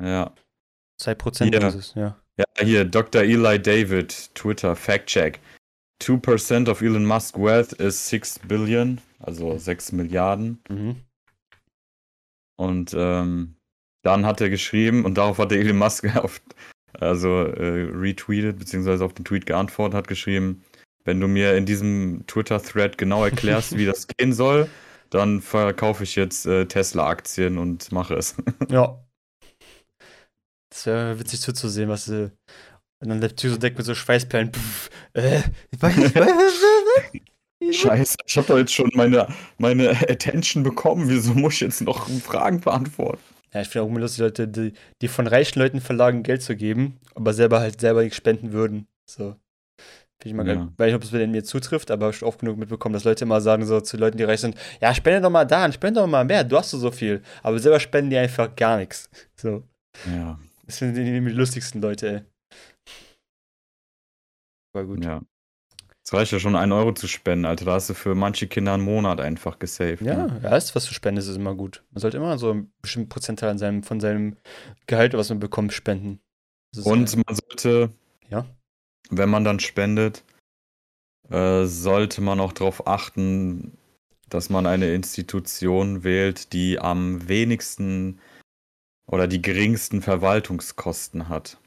Ja. 0.00 0.32
2% 1.00 1.54
Ja. 1.54 1.68
ist 1.68 1.74
es, 1.74 1.94
ja. 1.94 2.20
Ja, 2.38 2.44
hier, 2.60 2.84
Dr. 2.84 3.22
Eli 3.22 3.60
David, 3.60 4.34
Twitter, 4.34 4.76
Fact 4.76 5.06
Check. 5.06 5.40
2% 6.02 6.68
of 6.68 6.82
Elon 6.82 7.04
Musk 7.06 7.38
wealth 7.38 7.72
is 7.74 8.08
6 8.08 8.40
billion, 8.40 9.00
also 9.18 9.56
6 9.56 9.92
Milliarden. 9.92 10.62
Mhm. 10.68 10.96
Und 12.56 12.94
ähm, 12.96 13.56
dann 14.02 14.24
hat 14.24 14.40
er 14.40 14.50
geschrieben, 14.50 15.04
und 15.04 15.18
darauf 15.18 15.38
hat 15.38 15.50
der 15.50 15.58
Elon 15.58 15.78
Musk 15.78 16.04
auf, 16.16 16.40
also 16.92 17.28
äh, 17.28 17.90
retweetet, 17.92 18.58
beziehungsweise 18.58 19.04
auf 19.04 19.14
den 19.14 19.24
Tweet 19.24 19.46
geantwortet, 19.46 19.96
hat 19.96 20.08
geschrieben, 20.08 20.62
wenn 21.04 21.20
du 21.20 21.28
mir 21.28 21.56
in 21.56 21.66
diesem 21.66 22.24
Twitter-Thread 22.26 22.98
genau 22.98 23.24
erklärst, 23.24 23.76
wie 23.76 23.86
das 23.86 24.06
gehen 24.18 24.32
soll, 24.32 24.68
dann 25.10 25.40
verkaufe 25.40 26.02
ich 26.02 26.16
jetzt 26.16 26.46
äh, 26.46 26.66
Tesla-Aktien 26.66 27.58
und 27.58 27.92
mache 27.92 28.14
es. 28.14 28.36
Ja. 28.70 29.02
Das 30.68 30.84
wäre 30.84 31.18
witzig 31.18 31.40
zuzusehen, 31.40 31.88
was 31.88 32.08
äh, 32.08 32.30
und 33.00 33.08
dann 33.08 33.20
der 33.20 33.30
deckt 33.30 33.76
mit 33.78 33.86
so 33.86 33.94
Schweißperlen. 33.94 34.52
Pff, 34.52 34.90
äh, 35.14 35.40
ich 35.70 35.80
weiß 35.80 35.96
nicht? 35.96 37.32
Scheiße, 37.72 38.16
ich 38.26 38.36
habe 38.36 38.46
doch 38.48 38.58
jetzt 38.58 38.72
schon 38.74 38.90
meine, 38.94 39.26
meine 39.58 39.90
Attention 40.08 40.62
bekommen. 40.62 41.08
Wieso 41.08 41.34
muss 41.34 41.54
ich 41.54 41.60
jetzt 41.60 41.80
noch 41.82 42.08
Fragen 42.08 42.60
beantworten? 42.60 43.20
Ja, 43.52 43.62
ich 43.62 43.68
finde 43.68 43.84
auch 43.84 43.88
immer 43.88 44.00
lustig, 44.00 44.20
Leute, 44.20 44.48
die, 44.48 44.72
die 45.00 45.08
von 45.08 45.26
reichen 45.26 45.58
Leuten 45.58 45.80
verlagen, 45.80 46.22
Geld 46.22 46.42
zu 46.42 46.56
geben, 46.56 46.98
aber 47.14 47.32
selber 47.32 47.60
halt 47.60 47.80
selber 47.80 48.02
nichts 48.02 48.16
spenden 48.16 48.52
würden. 48.52 48.86
So. 49.08 49.36
Ich 50.24 50.34
mal 50.34 50.46
Ja. 50.46 50.54
geil. 50.54 50.68
Weiß 50.76 50.86
nicht, 50.86 50.94
ob 50.96 51.04
es 51.04 51.10
bei 51.12 51.26
mir 51.26 51.44
zutrifft, 51.44 51.90
aber 51.90 52.10
ich 52.10 52.16
habe 52.16 52.26
oft 52.26 52.40
genug 52.40 52.58
mitbekommen, 52.58 52.92
dass 52.94 53.04
Leute 53.04 53.24
immer 53.24 53.40
sagen 53.40 53.64
so 53.64 53.80
zu 53.80 53.96
Leuten, 53.96 54.18
die 54.18 54.24
reich 54.24 54.40
sind, 54.40 54.56
ja, 54.80 54.92
spende 54.94 55.20
doch 55.20 55.30
mal 55.30 55.44
da, 55.44 55.70
spende 55.70 56.00
doch 56.00 56.06
mal 56.08 56.24
mehr, 56.24 56.42
du 56.42 56.56
hast 56.56 56.72
doch 56.74 56.78
so 56.78 56.90
viel. 56.90 57.22
Aber 57.42 57.58
selber 57.58 57.78
spenden 57.78 58.10
die 58.10 58.16
einfach 58.18 58.54
gar 58.56 58.78
nichts. 58.78 59.08
So. 59.36 59.62
Ja, 60.12 60.38
Das 60.66 60.78
sind 60.78 60.94
die, 60.94 61.04
die 61.04 61.18
lustigsten 61.20 61.80
Leute, 61.80 62.08
ey. 62.08 62.22
War 64.74 64.84
gut. 64.84 65.04
ja. 65.04 65.20
Es 66.06 66.12
reicht 66.14 66.30
ja 66.30 66.38
schon, 66.38 66.54
einen 66.54 66.70
Euro 66.70 66.92
zu 66.92 67.08
spenden, 67.08 67.46
Alter. 67.46 67.64
Da 67.64 67.72
hast 67.72 67.90
du 67.90 67.94
für 67.94 68.14
manche 68.14 68.46
Kinder 68.46 68.74
einen 68.74 68.84
Monat 68.84 69.20
einfach 69.20 69.58
gesaved. 69.58 70.02
Ja, 70.02 70.26
Ne? 70.28 70.40
ja, 70.40 70.50
alles, 70.50 70.72
was 70.76 70.86
du 70.86 70.94
spendest, 70.94 71.28
ist 71.28 71.34
immer 71.36 71.56
gut. 71.56 71.82
Man 71.90 72.00
sollte 72.00 72.16
immer 72.16 72.38
so 72.38 72.52
einen 72.52 72.72
bestimmten 72.80 73.08
Prozentteil 73.08 73.58
seinem, 73.58 73.82
von 73.82 73.98
seinem 73.98 74.36
Gehalt, 74.86 75.14
was 75.14 75.30
man 75.30 75.40
bekommt, 75.40 75.72
spenden. 75.72 76.20
Und 76.84 77.12
äh, 77.12 77.16
man 77.26 77.34
sollte, 77.34 77.90
Ja. 78.28 78.46
wenn 79.10 79.28
man 79.28 79.42
dann 79.42 79.58
spendet, 79.58 80.22
äh, 81.28 81.64
sollte 81.64 82.20
man 82.20 82.38
auch 82.38 82.52
darauf 82.52 82.86
achten, 82.86 83.76
dass 84.28 84.48
man 84.48 84.66
eine 84.66 84.94
Institution 84.94 86.04
wählt, 86.04 86.52
die 86.52 86.78
am 86.78 87.26
wenigsten 87.28 88.20
oder 89.08 89.26
die 89.26 89.42
geringsten 89.42 90.02
Verwaltungskosten 90.02 91.28
hat. 91.28 91.58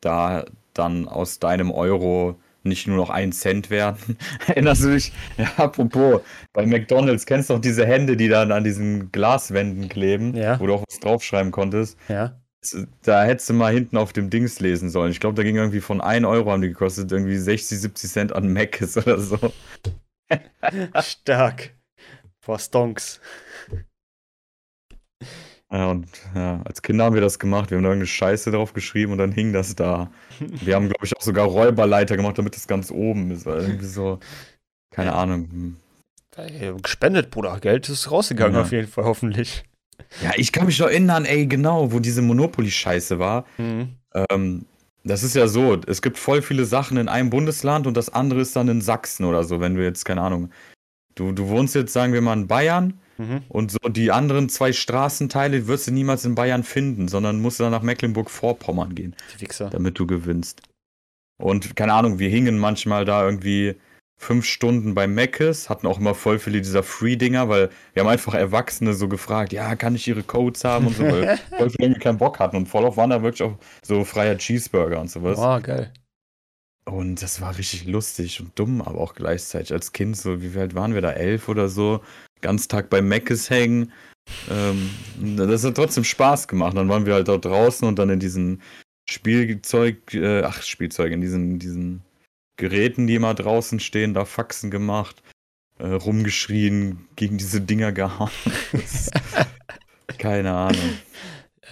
Da 0.00 0.46
dann 0.74 1.06
aus 1.06 1.38
deinem 1.38 1.70
Euro 1.70 2.40
nicht 2.64 2.86
nur 2.86 2.96
noch 2.96 3.10
ein 3.10 3.32
Cent 3.32 3.70
werden. 3.70 4.16
Erinnerst 4.46 4.84
du 4.84 4.90
dich? 4.92 5.12
Ja, 5.38 5.50
apropos, 5.56 6.20
bei 6.52 6.66
McDonalds 6.66 7.26
kennst 7.26 7.50
du 7.50 7.54
doch 7.54 7.60
diese 7.60 7.86
Hände, 7.86 8.16
die 8.16 8.28
dann 8.28 8.52
an 8.52 8.64
diesen 8.64 9.10
Glaswänden 9.12 9.88
kleben, 9.88 10.34
Ja. 10.36 10.58
wo 10.60 10.66
du 10.66 10.74
auch 10.74 10.84
was 10.88 11.00
draufschreiben 11.00 11.52
konntest. 11.52 11.98
ja. 12.08 12.38
Da 13.02 13.24
hättest 13.24 13.48
du 13.50 13.54
mal 13.54 13.72
hinten 13.72 13.96
auf 13.96 14.12
dem 14.12 14.30
Dings 14.30 14.60
lesen 14.60 14.88
sollen. 14.88 15.10
Ich 15.10 15.18
glaube, 15.18 15.34
da 15.34 15.42
ging 15.42 15.56
irgendwie 15.56 15.80
von 15.80 16.00
1 16.00 16.24
Euro 16.24 16.52
haben 16.52 16.62
die 16.62 16.68
gekostet, 16.68 17.10
irgendwie 17.10 17.36
60, 17.36 17.80
70 17.80 18.10
Cent 18.10 18.32
an 18.32 18.52
Mc's 18.52 18.96
oder 18.96 19.18
so. 19.18 19.36
Stark. 21.00 21.70
Boah, 22.46 22.60
Stonks. 22.60 23.20
Ja, 25.72 25.90
und 25.90 26.06
ja, 26.34 26.60
als 26.64 26.82
Kinder 26.82 27.04
haben 27.04 27.14
wir 27.14 27.22
das 27.22 27.38
gemacht. 27.38 27.70
Wir 27.70 27.78
haben 27.78 27.82
da 27.84 27.88
irgendeine 27.88 28.06
Scheiße 28.06 28.50
drauf 28.50 28.74
geschrieben 28.74 29.12
und 29.12 29.18
dann 29.18 29.32
hing 29.32 29.54
das 29.54 29.74
da. 29.74 30.10
Wir 30.40 30.74
haben, 30.74 30.88
glaube 30.88 31.06
ich, 31.06 31.16
auch 31.16 31.22
sogar 31.22 31.46
Räuberleiter 31.46 32.16
gemacht, 32.16 32.36
damit 32.36 32.54
das 32.56 32.66
ganz 32.66 32.90
oben 32.90 33.30
ist. 33.30 33.46
Weil 33.46 33.62
irgendwie 33.62 33.86
so, 33.86 34.18
keine 34.90 35.14
Ahnung. 35.14 35.48
Hm. 35.50 35.76
Ey, 36.36 36.74
gespendet, 36.82 37.30
Bruder. 37.30 37.58
Geld 37.58 37.88
ist 37.88 38.10
rausgegangen 38.10 38.54
Ja. 38.54 38.62
auf 38.62 38.72
jeden 38.72 38.88
Fall, 38.88 39.04
hoffentlich. 39.04 39.64
Ja, 40.22 40.32
ich 40.36 40.52
kann 40.52 40.66
mich 40.66 40.78
noch 40.78 40.88
erinnern, 40.88 41.24
ey, 41.24 41.46
genau, 41.46 41.92
wo 41.92 42.00
diese 42.00 42.20
Monopoly-Scheiße 42.22 43.18
war. 43.18 43.46
Mhm. 43.56 43.96
Ähm, 44.30 44.66
das 45.04 45.22
ist 45.22 45.34
ja 45.34 45.46
so, 45.48 45.78
es 45.86 46.02
gibt 46.02 46.18
voll 46.18 46.42
viele 46.42 46.64
Sachen 46.64 46.96
in 46.98 47.08
einem 47.08 47.30
Bundesland 47.30 47.86
und 47.86 47.96
das 47.96 48.10
andere 48.10 48.40
ist 48.40 48.54
dann 48.56 48.68
in 48.68 48.80
Sachsen 48.82 49.24
oder 49.24 49.42
so, 49.44 49.60
wenn 49.60 49.74
du 49.74 49.82
jetzt, 49.82 50.04
keine 50.04 50.20
Ahnung, 50.20 50.50
du, 51.14 51.32
du 51.32 51.48
wohnst 51.48 51.74
jetzt, 51.74 51.92
sagen 51.92 52.12
wir 52.12 52.20
mal, 52.20 52.34
in 52.34 52.46
Bayern 52.46 52.94
Mhm. 53.22 53.42
und 53.48 53.70
so 53.70 53.78
die 53.88 54.10
anderen 54.10 54.48
zwei 54.48 54.72
Straßenteile 54.72 55.66
wirst 55.66 55.86
du 55.86 55.90
niemals 55.92 56.24
in 56.24 56.34
Bayern 56.34 56.62
finden, 56.64 57.08
sondern 57.08 57.40
musst 57.40 57.60
dann 57.60 57.70
nach 57.70 57.82
Mecklenburg-Vorpommern 57.82 58.94
gehen, 58.94 59.14
Die 59.36 59.40
Wichser. 59.42 59.70
damit 59.70 59.98
du 59.98 60.06
gewinnst. 60.06 60.62
Und 61.38 61.74
keine 61.76 61.94
Ahnung, 61.94 62.18
wir 62.18 62.28
hingen 62.28 62.58
manchmal 62.58 63.04
da 63.04 63.24
irgendwie 63.24 63.76
fünf 64.16 64.44
Stunden 64.46 64.94
bei 64.94 65.08
Meckes, 65.08 65.68
hatten 65.68 65.86
auch 65.88 65.98
immer 65.98 66.14
voll 66.14 66.38
viele 66.38 66.60
dieser 66.60 66.84
Free-Dinger, 66.84 67.48
weil 67.48 67.70
wir 67.92 68.02
haben 68.04 68.08
einfach 68.10 68.34
Erwachsene 68.34 68.94
so 68.94 69.08
gefragt, 69.08 69.52
ja, 69.52 69.74
kann 69.74 69.96
ich 69.96 70.06
ihre 70.06 70.22
Codes 70.22 70.62
haben 70.62 70.86
und 70.86 70.96
so, 70.96 71.02
weil 71.02 71.36
voll 71.58 71.70
viele 71.70 71.88
irgendwie 71.88 72.00
keinen 72.00 72.18
Bock 72.18 72.38
hatten 72.38 72.56
und 72.56 72.66
voll 72.66 72.84
auf 72.84 72.96
waren 72.96 73.10
da 73.10 73.22
wirklich 73.22 73.42
auch 73.42 73.58
so 73.82 74.04
freier 74.04 74.38
Cheeseburger 74.38 75.00
und 75.00 75.10
sowas. 75.10 75.38
Oh, 75.40 75.60
geil. 75.60 75.92
Und 76.84 77.22
das 77.22 77.40
war 77.40 77.56
richtig 77.58 77.86
lustig 77.86 78.40
und 78.40 78.56
dumm, 78.58 78.82
aber 78.82 79.00
auch 79.00 79.14
gleichzeitig 79.14 79.72
als 79.72 79.92
Kind, 79.92 80.16
so 80.16 80.40
wie 80.42 80.56
alt 80.58 80.74
waren 80.74 80.94
wir 80.94 81.00
da, 81.00 81.12
elf 81.12 81.48
oder 81.48 81.68
so, 81.68 82.00
ganz 82.42 82.68
Tag 82.68 82.90
bei 82.90 83.00
Meckes 83.00 83.50
hängen. 83.50 83.92
Ähm, 84.50 84.90
das 85.36 85.64
hat 85.64 85.76
trotzdem 85.76 86.04
Spaß 86.04 86.48
gemacht. 86.48 86.76
Dann 86.76 86.88
waren 86.88 87.06
wir 87.06 87.14
halt 87.14 87.28
dort 87.28 87.44
draußen 87.44 87.86
und 87.86 87.98
dann 87.98 88.10
in 88.10 88.20
diesen 88.20 88.62
Spielzeug, 89.08 90.14
äh, 90.14 90.42
ach, 90.42 90.62
Spielzeug, 90.62 91.12
in 91.12 91.20
diesen, 91.20 91.58
diesen 91.58 92.02
Geräten, 92.56 93.06
die 93.06 93.14
immer 93.14 93.34
draußen 93.34 93.80
stehen, 93.80 94.14
da 94.14 94.24
Faxen 94.24 94.70
gemacht, 94.70 95.22
äh, 95.78 95.88
rumgeschrien, 95.88 97.08
gegen 97.16 97.38
diese 97.38 97.60
Dinger 97.60 97.92
gehauen. 97.92 98.30
Keine 100.18 100.52
Ahnung. 100.52 100.98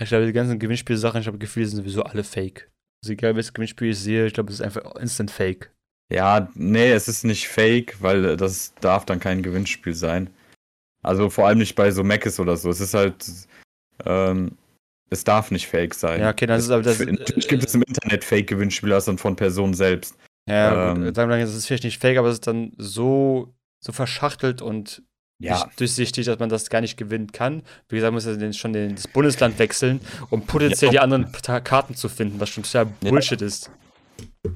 Ich 0.01 0.09
glaube, 0.09 0.27
die 0.27 0.33
ganzen 0.33 0.59
Gewinnspielsachen, 0.59 1.21
ich 1.21 1.27
habe 1.27 1.39
das 1.39 1.47
Gefühl, 1.47 1.65
die 1.65 1.69
sind 1.71 1.79
sowieso 1.79 2.03
alle 2.03 2.25
fake. 2.25 2.71
Also 3.03 3.13
egal, 3.13 3.37
welches 3.37 3.53
Gewinnspiel 3.53 3.91
ich 3.91 3.99
sehe, 3.99 4.27
ich 4.27 4.35
glaube, 4.35 4.51
es 4.51 4.61
ist 4.61 4.65
einfach 4.65 4.97
instant 4.97 5.31
fake. 5.31 5.71
Ja, 6.13 6.49
nee, 6.55 6.91
es 6.91 7.07
ist 7.07 7.25
nicht 7.25 7.49
fake, 7.49 7.97
weil 8.01 8.37
das 8.37 8.75
darf 8.81 9.05
dann 9.05 9.21
kein 9.21 9.43
Gewinnspiel 9.43 9.95
sein. 9.95 10.31
Also 11.03 11.31
vor 11.31 11.47
allem 11.47 11.59
nicht 11.59 11.75
bei 11.75 11.91
so 11.91 12.05
Macis 12.05 12.39
oder 12.41 12.57
so. 12.57 12.71
Es 12.71 12.81
ist 12.81 12.95
halt, 12.95 13.25
ähm, 14.05 14.53
es 15.11 15.25
darf 15.25 15.51
nicht 15.51 15.67
fake 15.67 15.95
sein. 15.95 16.21
Ja, 16.21 16.31
okay, 16.31 16.47
dann 16.47 16.59
ist 16.59 16.67
es 16.67 16.71
aber 16.71 16.83
das. 16.83 16.99
Natürlich 16.99 17.49
gibt 17.49 17.65
es 17.65 17.75
im 17.75 17.83
Internet 17.83 18.25
Fake-Gewinnspiele, 18.25 19.01
dann 19.05 19.19
von 19.19 19.35
Personen 19.37 19.75
selbst. 19.75 20.15
Ja, 20.49 20.93
Ähm. 20.93 21.05
gut, 21.05 21.15
sagen 21.17 21.31
wir 21.31 21.37
mal, 21.37 21.41
das 21.43 21.55
ist 21.55 21.67
vielleicht 21.67 21.85
nicht 21.85 22.01
fake, 22.01 22.19
aber 22.19 22.29
es 22.29 22.35
ist 22.35 22.47
dann 22.47 22.73
so, 22.77 23.53
so 23.85 23.93
verschachtelt 23.93 24.63
und 24.63 25.03
Ja, 25.43 25.71
durchsichtig, 25.77 26.27
dass 26.27 26.39
man 26.39 26.51
das 26.51 26.69
gar 26.69 26.83
nicht 26.83 26.97
gewinnen 26.99 27.33
kann. 27.33 27.63
Wie 27.89 27.97
gesagt, 27.97 28.13
man 28.13 28.23
muss 28.23 28.27
ja 28.27 28.53
schon 28.53 28.75
den, 28.75 28.95
das 28.95 29.09
Bundesland 29.09 29.59
wechseln, 29.59 30.01
um 30.29 30.45
potenziell 30.47 30.89
Ja. 30.89 30.93
die 30.93 30.99
anderen 31.01 31.33
Karten 31.65 31.95
zu 31.95 32.11
finden, 32.11 32.39
was 32.41 32.51
schon 32.51 32.63
total 32.63 32.89
Ja. 33.03 33.11
Bullshit 33.11 33.41
ist. 33.41 33.71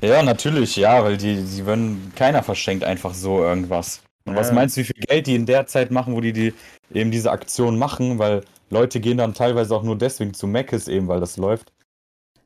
ja, 0.02 0.22
natürlich, 0.22 0.76
ja, 0.76 1.02
weil 1.02 1.16
die, 1.16 1.42
die 1.42 1.64
würden, 1.64 2.12
keiner 2.14 2.42
verschenkt 2.42 2.84
einfach 2.84 3.14
so 3.14 3.40
irgendwas. 3.42 4.02
Und 4.26 4.36
was 4.36 4.52
meinst 4.52 4.76
du, 4.76 4.80
wie 4.80 4.84
viel 4.84 5.02
Geld 5.06 5.26
die 5.26 5.34
in 5.34 5.46
der 5.46 5.66
Zeit 5.66 5.90
machen, 5.90 6.14
wo 6.14 6.20
die, 6.20 6.32
die 6.32 6.54
eben 6.92 7.10
diese 7.10 7.30
Aktion 7.30 7.78
machen, 7.78 8.18
weil 8.18 8.42
Leute 8.70 9.00
gehen 9.00 9.18
dann 9.18 9.34
teilweise 9.34 9.74
auch 9.74 9.82
nur 9.82 9.98
deswegen 9.98 10.32
zu 10.32 10.46
Mc's 10.46 10.88
eben, 10.88 11.08
weil 11.08 11.20
das 11.20 11.36
läuft. 11.36 11.72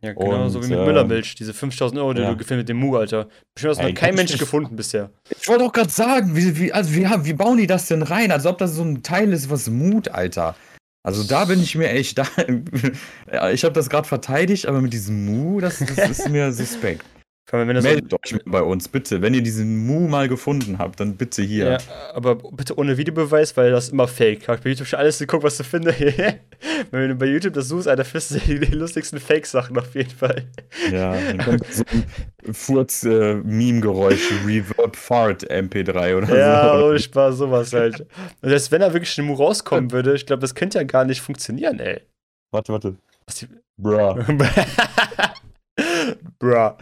Ja, 0.01 0.13
genau 0.13 0.45
Und, 0.45 0.51
so 0.51 0.63
wie 0.63 0.69
mit 0.69 0.79
ähm, 0.79 0.85
Müllermilch, 0.85 1.35
diese 1.35 1.53
5000 1.53 2.01
Euro, 2.01 2.15
die 2.15 2.23
ja. 2.23 2.31
du 2.31 2.37
gefilmt 2.37 2.61
mit 2.61 2.69
dem 2.69 2.77
Mu, 2.77 2.97
Alter. 2.97 3.29
Bestimmt 3.55 3.71
hast 3.71 3.83
du 3.83 3.89
noch 3.89 3.95
kein 3.95 4.15
Mensch 4.15 4.31
schlecht. 4.31 4.45
gefunden 4.45 4.77
bisher. 4.77 5.11
Ich 5.41 5.49
wollte 5.49 5.65
auch 5.65 5.73
gerade 5.73 5.91
sagen, 5.91 6.37
wie, 6.37 6.57
wie, 6.59 6.73
also 6.73 6.95
wie, 6.95 7.05
wie 7.05 7.33
bauen 7.33 7.59
die 7.59 7.67
das 7.67 7.87
denn 7.87 8.03
rein? 8.03 8.31
Als 8.31 8.47
ob 8.47 8.59
das 8.59 8.75
so 8.75 8.83
ein 8.83 9.03
Teil 9.03 9.33
ist, 9.33 9.51
was 9.51 9.69
Mut, 9.69 10.09
Alter. 10.09 10.55
Also 11.03 11.25
da 11.25 11.47
bin 11.47 11.61
ich 11.61 11.75
mir 11.75 11.91
echt, 11.91 12.19
da, 12.19 12.27
ich 13.53 13.65
habe 13.65 13.75
das 13.75 13.89
gerade 13.89 14.07
verteidigt, 14.07 14.67
aber 14.67 14.81
mit 14.81 14.93
diesem 14.93 15.25
Mu, 15.25 15.61
das, 15.61 15.79
das 15.79 16.11
ist 16.11 16.29
mir 16.29 16.53
suspekt. 16.53 17.05
Vor 17.49 17.59
allem, 17.59 17.69
wenn 17.69 17.77
das 17.77 17.85
so, 17.85 17.89
Meldet 17.91 18.13
euch 18.13 18.39
bei 18.45 18.61
uns, 18.61 18.89
bitte. 18.89 19.23
Wenn 19.23 19.33
ihr 19.33 19.41
diesen 19.41 19.87
Mu 19.87 20.07
mal 20.07 20.29
gefunden 20.29 20.79
habt, 20.79 21.01
dann 21.01 21.17
bitte 21.17 21.41
hier. 21.41 21.71
ja, 21.71 21.79
aber 22.13 22.35
bitte 22.35 22.77
ohne 22.77 22.99
Videobeweis, 22.99 23.57
weil 23.57 23.71
das 23.71 23.85
ist 23.85 23.93
immer 23.95 24.07
fake. 24.07 24.41
Ich 24.41 24.47
bei 24.47 24.69
YouTube 24.69 24.87
schon 24.87 24.99
alles 24.99 25.19
geguckt, 25.19 25.45
was 25.45 25.57
du 25.57 25.65
findest. 25.65 25.99
wenn 26.91 27.09
du 27.09 27.15
bei 27.15 27.25
YouTube 27.25 27.55
das 27.55 27.69
suchst, 27.69 27.89
Alter, 27.89 28.05
findest 28.05 28.33
du 28.33 28.39
die, 28.41 28.67
lustigsten 28.67 29.19
Fake-Sachen 29.19 29.79
auf 29.79 29.95
jeden 29.95 30.11
Fall. 30.11 30.45
Ja, 30.93 31.15
dann 31.15 31.39
kommt 31.39 31.73
so 31.73 31.85
ein 31.91 32.53
Furz-Meme-Geräusch, 32.53 34.31
Reverb 34.47 34.95
Fart 34.95 35.51
MP3 35.51 36.19
oder 36.19 36.39
Ja, 36.39 36.79
so. 36.79 36.85
ohne 36.85 36.99
Spaß, 36.99 37.37
sowas 37.37 37.73
halt. 37.73 38.01
Und 38.43 38.51
selbst 38.51 38.71
wenn 38.73 38.83
da 38.83 38.93
wirklich 38.93 39.17
ein 39.17 39.25
Mu 39.25 39.33
rauskommen 39.33 39.91
würde, 39.91 40.15
ich 40.15 40.27
glaube, 40.27 40.41
das 40.41 40.55
könnte 40.55 40.77
ja 40.77 40.85
gar 40.85 41.07
nicht 41.07 41.23
funktionieren, 41.23 41.81
ey. 41.81 42.03
Warte, 42.51 42.75
warte. 42.75 42.97
Was 43.27 43.37
die, 43.37 43.49
Bruh. 43.79 44.17
Bruh. 46.39 46.73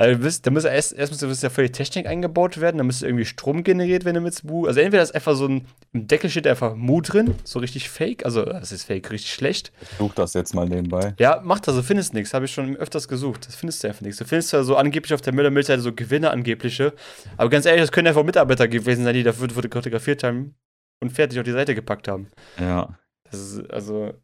Also, 0.00 0.18
bist, 0.18 0.46
da 0.46 0.50
muss 0.50 0.64
erst, 0.64 0.94
erst 0.94 1.12
muss, 1.12 1.20
muss 1.20 1.42
ja 1.42 1.50
voll 1.50 1.66
die 1.66 1.72
Technik 1.72 2.06
eingebaut 2.06 2.58
werden, 2.58 2.78
dann 2.78 2.86
müsste 2.86 3.04
irgendwie 3.06 3.26
Strom 3.26 3.62
generiert 3.62 4.06
werden 4.06 4.22
mit 4.22 4.42
Mu. 4.44 4.66
Also 4.66 4.80
entweder 4.80 5.02
ist 5.02 5.14
einfach 5.14 5.36
so 5.36 5.46
ein, 5.46 5.66
im 5.92 6.08
Deckel 6.08 6.30
steht 6.30 6.46
einfach 6.46 6.74
Mu 6.74 7.02
drin, 7.02 7.34
so 7.44 7.58
richtig 7.58 7.90
fake, 7.90 8.24
also 8.24 8.46
das 8.46 8.72
ist 8.72 8.84
fake, 8.84 9.10
richtig 9.10 9.34
schlecht. 9.34 9.72
Ich 9.82 9.98
such 9.98 10.14
das 10.14 10.32
jetzt 10.32 10.54
mal 10.54 10.66
nebenbei. 10.66 11.14
Ja, 11.18 11.42
macht 11.44 11.68
das, 11.68 11.76
du 11.76 11.82
findest 11.82 12.14
nichts, 12.14 12.32
habe 12.32 12.46
ich 12.46 12.50
schon 12.50 12.76
öfters 12.76 13.08
gesucht. 13.08 13.46
Das 13.46 13.56
findest 13.56 13.84
du 13.84 13.88
einfach 13.88 14.00
nichts. 14.00 14.16
Du 14.16 14.24
findest 14.24 14.48
zwar 14.48 14.64
so 14.64 14.74
angeblich 14.76 15.12
auf 15.12 15.20
der 15.20 15.34
Müller-Milchseite 15.34 15.82
so 15.82 15.92
Gewinne 15.92 16.30
angebliche, 16.30 16.94
aber 17.36 17.50
ganz 17.50 17.66
ehrlich, 17.66 17.82
das 17.82 17.92
können 17.92 18.08
einfach 18.08 18.24
Mitarbeiter 18.24 18.68
gewesen 18.68 19.04
sein, 19.04 19.12
die 19.12 19.22
dafür 19.22 19.50
fotografiert 19.50 20.22
haben 20.22 20.54
und 21.02 21.12
fertig 21.12 21.38
auf 21.38 21.44
die 21.44 21.52
Seite 21.52 21.74
gepackt 21.74 22.08
haben. 22.08 22.30
Ja. 22.58 22.98
Das 23.30 23.38
ist, 23.38 23.70
also. 23.70 24.14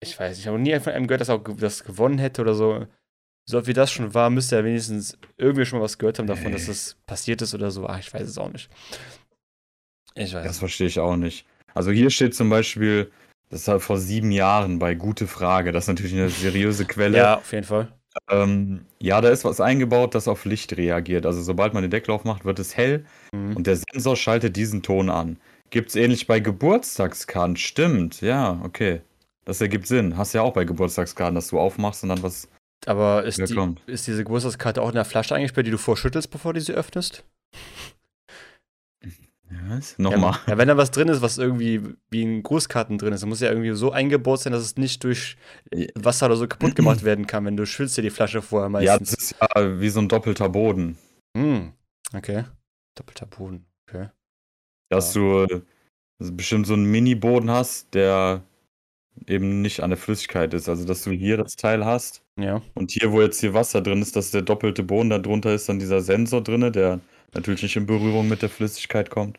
Ich 0.00 0.18
weiß, 0.18 0.38
ich 0.38 0.46
habe 0.46 0.58
nie 0.58 0.78
von 0.78 0.94
einem 0.94 1.06
gehört, 1.06 1.20
dass 1.20 1.28
er 1.28 1.34
auch 1.34 1.56
das 1.58 1.84
gewonnen 1.84 2.18
hätte 2.18 2.40
oder 2.40 2.54
so. 2.54 2.86
So 3.50 3.66
wie 3.66 3.72
das 3.72 3.90
schon 3.90 4.12
war, 4.12 4.28
müsste 4.28 4.56
er 4.56 4.64
wenigstens 4.64 5.16
irgendwie 5.38 5.64
schon 5.64 5.78
mal 5.78 5.84
was 5.86 5.96
gehört 5.96 6.18
haben 6.18 6.26
davon, 6.26 6.52
dass 6.52 6.62
Nee. 6.62 6.68
das 6.68 6.96
passiert 7.06 7.40
ist 7.40 7.54
oder 7.54 7.70
so. 7.70 7.86
Ach, 7.86 7.98
ich 7.98 8.12
weiß 8.12 8.28
es 8.28 8.36
auch 8.36 8.52
nicht. 8.52 8.68
Ich 10.14 10.34
weiß. 10.34 10.46
Das 10.46 10.58
verstehe 10.58 10.86
ich 10.88 10.98
auch 11.00 11.16
nicht. 11.16 11.46
Also 11.74 11.90
hier 11.90 12.10
steht 12.10 12.34
zum 12.34 12.50
Beispiel, 12.50 13.10
das 13.50 13.66
war 13.68 13.80
vor 13.80 13.98
sieben 13.98 14.32
Jahren 14.32 14.78
bei 14.78 14.94
Gute 14.94 15.26
Frage. 15.26 15.72
Das 15.72 15.84
ist 15.84 15.88
natürlich 15.88 16.12
eine 16.12 16.28
seriöse 16.28 16.84
Quelle. 16.84 17.16
ja, 17.16 17.36
auf 17.38 17.50
jeden 17.52 17.64
Fall. 17.66 17.88
Ähm, 18.30 18.84
ja, 19.00 19.20
da 19.22 19.28
ist 19.30 19.44
was 19.46 19.60
eingebaut, 19.62 20.14
das 20.14 20.28
auf 20.28 20.44
Licht 20.44 20.76
reagiert. 20.76 21.24
Also 21.24 21.40
sobald 21.40 21.72
man 21.72 21.82
den 21.82 21.90
Deckel 21.90 22.10
aufmacht, 22.12 22.44
wird 22.44 22.58
es 22.58 22.76
hell 22.76 23.06
Mhm. 23.32 23.56
und 23.56 23.66
der 23.66 23.76
Sensor 23.76 24.16
schaltet 24.16 24.56
diesen 24.56 24.82
Ton 24.82 25.08
an. 25.08 25.38
Gibt's 25.70 25.94
ähnlich 25.94 26.26
bei 26.26 26.40
Geburtstagskarten? 26.40 27.56
Stimmt, 27.56 28.20
ja, 28.20 28.60
okay. 28.64 29.00
Das 29.46 29.60
ergibt 29.62 29.86
Sinn. 29.86 30.16
Hast 30.18 30.34
ja 30.34 30.42
auch 30.42 30.52
bei 30.52 30.64
Geburtstagskarten, 30.64 31.34
dass 31.34 31.48
du 31.48 31.58
aufmachst 31.58 32.02
und 32.02 32.10
dann 32.10 32.22
was. 32.22 32.48
Aber 32.86 33.24
ist, 33.24 33.38
Ja, 33.38 33.46
die, 33.46 33.74
ist 33.86 34.06
diese 34.06 34.24
Geburtstagskarte 34.24 34.80
auch 34.82 34.88
in 34.88 34.94
der 34.94 35.04
Flasche 35.04 35.34
eingesperrt, 35.34 35.66
die 35.66 35.70
du 35.72 35.78
vorschüttelst, 35.78 36.30
bevor 36.30 36.54
du 36.54 36.60
sie 36.60 36.72
öffnest? 36.72 37.24
Was? 39.68 39.98
Nochmal. 39.98 40.32
Ja, 40.46 40.52
ja, 40.52 40.58
wenn 40.58 40.68
da 40.68 40.76
was 40.76 40.90
drin 40.90 41.08
ist, 41.08 41.22
was 41.22 41.38
irgendwie 41.38 41.82
wie 42.10 42.22
in 42.22 42.42
Grußkarten 42.42 42.98
drin 42.98 43.14
ist, 43.14 43.22
dann 43.22 43.30
muss 43.30 43.40
ja 43.40 43.48
irgendwie 43.48 43.72
so 43.72 43.90
eingebaut 43.92 44.40
sein, 44.40 44.52
dass 44.52 44.62
es 44.62 44.76
nicht 44.76 45.02
durch 45.04 45.36
Wasser 45.94 46.26
oder 46.26 46.36
so 46.36 46.46
kaputt 46.46 46.76
gemacht 46.76 47.02
werden 47.04 47.26
kann, 47.26 47.46
wenn 47.46 47.56
du 47.56 47.64
schützt 47.66 47.96
dir 47.96 48.02
die 48.02 48.10
Flasche 48.10 48.42
vorher 48.42 48.66
Ja, 48.80 48.98
meistens. 48.98 49.10
das 49.10 49.24
ist 49.24 49.36
ja 49.40 49.80
wie 49.80 49.88
so 49.88 50.00
ein 50.00 50.08
doppelter 50.08 50.50
Boden. 50.50 50.98
Hm, 51.36 51.72
okay. 52.14 52.44
Doppelter 52.94 53.26
Boden, 53.26 53.64
okay. 53.88 54.08
Dass 54.90 55.12
du 55.14 55.44
äh, 55.44 55.62
bestimmt 56.18 56.66
so 56.66 56.74
einen 56.74 56.84
Mini-Boden 56.84 57.50
hast, 57.50 57.94
der 57.94 58.42
eben 59.26 59.62
nicht 59.62 59.80
an 59.80 59.90
der 59.90 59.98
Flüssigkeit 59.98 60.52
ist. 60.52 60.68
Also, 60.68 60.84
dass 60.86 61.04
du 61.04 61.10
hier 61.10 61.36
das 61.38 61.56
Teil 61.56 61.84
hast 61.86 62.22
Ja. 62.38 62.62
und 62.74 62.90
hier, 62.90 63.12
wo 63.12 63.20
jetzt 63.20 63.40
hier 63.40 63.54
Wasser 63.54 63.80
drin 63.80 64.02
ist, 64.02 64.16
dass 64.16 64.30
der 64.30 64.42
doppelte 64.42 64.82
Boden 64.82 65.10
da 65.10 65.18
drunter 65.18 65.52
ist, 65.54 65.68
dann 65.68 65.78
dieser 65.78 66.00
Sensor 66.00 66.42
drin, 66.42 66.72
der 66.72 67.00
natürlich 67.34 67.62
nicht 67.62 67.76
in 67.76 67.86
Berührung 67.86 68.28
mit 68.28 68.42
der 68.42 68.48
Flüssigkeit 68.48 69.10
kommt. 69.10 69.38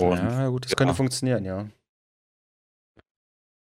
Und 0.00 0.16
ja, 0.16 0.48
gut, 0.48 0.64
das 0.64 0.72
ja. 0.72 0.76
könnte 0.76 0.94
funktionieren, 0.94 1.44
ja. 1.44 1.66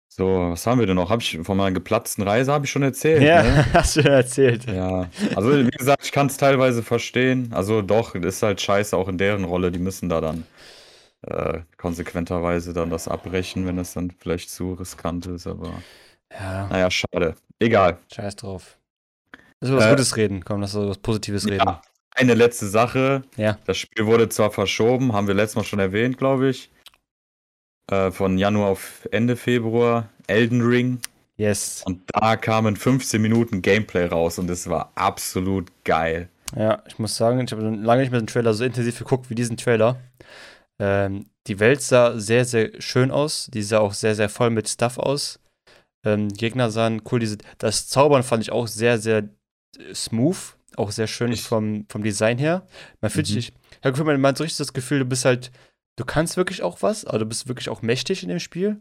so, 0.07 0.51
was 0.51 0.65
haben 0.65 0.80
wir 0.80 0.88
denn 0.88 0.95
noch? 0.95 1.09
Habe 1.09 1.22
ich 1.22 1.39
von 1.43 1.57
meiner 1.57 1.74
geplatzten 1.74 2.24
Reise 2.24 2.53
habe 2.53 2.65
ich 2.65 2.72
schon 2.72 2.84
erzählt. 2.84 3.22
Ja, 3.22 3.43
Ne? 3.43 3.65
hast 3.74 3.97
du 3.97 4.01
ja 4.01 4.11
erzählt. 4.11 4.65
Ja, 4.65 5.09
also 5.36 5.51
wie 5.51 5.69
gesagt, 5.69 6.05
ich 6.05 6.11
kann 6.11 6.28
es 6.28 6.38
teilweise 6.38 6.84
verstehen. 6.84 7.51
Also 7.53 7.82
doch, 7.82 8.15
ist 8.15 8.43
halt 8.43 8.61
scheiße 8.61 8.95
auch 8.95 9.09
in 9.09 9.17
deren 9.17 9.43
Rolle. 9.43 9.72
Die 9.72 9.80
müssen 9.80 10.07
da 10.07 10.22
dann 10.22 10.45
äh, 11.24 11.59
konsequenterweise 11.78 12.74
dann 12.74 12.89
das 12.89 13.07
abbrechen, 13.07 13.65
wenn 13.67 13.78
es 13.78 13.93
dann 13.93 14.11
vielleicht 14.11 14.49
zu 14.49 14.74
riskant 14.74 15.26
ist. 15.28 15.47
Aber 15.47 15.74
Ja, 16.40 16.68
naja, 16.68 16.90
schade. 16.92 17.36
Egal. 17.60 17.98
scheiß 18.14 18.36
drauf. 18.38 18.78
Lass 19.60 19.70
über 19.70 19.80
was 19.80 19.86
Äh, 19.86 19.90
Gutes 19.92 20.18
reden, 20.18 20.44
komm, 20.46 20.62
lass 20.62 20.74
über 20.74 20.90
was 20.90 20.98
Positives 20.98 21.46
reden. 21.46 21.58
Ja, 21.66 21.82
eine 22.16 22.34
letzte 22.34 22.68
Sache. 22.68 23.24
Ja. 23.38 23.58
Das 23.66 23.78
Spiel 23.78 24.06
wurde 24.06 24.30
zwar 24.30 24.52
verschoben, 24.52 25.14
haben 25.14 25.28
wir 25.28 25.34
letztes 25.36 25.56
Mal 25.58 25.64
schon 25.64 25.80
erwähnt, 25.80 26.18
glaube 26.18 26.50
ich. 26.50 26.72
Äh, 27.92 28.12
von 28.12 28.38
Januar 28.38 28.70
auf 28.70 29.08
Ende 29.12 29.36
Februar. 29.36 30.10
Elden 30.28 30.62
Ring. 30.62 31.00
Yes. 31.38 31.84
Und 31.86 32.02
da 32.14 32.36
kamen 32.38 32.76
15 32.76 33.22
Minuten 33.22 33.62
Gameplay 33.62 34.06
raus 34.06 34.40
und 34.40 34.50
es 34.50 34.70
war 34.70 34.92
absolut 34.96 35.72
geil. 35.84 36.30
Ja, 36.56 36.84
ich 36.88 37.00
muss 37.00 37.16
sagen, 37.18 37.40
ich 37.44 37.52
habe 37.52 37.62
lange 37.64 38.02
nicht 38.02 38.12
mehr 38.12 38.22
den 38.22 38.28
Trailer 38.28 38.54
so 38.54 38.64
intensiv 38.64 38.98
geguckt 39.00 39.30
wie 39.30 39.36
diesen 39.36 39.58
Trailer. 39.58 40.00
Ähm, 40.80 41.26
die 41.48 41.60
Welt 41.60 41.82
sah 41.82 42.18
sehr, 42.20 42.46
sehr 42.46 42.80
schön 42.82 43.10
aus. 43.12 43.48
Die 43.54 43.64
sah 43.64 43.80
auch 43.80 43.94
sehr, 43.94 44.16
sehr 44.16 44.30
voll 44.30 44.50
mit 44.52 44.70
Stuff 44.70 44.98
aus. 44.98 45.40
Ähm, 46.04 46.30
Gegner 46.30 46.72
sahen 46.72 47.02
cool. 47.12 47.20
Diese, 47.20 47.38
das 47.58 47.88
Zaubern 47.88 48.24
fand 48.24 48.43
ich 48.43 48.52
auch 48.52 48.68
sehr, 48.68 48.97
sehr 48.97 49.30
äh, 49.78 49.93
smooth. 49.93 50.38
Auch 50.78 50.91
sehr 50.91 51.08
schön 51.08 51.32
Ich- 51.32 51.43
vom, 51.43 51.86
vom 51.89 52.02
Design 52.04 52.38
her. 52.38 52.66
Man 53.02 53.12
fühlt 53.12 53.30
Mhm. 53.30 53.34
sich, 53.34 53.54
ich 53.82 53.86
habe 53.86 54.04
man 54.18 54.26
hat 54.26 54.38
so 54.38 54.43
richtig 54.43 54.58
das 54.58 54.74
Gefühl, 54.74 54.99
du 54.99 55.06
bist 55.06 55.26
halt, 55.26 55.52
du 55.97 56.06
kannst 56.06 56.38
wirklich 56.38 56.64
auch 56.64 56.82
was, 56.82 57.04
aber 57.06 57.20
du 57.20 57.26
bist 57.26 57.47
wirklich 57.47 57.68
auch 57.70 57.82
mächtig 57.82 58.24
in 58.24 58.30
dem 58.30 58.39
Spiel. 58.39 58.80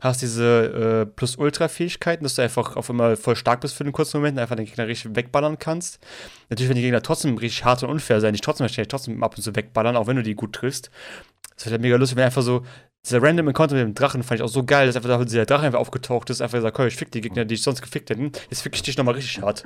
Hast 0.00 0.20
diese 0.20 1.02
äh, 1.02 1.06
Plus-Ultra-Fähigkeiten, 1.06 2.24
dass 2.24 2.34
du 2.34 2.42
einfach 2.42 2.74
auf 2.74 2.90
einmal 2.90 3.14
voll 3.16 3.36
stark 3.36 3.60
bist 3.60 3.74
für 3.76 3.84
einen 3.84 3.92
kurzen 3.92 4.16
Moment 4.16 4.36
und 4.36 4.42
einfach 4.42 4.56
den 4.56 4.66
Gegner 4.66 4.88
richtig 4.88 5.14
wegballern 5.14 5.60
kannst. 5.60 6.00
Natürlich, 6.50 6.68
wenn 6.70 6.76
die 6.76 6.82
Gegner 6.82 7.02
trotzdem 7.02 7.36
richtig 7.38 7.64
hart 7.64 7.84
und 7.84 7.90
unfair 7.90 8.20
sein, 8.20 8.32
dich 8.32 8.40
trotzdem 8.40 8.64
wahrscheinlich 8.64 8.88
trotzdem 8.88 9.22
ab 9.22 9.36
und 9.36 9.42
zu 9.42 9.54
wegballern, 9.54 9.94
auch 9.96 10.08
wenn 10.08 10.16
du 10.16 10.24
die 10.24 10.34
gut 10.34 10.54
triffst. 10.54 10.90
Das 11.54 11.66
wird 11.66 11.72
halt 11.74 11.82
mega 11.82 11.94
lustig, 11.96 12.16
wenn 12.16 12.24
einfach 12.24 12.42
so, 12.42 12.64
dieser 13.04 13.22
random 13.22 13.48
Encounter 13.48 13.74
mit 13.74 13.84
dem 13.84 13.94
Drachen 13.94 14.22
fand 14.22 14.40
ich 14.40 14.44
auch 14.44 14.48
so 14.48 14.64
geil, 14.64 14.86
dass 14.86 14.96
einfach 14.96 15.08
da 15.08 15.24
dieser 15.24 15.44
Drache 15.44 15.66
einfach 15.66 15.80
aufgetaucht 15.80 16.30
ist, 16.30 16.40
einfach 16.40 16.58
gesagt, 16.58 16.76
komm, 16.76 16.86
ich 16.86 16.96
fick 16.96 17.10
die 17.10 17.20
Gegner, 17.20 17.44
die 17.44 17.54
ich 17.54 17.62
sonst 17.62 17.82
gefickt 17.82 18.10
hätten. 18.10 18.32
Jetzt 18.48 18.62
fick 18.62 18.74
ich 18.74 18.82
dich 18.82 18.96
nochmal 18.96 19.14
richtig 19.14 19.42
hart. 19.42 19.64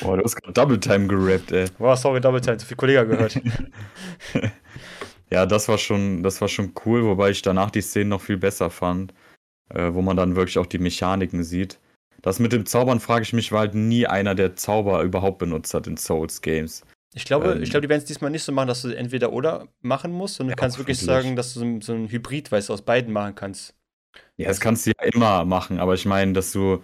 Boah, 0.00 0.16
du 0.16 0.24
hast 0.24 0.36
gerade 0.36 0.52
Double 0.52 0.80
Time 0.80 1.06
gerappt, 1.06 1.52
ey. 1.52 1.66
Boah, 1.78 1.96
sorry, 1.96 2.20
Double 2.20 2.40
Time, 2.40 2.56
zu 2.56 2.66
viel 2.66 2.76
Kollege 2.76 3.06
gehört. 3.06 3.40
Ja, 5.30 5.46
das 5.46 5.68
war 5.68 5.78
schon, 5.78 6.22
das 6.22 6.40
war 6.40 6.48
schon 6.48 6.74
cool, 6.84 7.04
wobei 7.04 7.30
ich 7.30 7.42
danach 7.42 7.70
die 7.70 7.80
Szenen 7.80 8.10
noch 8.10 8.20
viel 8.20 8.36
besser 8.36 8.70
fand, 8.70 9.12
äh, 9.70 9.92
wo 9.92 10.00
man 10.00 10.16
dann 10.16 10.36
wirklich 10.36 10.58
auch 10.58 10.66
die 10.66 10.78
Mechaniken 10.78 11.42
sieht. 11.42 11.80
Das 12.22 12.38
mit 12.38 12.52
dem 12.52 12.66
Zaubern 12.66 13.00
frage 13.00 13.24
ich 13.24 13.32
mich, 13.32 13.50
war 13.50 13.60
halt 13.60 13.74
nie 13.74 14.06
einer, 14.06 14.36
der 14.36 14.54
Zauber 14.54 15.02
überhaupt 15.02 15.38
benutzt 15.38 15.74
hat 15.74 15.86
in 15.88 15.96
Souls 15.96 16.40
Games. 16.40 16.84
Ich 17.14 17.24
glaube, 17.24 17.52
Ähm. 17.52 17.62
ich 17.62 17.70
glaube, 17.70 17.82
die 17.82 17.88
werden 17.88 18.00
es 18.00 18.06
diesmal 18.06 18.30
nicht 18.30 18.42
so 18.42 18.52
machen, 18.52 18.68
dass 18.68 18.82
du 18.82 18.88
entweder 18.88 19.32
oder 19.32 19.68
machen 19.82 20.12
musst, 20.12 20.36
sondern 20.36 20.56
du 20.56 20.60
Ja, 20.60 20.62
kannst 20.62 20.78
wirklich 20.78 20.98
sagen, 20.98 21.36
dass 21.36 21.54
du 21.54 21.60
so, 21.60 21.80
so 21.80 21.92
ein 21.94 22.10
Hybrid, 22.10 22.50
weißt 22.50 22.68
du, 22.68 22.72
aus 22.72 22.82
beiden 22.82 23.12
machen 23.12 23.34
kannst. 23.34 23.74
Ja, 24.36 24.48
das 24.48 24.60
kannst 24.60 24.86
du 24.86 24.90
ja 24.90 25.04
immer 25.12 25.44
machen, 25.44 25.78
aber 25.78 25.94
ich 25.94 26.06
meine, 26.06 26.32
dass 26.32 26.52
du. 26.52 26.82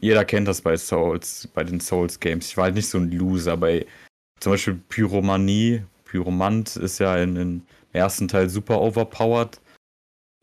Jeder 0.00 0.24
kennt 0.24 0.46
das 0.46 0.60
bei 0.60 0.76
Souls, 0.76 1.48
bei 1.54 1.64
den 1.64 1.80
Souls 1.80 2.20
Games. 2.20 2.48
Ich 2.48 2.56
war 2.56 2.64
halt 2.64 2.74
nicht 2.74 2.88
so 2.88 2.98
ein 2.98 3.10
Loser 3.10 3.56
bei 3.56 3.86
zum 4.40 4.52
Beispiel 4.52 4.74
Pyromanie, 4.88 5.82
Pyromant 6.04 6.76
ist 6.76 6.98
ja 6.98 7.16
in, 7.16 7.36
in 7.36 7.66
im 7.94 8.00
ersten 8.00 8.28
Teil 8.28 8.48
super 8.50 8.80
overpowered. 8.80 9.60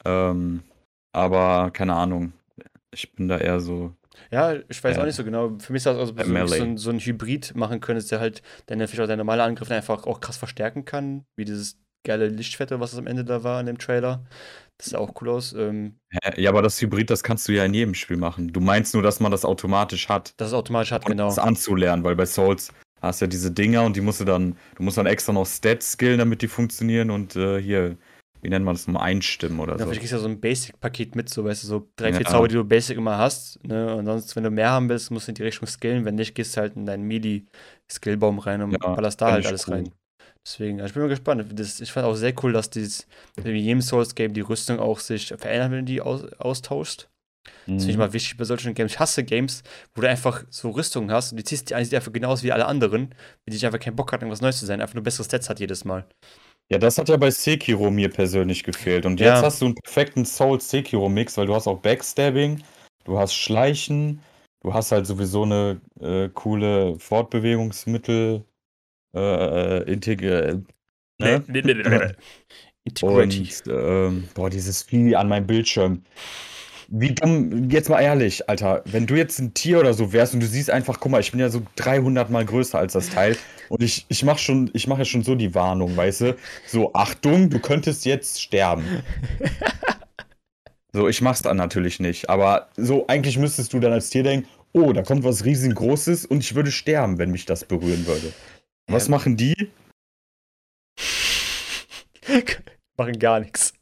Ähm, 0.05 0.63
aber 1.13 1.69
keine 1.71 1.93
Ahnung. 1.95 2.33
Ich 2.93 3.11
bin 3.13 3.27
da 3.27 3.37
eher 3.37 3.59
so. 3.59 3.93
Ja, 4.31 4.53
ich 4.69 4.83
weiß 4.83 4.95
Ja. 4.95 5.01
auch 5.01 5.05
nicht 5.05 5.15
so 5.15 5.23
genau. 5.23 5.57
Für 5.59 5.73
mich 5.73 5.79
ist 5.79 5.85
das 5.85 5.97
also 5.97 6.13
so, 6.47 6.63
ein, 6.63 6.77
so 6.77 6.89
ein 6.89 6.99
Hybrid 6.99 7.55
machen 7.55 7.79
können, 7.79 8.03
der 8.09 8.19
halt 8.19 8.41
deine, 8.67 8.85
auch 8.85 8.89
deine 8.89 9.17
normale 9.17 9.43
Angriffe 9.43 9.73
einfach 9.73 10.05
auch 10.05 10.19
krass 10.19 10.37
verstärken 10.37 10.85
kann. 10.85 11.25
Wie 11.35 11.45
dieses 11.45 11.77
geile 12.03 12.27
Lichtfette, 12.27 12.79
was 12.79 12.93
es 12.93 12.99
am 12.99 13.07
Ende 13.07 13.23
da 13.23 13.43
war 13.43 13.59
in 13.59 13.65
dem 13.67 13.77
Trailer. 13.77 14.25
Das 14.77 14.89
sah 14.89 14.97
auch 14.97 15.13
cool 15.21 15.29
aus. 15.29 15.53
Ähm? 15.53 15.99
Ja, 16.35 16.49
aber 16.49 16.61
das 16.61 16.81
Hybrid, 16.81 17.09
das 17.09 17.23
kannst 17.23 17.47
du 17.47 17.51
ja 17.53 17.63
in 17.65 17.73
jedem 17.73 17.93
Spiel 17.93 18.17
machen. 18.17 18.51
Du 18.51 18.59
meinst 18.59 18.93
nur, 18.93 19.03
dass 19.03 19.19
man 19.19 19.31
das 19.31 19.45
automatisch 19.45 20.09
hat. 20.09 20.33
dass 20.37 20.49
es 20.49 20.53
automatisch 20.53 20.91
hat, 20.91 21.05
genau. 21.05 21.27
das 21.27 21.37
anzulernen, 21.37 22.03
weil 22.03 22.15
bei 22.15 22.25
Souls 22.25 22.73
hast 23.01 23.21
du 23.21 23.25
ja 23.25 23.29
diese 23.29 23.51
Dinger 23.51 23.83
und 23.83 23.95
die 23.95 24.01
musst 24.01 24.19
du 24.21 24.25
dann, 24.25 24.55
du 24.75 24.83
musst 24.83 24.97
dann 24.97 25.05
extra 25.05 25.33
noch 25.33 25.45
Stats 25.45 25.93
skillen, 25.93 26.19
damit 26.19 26.41
die 26.41 26.47
funktionieren 26.47 27.11
und 27.11 27.35
äh, 27.35 27.61
hier, 27.61 27.97
wie 28.41 28.49
nennt 28.49 28.65
man 28.65 28.75
das 28.75 28.87
nochmal, 28.87 29.03
einstimmen 29.03 29.59
oder 29.59 29.73
Ja, 29.73 29.79
so. 29.79 29.85
vielleicht 29.85 29.99
kriegst 30.01 30.11
du 30.13 30.17
ja 30.17 30.21
so 30.21 30.27
ein 30.27 30.39
Basic-Paket 30.41 31.15
mit, 31.15 31.29
so 31.29 31.43
weißt 31.45 31.63
du, 31.63 31.67
so 31.67 31.91
drei, 31.95 32.11
vier 32.13 32.25
Ja. 32.25 32.31
Zauber, 32.31 32.47
die 32.47 32.55
du 32.55 32.63
Basic 32.63 32.97
immer 32.97 33.17
hast. 33.17 33.63
Ne? 33.65 33.95
Und 33.95 34.05
sonst, 34.05 34.35
wenn 34.35 34.43
du 34.43 34.49
mehr 34.51 34.69
haben 34.71 34.89
willst, 34.89 35.11
musst 35.11 35.27
du 35.27 35.31
in 35.31 35.35
die 35.35 35.43
Richtung 35.43 35.67
skillen. 35.67 36.05
Wenn 36.05 36.15
nicht, 36.15 36.33
gehst 36.35 36.55
du 36.57 36.61
halt 36.61 36.75
in 36.75 36.85
deinen 36.85 37.03
Melee-Skillbaum 37.03 38.39
rein 38.39 38.61
und 38.61 38.71
Ja, 38.73 38.95
ballerst 38.95 39.21
da 39.21 39.31
halt 39.31 39.45
alles 39.45 39.67
cool. 39.67 39.73
rein. 39.75 39.91
Deswegen, 40.45 40.81
also 40.81 40.87
ich 40.89 40.93
bin 40.93 41.03
mal 41.03 41.09
gespannt. 41.09 41.45
Das, 41.59 41.79
ich 41.81 41.91
fand 41.91 42.05
auch 42.07 42.15
sehr 42.15 42.33
cool, 42.43 42.51
dass 42.53 42.69
dieses, 42.69 43.05
in 43.43 43.55
jedem 43.55 43.81
Souls-Game 43.81 44.33
die 44.33 44.41
Rüstung 44.41 44.79
auch 44.79 44.99
sich 44.99 45.27
verändert, 45.37 45.71
wenn 45.71 45.85
du 45.85 45.91
die 45.91 46.01
aus, 46.01 46.23
austauschst. 46.33 47.07
Das 47.43 47.85
finde 47.85 47.89
ich 47.91 47.95
Mhm. 47.95 47.99
mal 47.99 48.13
wichtig 48.13 48.37
bei 48.37 48.43
solchen 48.43 48.73
Games. 48.75 48.91
Ich 48.93 48.99
hasse 48.99 49.23
Games, 49.23 49.63
wo 49.95 50.01
du 50.01 50.09
einfach 50.09 50.43
so 50.49 50.69
Rüstungen 50.71 51.11
hast 51.11 51.31
und 51.31 51.37
die 51.37 51.43
ziehst 51.43 51.69
die 51.69 51.75
eine 51.75 51.85
sieht 51.85 51.95
einfach 51.95 52.11
genauso 52.13 52.43
wie 52.43 52.51
alle 52.51 52.65
anderen, 52.67 53.15
die 53.47 53.65
einfach 53.65 53.79
keinen 53.79 53.95
Bock 53.95 54.11
hat, 54.11 54.21
irgendwas 54.21 54.41
Neues 54.41 54.59
zu 54.59 54.65
sein, 54.67 54.79
einfach 54.81 54.93
nur 54.93 55.03
bessere 55.03 55.23
Stats 55.25 55.49
hat 55.49 55.59
jedes 55.59 55.83
Mal. 55.85 56.05
Ja, 56.71 56.77
das 56.77 56.97
hat 56.97 57.09
ja 57.09 57.17
bei 57.17 57.29
Sekiro 57.29 57.91
mir 57.91 58.09
persönlich 58.09 58.63
gefehlt. 58.63 59.05
Und 59.05 59.19
Ja. 59.19 59.33
jetzt 59.33 59.43
hast 59.43 59.61
du 59.61 59.65
einen 59.65 59.75
perfekten 59.75 60.23
Soul-Sekiro-Mix, 60.23 61.37
weil 61.37 61.45
du 61.47 61.53
hast 61.53 61.67
auch 61.67 61.79
Backstabbing, 61.79 62.63
du 63.03 63.19
hast 63.19 63.33
Schleichen, 63.33 64.21
du 64.61 64.73
hast 64.73 64.93
halt 64.93 65.05
sowieso 65.05 65.43
eine 65.43 65.81
äh, 65.99 66.29
coole 66.29 66.97
Fortbewegungsmittel, 66.97 68.45
äh, 69.13 69.83
integriert. 69.91 70.63
Ne? 71.19 71.43
Integrity. 72.85 73.39
Und 73.41 73.63
ähm, 73.67 74.29
boah, 74.33 74.49
dieses 74.49 74.83
Vieh 74.83 75.15
an 75.17 75.27
meinem 75.27 75.47
Bildschirm. 75.47 76.03
Wie 76.93 77.15
dumm, 77.15 77.69
jetzt 77.69 77.87
mal 77.87 78.01
ehrlich, 78.01 78.49
Alter, 78.49 78.81
wenn 78.85 79.07
du 79.07 79.15
jetzt 79.15 79.39
ein 79.39 79.53
Tier 79.53 79.79
oder 79.79 79.93
so 79.93 80.11
wärst 80.11 80.33
und 80.33 80.41
du 80.41 80.45
siehst 80.47 80.69
einfach, 80.69 80.99
guck 80.99 81.09
mal, 81.09 81.21
ich 81.21 81.31
bin 81.31 81.39
ja 81.39 81.47
so 81.47 81.61
300 81.77 82.29
mal 82.29 82.43
größer 82.43 82.77
als 82.77 82.91
das 82.91 83.09
Teil 83.09 83.37
und 83.69 83.81
ich, 83.81 84.05
ich 84.09 84.25
mach 84.25 84.37
schon, 84.37 84.69
ich 84.73 84.87
mache 84.87 84.99
ja 84.99 85.05
schon 85.05 85.23
so 85.23 85.35
die 85.35 85.55
Warnung, 85.55 85.95
weißt 85.95 86.21
du? 86.21 86.35
So, 86.67 86.93
Achtung, 86.93 87.49
du 87.49 87.59
könntest 87.59 88.03
jetzt 88.05 88.41
sterben. 88.41 89.03
So, 90.93 91.07
ich 91.07 91.21
mach's 91.21 91.41
dann 91.41 91.55
natürlich 91.55 92.01
nicht, 92.01 92.29
aber 92.29 92.67
so, 92.75 93.07
eigentlich 93.07 93.37
müsstest 93.37 93.71
du 93.71 93.79
dann 93.79 93.93
als 93.93 94.09
Tier 94.09 94.23
denken, 94.23 94.49
oh, 94.73 94.91
da 94.91 95.01
kommt 95.01 95.23
was 95.23 95.45
riesengroßes 95.45 96.25
und 96.25 96.39
ich 96.43 96.55
würde 96.55 96.71
sterben, 96.71 97.17
wenn 97.17 97.31
mich 97.31 97.45
das 97.45 97.63
berühren 97.63 98.05
würde. 98.05 98.33
Was 98.89 99.05
Ja. 99.07 99.11
machen 99.11 99.37
die? 99.37 99.55
Machen 102.97 103.17
gar 103.17 103.39
nichts. 103.39 103.73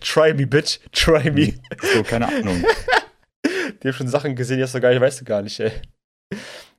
Try 0.00 0.34
me, 0.34 0.46
bitch. 0.46 0.78
Try 0.92 1.30
me. 1.30 1.54
So, 1.94 2.02
keine 2.02 2.28
Ahnung. 2.28 2.64
Die 3.82 3.88
haben 3.88 3.94
schon 3.94 4.08
Sachen 4.08 4.34
gesehen, 4.36 4.56
die 4.58 4.62
hast 4.62 4.74
du 4.74 4.80
gar 4.80 4.90
nicht, 4.90 5.00
weißt 5.00 5.20
du 5.20 5.24
gar 5.24 5.42
nicht, 5.42 5.58
ey. 5.60 5.72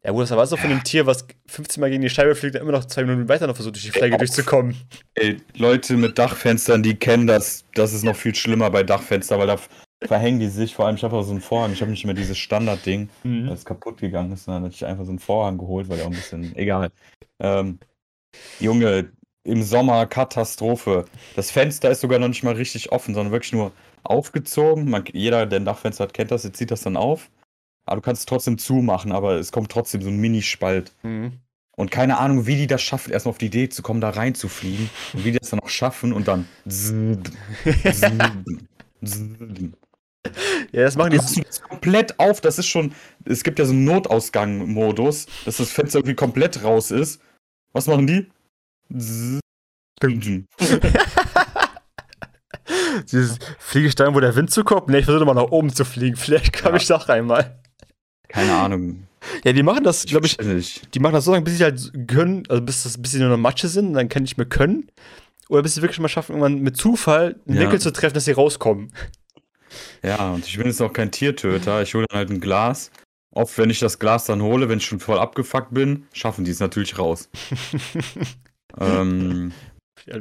Ja, 0.03 0.11
gut, 0.11 0.23
das 0.23 0.31
war 0.31 0.45
so 0.47 0.55
von 0.57 0.69
dem 0.69 0.83
Tier, 0.83 1.05
was 1.05 1.25
15 1.47 1.81
Mal 1.81 1.89
gegen 1.89 2.01
die 2.01 2.09
Scheibe 2.09 2.35
fliegt 2.35 2.55
und 2.55 2.61
immer 2.61 2.71
noch 2.71 2.85
zwei 2.85 3.03
Minuten 3.03 3.27
weiter 3.29 3.47
noch 3.47 3.55
versucht, 3.55 3.75
durch 3.75 3.85
die 3.85 3.91
Fläche 3.91 4.17
durchzukommen. 4.17 4.75
Ey, 5.15 5.37
Leute 5.55 5.97
mit 5.97 6.17
Dachfenstern, 6.17 6.83
die 6.83 6.95
kennen 6.95 7.27
das. 7.27 7.63
Das 7.73 7.93
ist 7.93 8.03
noch 8.03 8.15
viel 8.15 8.33
schlimmer 8.35 8.69
bei 8.71 8.83
Dachfenstern, 8.83 9.39
weil 9.39 9.47
da 9.47 9.59
verhängen 10.05 10.39
die 10.39 10.47
sich. 10.47 10.75
Vor 10.75 10.85
allem, 10.87 10.95
ich 10.95 11.03
habe 11.03 11.15
auch 11.15 11.23
so 11.23 11.31
einen 11.31 11.41
Vorhang. 11.41 11.73
Ich 11.73 11.81
habe 11.81 11.91
nicht 11.91 12.05
mehr 12.05 12.13
dieses 12.15 12.37
Standardding, 12.37 13.09
Mhm. 13.23 13.47
das 13.47 13.65
kaputt 13.65 13.99
gegangen 13.99 14.31
ist. 14.31 14.47
Und 14.47 14.53
dann 14.55 14.63
hatte 14.63 14.75
ich 14.75 14.85
einfach 14.85 15.05
so 15.05 15.11
einen 15.11 15.19
Vorhang 15.19 15.57
geholt, 15.57 15.89
weil 15.89 15.97
der 15.97 16.05
auch 16.05 16.11
ein 16.11 16.15
bisschen. 16.15 16.55
Egal. 16.55 16.91
Ähm, 17.39 17.79
Junge, 18.59 19.11
im 19.45 19.63
Sommer 19.63 20.05
Katastrophe. 20.07 21.05
Das 21.35 21.51
Fenster 21.51 21.89
ist 21.91 22.01
sogar 22.01 22.19
noch 22.19 22.27
nicht 22.27 22.43
mal 22.43 22.55
richtig 22.55 22.91
offen, 22.91 23.13
sondern 23.13 23.31
wirklich 23.31 23.53
nur 23.53 23.71
aufgezogen. 24.03 24.89
Man, 24.89 25.05
jeder, 25.13 25.45
der 25.45 25.59
ein 25.59 25.65
Dachfenster 25.65 26.03
hat, 26.05 26.13
kennt 26.13 26.31
das. 26.31 26.43
Jetzt 26.43 26.57
zieht 26.57 26.71
das 26.71 26.81
dann 26.81 26.97
auf. 26.97 27.29
Aber 27.85 27.97
du 27.97 28.01
kannst 28.01 28.21
es 28.21 28.25
trotzdem 28.25 28.57
zumachen, 28.57 29.11
aber 29.11 29.35
es 29.35 29.51
kommt 29.51 29.71
trotzdem 29.71 30.01
so 30.01 30.09
ein 30.09 30.17
Minispalt. 30.17 30.91
Mhm. 31.03 31.33
Und 31.77 31.91
keine 31.91 32.17
Ahnung, 32.17 32.47
wie 32.47 32.55
die 32.55 32.67
das 32.67 32.81
schaffen, 32.81 33.11
erstmal 33.11 33.31
auf 33.31 33.37
die 33.37 33.47
Idee 33.47 33.69
zu 33.69 33.83
kommen, 33.83 34.01
da 34.01 34.09
reinzufliegen. 34.09 34.89
Und 35.13 35.25
wie 35.25 35.31
die 35.31 35.39
das 35.39 35.49
dann 35.51 35.59
auch 35.59 35.69
schaffen 35.69 36.13
und 36.13 36.27
dann. 36.27 36.47
Ja, 40.71 40.83
das 40.83 40.95
machen 40.95 41.11
die. 41.11 41.17
Das 41.17 41.61
komplett 41.61 42.19
auf. 42.19 42.41
Das 42.41 42.57
ist 42.57 42.67
schon. 42.67 42.93
Es 43.25 43.43
gibt 43.43 43.59
ja 43.59 43.65
so 43.65 43.73
einen 43.73 43.83
Notausgang-Modus, 43.83 45.27
dass 45.45 45.57
das 45.57 45.71
Fenster 45.71 45.99
irgendwie 45.99 46.15
komplett 46.15 46.63
raus 46.63 46.89
ist. 46.89 47.21
Was 47.73 47.85
machen 47.87 48.07
die? 48.07 48.25
Dieses 53.11 53.37
fliege 53.59 53.87
ich 53.87 53.95
da, 53.95 54.13
wo 54.13 54.19
der 54.19 54.35
Wind 54.35 54.51
zukommt? 54.51 54.87
Ne, 54.89 54.99
ich 54.99 55.05
versuche 55.05 55.25
mal 55.25 55.33
nach 55.33 55.51
oben 55.51 55.73
zu 55.73 55.85
fliegen. 55.85 56.15
Vielleicht 56.15 56.53
komme 56.53 56.75
Ja. 56.75 56.81
ich 56.81 56.87
doch 56.87 57.07
einmal. 57.09 57.59
Keine 58.27 58.53
Ahnung. 58.53 59.07
Ja, 59.43 59.53
die 59.53 59.63
machen 59.63 59.83
das, 59.83 60.05
glaube 60.05 60.27
ich, 60.27 60.37
nicht. 60.39 60.93
die 60.93 60.99
machen 60.99 61.13
das 61.13 61.25
so 61.25 61.31
lange, 61.31 61.43
bis 61.43 61.57
sie 61.57 61.63
halt 61.63 61.91
können, 62.07 62.43
also 62.47 62.61
bis 62.61 62.83
das 62.83 63.01
bis 63.01 63.11
sie 63.11 63.19
nur 63.19 63.29
noch 63.29 63.37
Matsche 63.37 63.67
sind, 63.67 63.93
dann 63.93 64.07
kann 64.09 64.23
ich 64.23 64.37
mehr 64.37 64.45
können. 64.45 64.89
Oder 65.49 65.63
bis 65.63 65.75
sie 65.75 65.81
wirklich 65.81 65.99
mal 65.99 66.09
schaffen, 66.09 66.33
irgendwann 66.33 66.59
mit 66.61 66.77
Zufall 66.77 67.39
einen 67.47 67.57
Ja. 67.57 67.63
Winkel 67.63 67.79
zu 67.81 67.91
treffen, 67.91 68.13
dass 68.13 68.25
sie 68.25 68.31
rauskommen. 68.33 68.91
Ja, 70.03 70.31
und 70.33 70.45
ich 70.47 70.57
bin 70.57 70.67
jetzt 70.67 70.81
auch 70.81 70.93
kein 70.93 71.11
Tiertöter. 71.11 71.81
Ich 71.81 71.93
hole 71.95 72.05
dann 72.09 72.17
halt 72.19 72.29
ein 72.29 72.39
Glas. 72.39 72.91
Oft, 73.31 73.57
wenn 73.57 73.69
ich 73.69 73.79
das 73.79 73.99
Glas 73.99 74.25
dann 74.25 74.41
hole, 74.41 74.69
wenn 74.69 74.77
ich 74.77 74.85
schon 74.85 74.99
voll 74.99 75.19
abgefuckt 75.19 75.73
bin, 75.73 76.05
schaffen 76.13 76.45
die 76.45 76.51
es 76.51 76.59
natürlich 76.59 76.97
raus. 76.97 77.29
ähm, 78.79 79.51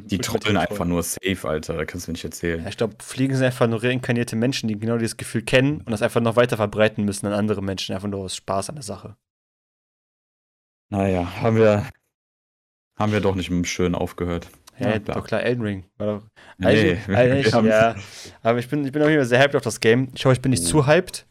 die 0.05 0.19
trotteln 0.19 0.57
einfach 0.57 0.85
nur 0.85 1.03
safe, 1.03 1.49
Alter. 1.49 1.75
Da 1.75 1.85
kannst 1.85 2.07
du 2.07 2.11
mir 2.11 2.15
nicht 2.15 2.23
Ja, 2.23 2.29
erzählen. 2.29 2.67
ich 2.67 2.77
glaube, 2.77 2.95
Fliegen 3.03 3.35
sind 3.37 3.45
einfach 3.47 3.67
nur 3.67 3.83
reinkarnierte 3.83 4.37
Menschen, 4.37 4.69
die 4.69 4.79
genau 4.79 4.97
dieses 4.99 5.17
Gefühl 5.17 5.43
kennen 5.43 5.79
und 5.79 5.91
das 5.91 6.03
einfach 6.03 6.21
noch 6.21 6.37
weiter 6.37 6.57
verbreiten 6.57 7.05
müssen 7.05 7.27
an 7.27 7.33
andere 7.33 7.63
Menschen, 7.63 7.95
einfach 7.95 8.09
nur 8.09 8.21
aus 8.21 8.37
Spaß 8.37 8.69
an 8.71 8.77
der 8.77 8.85
Sache. 8.85 9.17
Naja, 10.91 11.41
haben 11.41 11.57
wir, 11.57 11.87
haben 12.99 13.13
wir 13.13 13.21
doch 13.21 13.35
nicht 13.35 13.51
mit 13.51 13.59
dem 13.59 13.65
Schönen 13.65 13.95
aufgehört. 13.95 14.49
Ja, 14.79 14.91
Ja, 14.91 14.99
doch 14.99 15.05
klar. 15.15 15.23
klar, 15.25 15.43
Elden 15.43 15.63
Ring. 15.63 15.85
War 15.99 16.07
doch, 16.07 16.23
Nee, 16.59 16.67
eigentlich, 16.67 17.09
wir- 17.09 17.17
eigentlich 17.19 17.53
ja. 17.53 17.95
Aber 18.43 18.59
ich 18.59 18.69
bin, 18.69 18.85
ich 18.85 18.93
bin 18.93 19.03
auf 19.03 19.09
jeden 19.09 19.21
Fall 19.21 19.29
sehr 19.29 19.41
hyped 19.41 19.57
auf 19.57 19.63
das 19.63 19.81
Game. 19.81 20.09
Ich 20.15 20.25
hoffe, 20.25 20.35
ich 20.35 20.41
bin 20.43 20.51
nicht 20.51 20.65
Oh. 20.65 20.69
zu 20.69 20.87
hyped, 20.87 21.27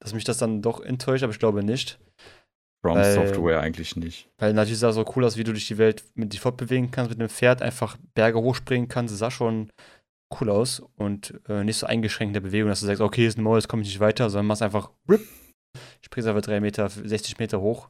dass 0.00 0.12
mich 0.14 0.24
das 0.24 0.38
dann 0.38 0.62
doch 0.62 0.80
enttäuscht, 0.80 1.22
aber 1.24 1.32
ich 1.32 1.38
glaube 1.38 1.62
nicht. 1.64 1.98
From 2.84 2.96
Weil- 2.98 3.14
Software 3.14 3.60
eigentlich 3.60 3.96
nicht. 3.96 4.28
Weil 4.38 4.52
natürlich 4.52 4.78
sah 4.78 4.90
es 4.90 4.94
so 4.94 5.04
cool 5.16 5.24
aus, 5.24 5.36
wie 5.36 5.44
du 5.44 5.52
durch 5.52 5.66
die 5.66 5.78
Welt 5.78 6.04
mit 6.14 6.32
dich 6.32 6.40
fortbewegen 6.40 6.90
kannst, 6.90 7.10
mit 7.10 7.18
einem 7.18 7.28
Pferd 7.28 7.62
einfach 7.62 7.96
Berge 8.14 8.38
hochspringen 8.38 8.88
kannst. 8.88 9.12
Das 9.12 9.18
sah 9.18 9.30
schon 9.30 9.70
cool 10.40 10.50
aus 10.50 10.82
und 10.96 11.40
äh, 11.48 11.64
nicht 11.64 11.76
so 11.76 11.86
eingeschränkt 11.86 12.30
in 12.30 12.42
der 12.42 12.48
Bewegung, 12.48 12.68
dass 12.68 12.80
du 12.80 12.86
sagst, 12.86 13.00
okay, 13.00 13.22
hier 13.22 13.28
ist 13.28 13.38
ein 13.38 13.42
Mauer, 13.42 13.56
jetzt 13.56 13.68
komme 13.68 13.82
ich 13.82 13.88
nicht 13.88 14.00
weiter, 14.00 14.28
sondern 14.28 14.46
machst 14.46 14.62
einfach, 14.62 14.90
rip, 15.08 15.20
springst 16.04 16.28
einfach 16.28 16.42
drei 16.42 16.60
Meter, 16.60 16.88
60 16.88 17.38
Meter 17.38 17.60
hoch. 17.60 17.88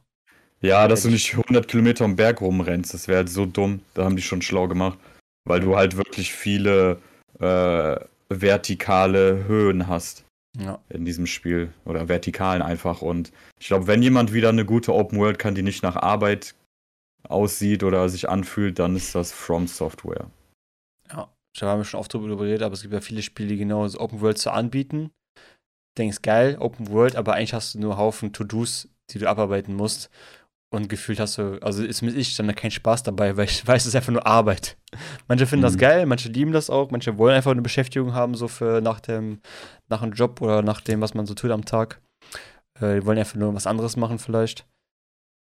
Ja, 0.61 0.87
dass 0.87 1.03
du 1.03 1.09
nicht 1.09 1.33
100 1.35 1.67
Kilometer 1.67 2.05
am 2.05 2.15
Berg 2.15 2.41
rumrennst, 2.41 2.93
das 2.93 3.07
wäre 3.07 3.19
halt 3.19 3.29
so 3.29 3.45
dumm. 3.45 3.81
Da 3.93 4.03
haben 4.03 4.15
die 4.15 4.23
schon 4.23 4.41
schlau 4.41 4.67
gemacht. 4.67 4.97
Weil 5.45 5.59
du 5.61 5.75
halt 5.77 5.95
wirklich 5.95 6.33
viele 6.33 6.99
äh, 7.39 7.95
vertikale 8.29 9.45
Höhen 9.47 9.87
hast 9.87 10.26
Ja. 10.59 10.79
in 10.89 11.05
diesem 11.05 11.27
Spiel. 11.27 11.73
Oder 11.85 12.09
vertikalen 12.09 12.61
einfach. 12.61 13.01
Und 13.01 13.31
ich 13.59 13.67
glaube, 13.67 13.87
wenn 13.87 14.01
jemand 14.01 14.33
wieder 14.33 14.49
eine 14.49 14.65
gute 14.65 14.93
Open 14.93 15.19
World 15.19 15.39
kann, 15.39 15.55
die 15.55 15.61
nicht 15.61 15.83
nach 15.83 15.95
Arbeit 15.95 16.55
aussieht 17.27 17.83
oder 17.83 18.09
sich 18.09 18.29
anfühlt, 18.29 18.79
dann 18.79 18.95
ist 18.95 19.13
das 19.13 19.31
From 19.31 19.67
Software. 19.67 20.29
Ja, 21.11 21.31
ich 21.55 21.61
habe 21.61 21.85
schon 21.85 21.99
oft 21.99 22.13
drüber 22.13 22.35
geredet, 22.37 22.63
aber 22.63 22.73
es 22.73 22.81
gibt 22.81 22.93
ja 22.93 23.01
viele 23.01 23.21
Spiele, 23.21 23.49
die 23.49 23.57
genau 23.57 23.83
das 23.83 23.99
Open 23.99 24.21
World 24.21 24.37
zu 24.37 24.51
anbieten. 24.51 25.11
Denkst, 25.97 26.21
geil, 26.21 26.57
Open 26.59 26.89
World, 26.89 27.15
aber 27.15 27.33
eigentlich 27.33 27.53
hast 27.53 27.73
du 27.73 27.79
nur 27.79 27.91
einen 27.93 27.99
Haufen 27.99 28.33
To-Dos, 28.33 28.89
die 29.09 29.19
du 29.19 29.29
abarbeiten 29.29 29.75
musst. 29.75 30.09
Und 30.69 30.89
gefühlt 30.89 31.19
hast 31.19 31.37
du, 31.37 31.59
also 31.61 31.83
ist 31.83 32.01
mit 32.01 32.15
ich 32.15 32.35
dann 32.35 32.53
kein 32.53 32.71
Spaß 32.71 33.03
dabei, 33.03 33.37
weil 33.37 33.45
ich 33.45 33.65
weiß, 33.67 33.83
es 33.83 33.87
ist 33.87 33.95
einfach 33.95 34.11
nur 34.11 34.27
Arbeit. 34.27 34.77
Manche 35.27 35.47
finden 35.47 35.63
das 35.63 35.75
Mhm. 35.75 35.79
geil, 35.79 36.05
manche 36.05 36.29
lieben 36.29 36.51
das 36.51 36.69
auch, 36.69 36.91
manche 36.91 37.17
wollen 37.17 37.35
einfach 37.35 37.51
eine 37.51 37.61
Beschäftigung 37.61 38.13
haben, 38.13 38.35
so 38.35 38.47
für 38.47 38.81
nach 38.81 38.99
dem, 38.99 39.39
nach 39.87 40.01
dem 40.01 40.11
Job 40.11 40.41
oder 40.41 40.61
nach 40.61 40.81
dem, 40.81 40.99
was 41.01 41.13
man 41.13 41.25
so 41.25 41.33
tut 41.33 41.51
am 41.51 41.63
Tag. 41.65 42.01
Äh, 42.79 42.95
die 42.99 43.05
wollen 43.05 43.17
einfach 43.17 43.35
nur 43.35 43.53
was 43.55 43.67
anderes 43.67 43.95
machen, 43.95 44.19
vielleicht. 44.19 44.65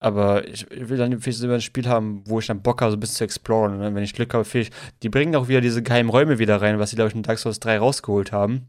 Aber 0.03 0.47
ich, 0.47 0.67
will 0.71 0.99
dann 0.99 1.19
vielleicht 1.19 1.39
so 1.39 1.51
ein 1.51 1.61
Spiel 1.63 1.89
haben, 1.89 2.23
wo 2.27 2.39
ich 2.39 2.47
dann 2.47 2.61
Bock 2.61 2.83
habe, 2.83 2.91
so 2.91 2.97
ein 2.99 3.01
bisschen 3.01 3.17
zu 3.17 3.25
exploren. 3.25 3.73
Und 3.75 3.81
dann, 3.81 3.95
wenn 3.95 4.03
ich 4.05 4.13
Glück 4.13 4.35
habe, 4.35 4.45
vielleicht 4.45 4.75
die 5.03 5.09
bringen 5.09 5.35
auch 5.35 5.49
wieder 5.49 5.63
diese 5.63 5.83
geheimen 5.83 6.11
Räume 6.11 6.39
wieder 6.39 6.61
rein, 6.61 6.79
was 6.79 6.91
sie, 6.91 6.97
glaube 6.97 7.09
ich, 7.09 7.15
in 7.15 7.23
Dark 7.23 7.39
Souls 7.39 7.61
3 7.61 7.79
rausgeholt 7.79 8.31
haben. 8.31 8.69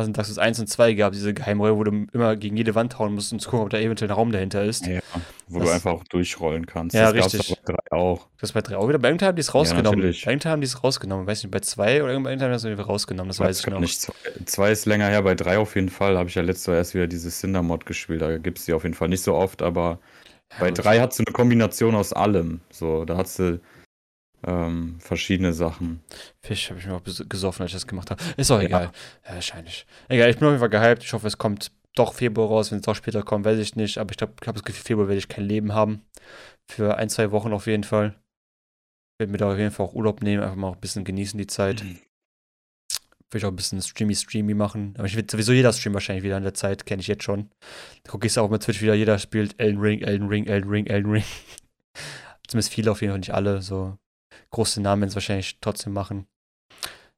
Was 0.00 0.06
in 0.06 0.12
Dark 0.12 0.26
Souls 0.26 0.38
1 0.38 0.60
und 0.60 0.68
2 0.68 0.94
gab, 0.94 1.12
diese 1.12 1.34
geheimen 1.34 1.60
Räume, 1.60 1.76
wo 1.76 1.82
du 1.82 2.06
immer 2.12 2.36
gegen 2.36 2.56
jede 2.56 2.76
Wand 2.76 3.00
hauen 3.00 3.14
musst, 3.14 3.32
um 3.32 3.40
zu 3.40 3.50
gucken, 3.50 3.64
ob 3.64 3.70
da 3.70 3.78
eventuell 3.80 4.08
ein 4.08 4.14
Raum 4.14 4.30
dahinter 4.30 4.62
ist. 4.64 4.86
Ja. 4.86 5.00
wo 5.48 5.58
Das- 5.58 5.66
du 5.68 5.74
einfach 5.74 5.90
auch 5.90 6.04
durchrollen 6.04 6.66
kannst. 6.66 6.94
Ja, 6.94 7.10
das 7.12 7.34
richtig. 7.34 7.56
bei 7.64 7.72
drei 7.72 7.98
auch. 7.98 8.28
Das 8.40 8.52
bei 8.52 8.60
3 8.60 8.76
auch 8.76 8.86
wieder. 8.88 9.00
Bei 9.00 9.08
irgendeinem 9.08 9.28
haben 9.30 9.34
die 9.36 9.40
es 9.40 9.52
rausgenommen. 9.54 9.98
natürlich. 9.98 10.24
bei 10.24 10.30
irgendeinem 10.30 10.52
haben 10.52 10.60
die 10.60 10.66
es 10.66 10.84
rausgenommen. 10.84 11.26
Weiß 11.26 11.42
nicht, 11.42 11.50
bei 11.50 11.58
2 11.58 12.04
oder 12.04 12.12
irgendwann 12.12 12.40
haben 12.40 12.50
die 12.62 12.68
es 12.68 12.88
rausgenommen. 12.88 13.28
Das 13.28 13.40
weiß 13.40 13.58
ich 13.58 13.66
noch. 13.66 13.80
nicht. 13.80 14.00
Zwei, 14.00 14.12
zwei 14.44 14.70
ist 14.70 14.86
länger 14.86 15.08
her, 15.08 15.22
bei 15.22 15.34
drei 15.34 15.58
auf 15.58 15.74
jeden 15.74 15.88
Fall. 15.88 16.16
Habe 16.16 16.28
ich 16.28 16.34
ja 16.36 16.42
letztes 16.42 16.66
Jahr 16.66 16.76
erst 16.76 16.94
wieder 16.94 17.08
dieses 17.08 17.40
Cinder-Mod 17.40 17.84
gespielt. 17.84 18.22
Da 18.22 18.38
gibt 18.38 18.58
es 18.60 18.66
die 18.66 18.74
auf 18.74 18.84
jeden 18.84 18.94
Fall 18.94 19.08
nicht 19.08 19.22
so 19.24 19.34
oft, 19.34 19.62
aber 19.62 19.98
Ja, 20.52 20.56
bei 20.60 20.68
gut. 20.68 20.84
drei 20.84 21.00
hat 21.00 21.18
du 21.18 21.24
eine 21.26 21.32
Kombination 21.32 21.96
aus 21.96 22.12
allem. 22.12 22.60
So, 22.70 23.04
da 23.04 23.16
hat 23.16 23.26
sie 23.26 23.58
ähm, 24.46 24.96
verschiedene 25.00 25.52
Sachen. 25.52 26.00
Fisch 26.40 26.70
habe 26.70 26.80
ich 26.80 26.86
mir 26.86 26.94
auch 26.94 27.02
gesoffen, 27.02 27.62
als 27.62 27.70
ich 27.70 27.76
das 27.76 27.86
gemacht 27.86 28.10
habe. 28.10 28.22
Ist 28.36 28.50
auch 28.50 28.60
egal. 28.60 28.90
Ja, 29.26 29.34
wahrscheinlich. 29.34 29.86
Egal, 30.08 30.30
ich 30.30 30.38
bin 30.38 30.46
auf 30.46 30.52
jeden 30.52 30.60
Fall 30.60 30.68
gehypt. 30.68 31.02
Ich 31.02 31.12
hoffe, 31.12 31.26
es 31.26 31.38
kommt 31.38 31.72
doch 31.94 32.14
Februar 32.14 32.48
raus. 32.48 32.70
Wenn 32.70 32.78
es 32.78 32.88
auch 32.88 32.94
später 32.94 33.22
kommt, 33.22 33.44
weiß 33.44 33.58
ich 33.58 33.76
nicht. 33.76 33.98
Aber 33.98 34.10
ich 34.10 34.16
glaube, 34.16 34.34
ich 34.40 34.46
habe 34.46 34.58
das 34.58 34.64
Gefühl, 34.64 34.84
Februar 34.84 35.08
werde 35.08 35.18
ich 35.18 35.28
kein 35.28 35.44
Leben 35.44 35.74
haben. 35.74 36.02
Für 36.70 36.96
ein, 36.96 37.08
zwei 37.08 37.30
Wochen 37.32 37.52
auf 37.52 37.66
jeden 37.66 37.84
Fall. 37.84 38.14
Ich 39.14 39.20
werde 39.20 39.32
mir 39.32 39.38
da 39.38 39.50
auf 39.50 39.58
jeden 39.58 39.72
Fall 39.72 39.86
auch 39.86 39.94
Urlaub 39.94 40.22
nehmen, 40.22 40.42
einfach 40.42 40.56
mal 40.56 40.68
auch 40.68 40.74
ein 40.74 40.80
bisschen 40.80 41.04
genießen 41.04 41.38
die 41.38 41.46
Zeit. 41.46 41.82
Will 41.82 41.98
ich 43.40 43.44
auch 43.44 43.50
ein 43.50 43.56
bisschen 43.56 43.82
streamy, 43.82 44.14
streamy 44.14 44.54
machen. 44.54 44.94
Aber 44.96 45.06
ich 45.06 45.16
will 45.16 45.28
sowieso 45.28 45.52
jeder 45.52 45.72
Stream 45.72 45.94
wahrscheinlich 45.94 46.24
wieder 46.24 46.36
in 46.36 46.44
der 46.44 46.54
Zeit, 46.54 46.86
kenne 46.86 47.00
ich 47.00 47.08
jetzt 47.08 47.24
schon. 47.24 47.50
Da 48.04 48.12
gucke 48.12 48.26
ich 48.26 48.32
es 48.32 48.38
auch 48.38 48.48
mit 48.48 48.62
Twitch 48.62 48.80
wieder, 48.80 48.94
jeder 48.94 49.18
spielt 49.18 49.60
Elden 49.60 49.80
Ring, 49.80 50.00
Elden 50.00 50.28
Ring, 50.28 50.46
Elden 50.46 50.70
Ring, 50.70 50.86
Elden 50.86 51.10
Ring. 51.10 51.24
Zumindest 52.46 52.72
viele 52.72 52.90
auf 52.92 53.02
jeden 53.02 53.12
Fall, 53.12 53.18
nicht 53.18 53.34
alle. 53.34 53.60
So 53.60 53.98
große 54.50 54.80
Namen 54.80 55.02
werden 55.02 55.10
es 55.10 55.14
wahrscheinlich 55.14 55.58
trotzdem 55.60 55.92
machen. 55.92 56.26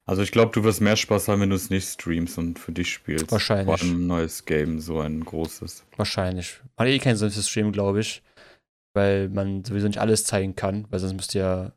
Also 0.07 0.23
ich 0.23 0.33
glaube, 0.33 0.53
du 0.53 0.65
wirst 0.65 0.81
mehr 0.81 0.97
Spaß 0.97 1.29
haben, 1.29 1.41
wenn 1.41 1.51
du 1.51 1.57
es 1.57 1.71
nicht 1.71 1.87
streamst 1.87 2.37
und 2.39 2.59
für 2.59 2.73
dich 2.73 2.93
spielst. 2.93 3.31
Wahrscheinlich. 3.31 3.67
Vor 3.67 3.89
allem 3.89 4.03
ein 4.03 4.07
neues 4.07 4.45
Game, 4.45 4.81
so 4.81 5.01
ein 5.01 5.25
großes. 5.25 5.85
Wahrscheinlich. 5.97 6.61
Hat 6.77 6.89
eh 6.89 6.99
keinen 6.99 7.17
Sinn 7.17 7.31
fürs 7.31 7.49
Stream, 7.49 7.71
glaube 7.71 8.01
ich. 8.01 8.23
Weil 8.93 9.29
man 9.29 9.65
sowieso 9.65 9.87
nicht 9.87 10.01
alles 10.01 10.25
zeigen 10.25 10.57
kann, 10.57 10.87
weil 10.91 10.99
sonst 10.99 11.15
müsst 11.15 11.35
ihr 11.37 11.73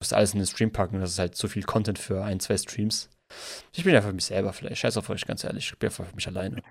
müsst 0.00 0.12
ihr 0.12 0.16
alles 0.16 0.34
in 0.34 0.40
den 0.40 0.46
Stream 0.46 0.70
packen. 0.70 1.00
Das 1.00 1.12
ist 1.12 1.18
halt 1.18 1.34
zu 1.34 1.48
viel 1.48 1.62
Content 1.62 1.98
für 1.98 2.22
ein, 2.22 2.40
zwei 2.40 2.58
Streams. 2.58 3.08
Ich 3.72 3.84
bin 3.84 3.94
einfach 3.94 4.08
für 4.10 4.14
mich 4.14 4.26
selber 4.26 4.52
vielleicht. 4.52 4.78
Scheiß 4.78 4.96
auf 4.96 5.08
euch, 5.10 5.26
ganz 5.26 5.44
ehrlich. 5.44 5.70
Ich 5.72 5.78
bin 5.78 5.88
einfach 5.88 6.06
für 6.06 6.14
mich 6.14 6.26
alleine. 6.26 6.62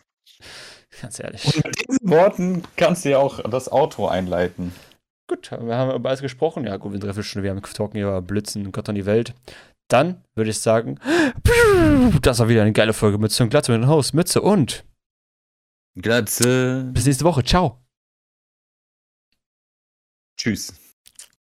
Ganz 1.02 1.20
ehrlich. 1.20 1.46
Und 1.46 1.66
mit 1.66 1.90
diesen 1.90 2.10
Worten 2.10 2.64
kannst 2.76 3.06
du 3.06 3.10
ja 3.10 3.18
auch 3.18 3.42
das 3.50 3.72
Outro 3.72 4.08
einleiten. 4.08 4.74
Gut, 5.28 5.52
wir 5.52 5.76
haben 5.76 5.94
über 5.94 6.10
alles 6.10 6.22
gesprochen. 6.22 6.66
Ja, 6.66 6.78
gut, 6.78 6.94
wir 6.94 7.00
treffen 7.00 7.24
schon, 7.24 7.44
wir 7.44 7.50
haben 7.50 7.62
talken 7.62 8.00
über 8.00 8.22
Blitzen 8.22 8.66
und 8.66 8.72
Gott 8.72 8.88
an 8.88 8.96
die 8.96 9.06
Welt. 9.06 9.34
Dann 9.90 10.24
würde 10.36 10.52
ich 10.52 10.60
sagen, 10.60 11.00
das 12.22 12.40
war 12.40 12.50
wieder 12.50 12.62
eine 12.62 12.72
geile 12.72 12.94
Folge 12.94 13.18
Mütze 13.18 13.44
und 13.44 13.50
Glatze 13.50 13.72
mit 13.72 13.82
dem 13.82 13.90
Host 13.90 14.14
Mütze 14.14 14.42
und 14.42 14.86
Glatze. 15.96 16.90
bis 16.94 17.06
nächste 17.06 17.26
Woche. 17.26 17.44
Ciao. 17.44 17.82
Tschüss. 20.38 20.87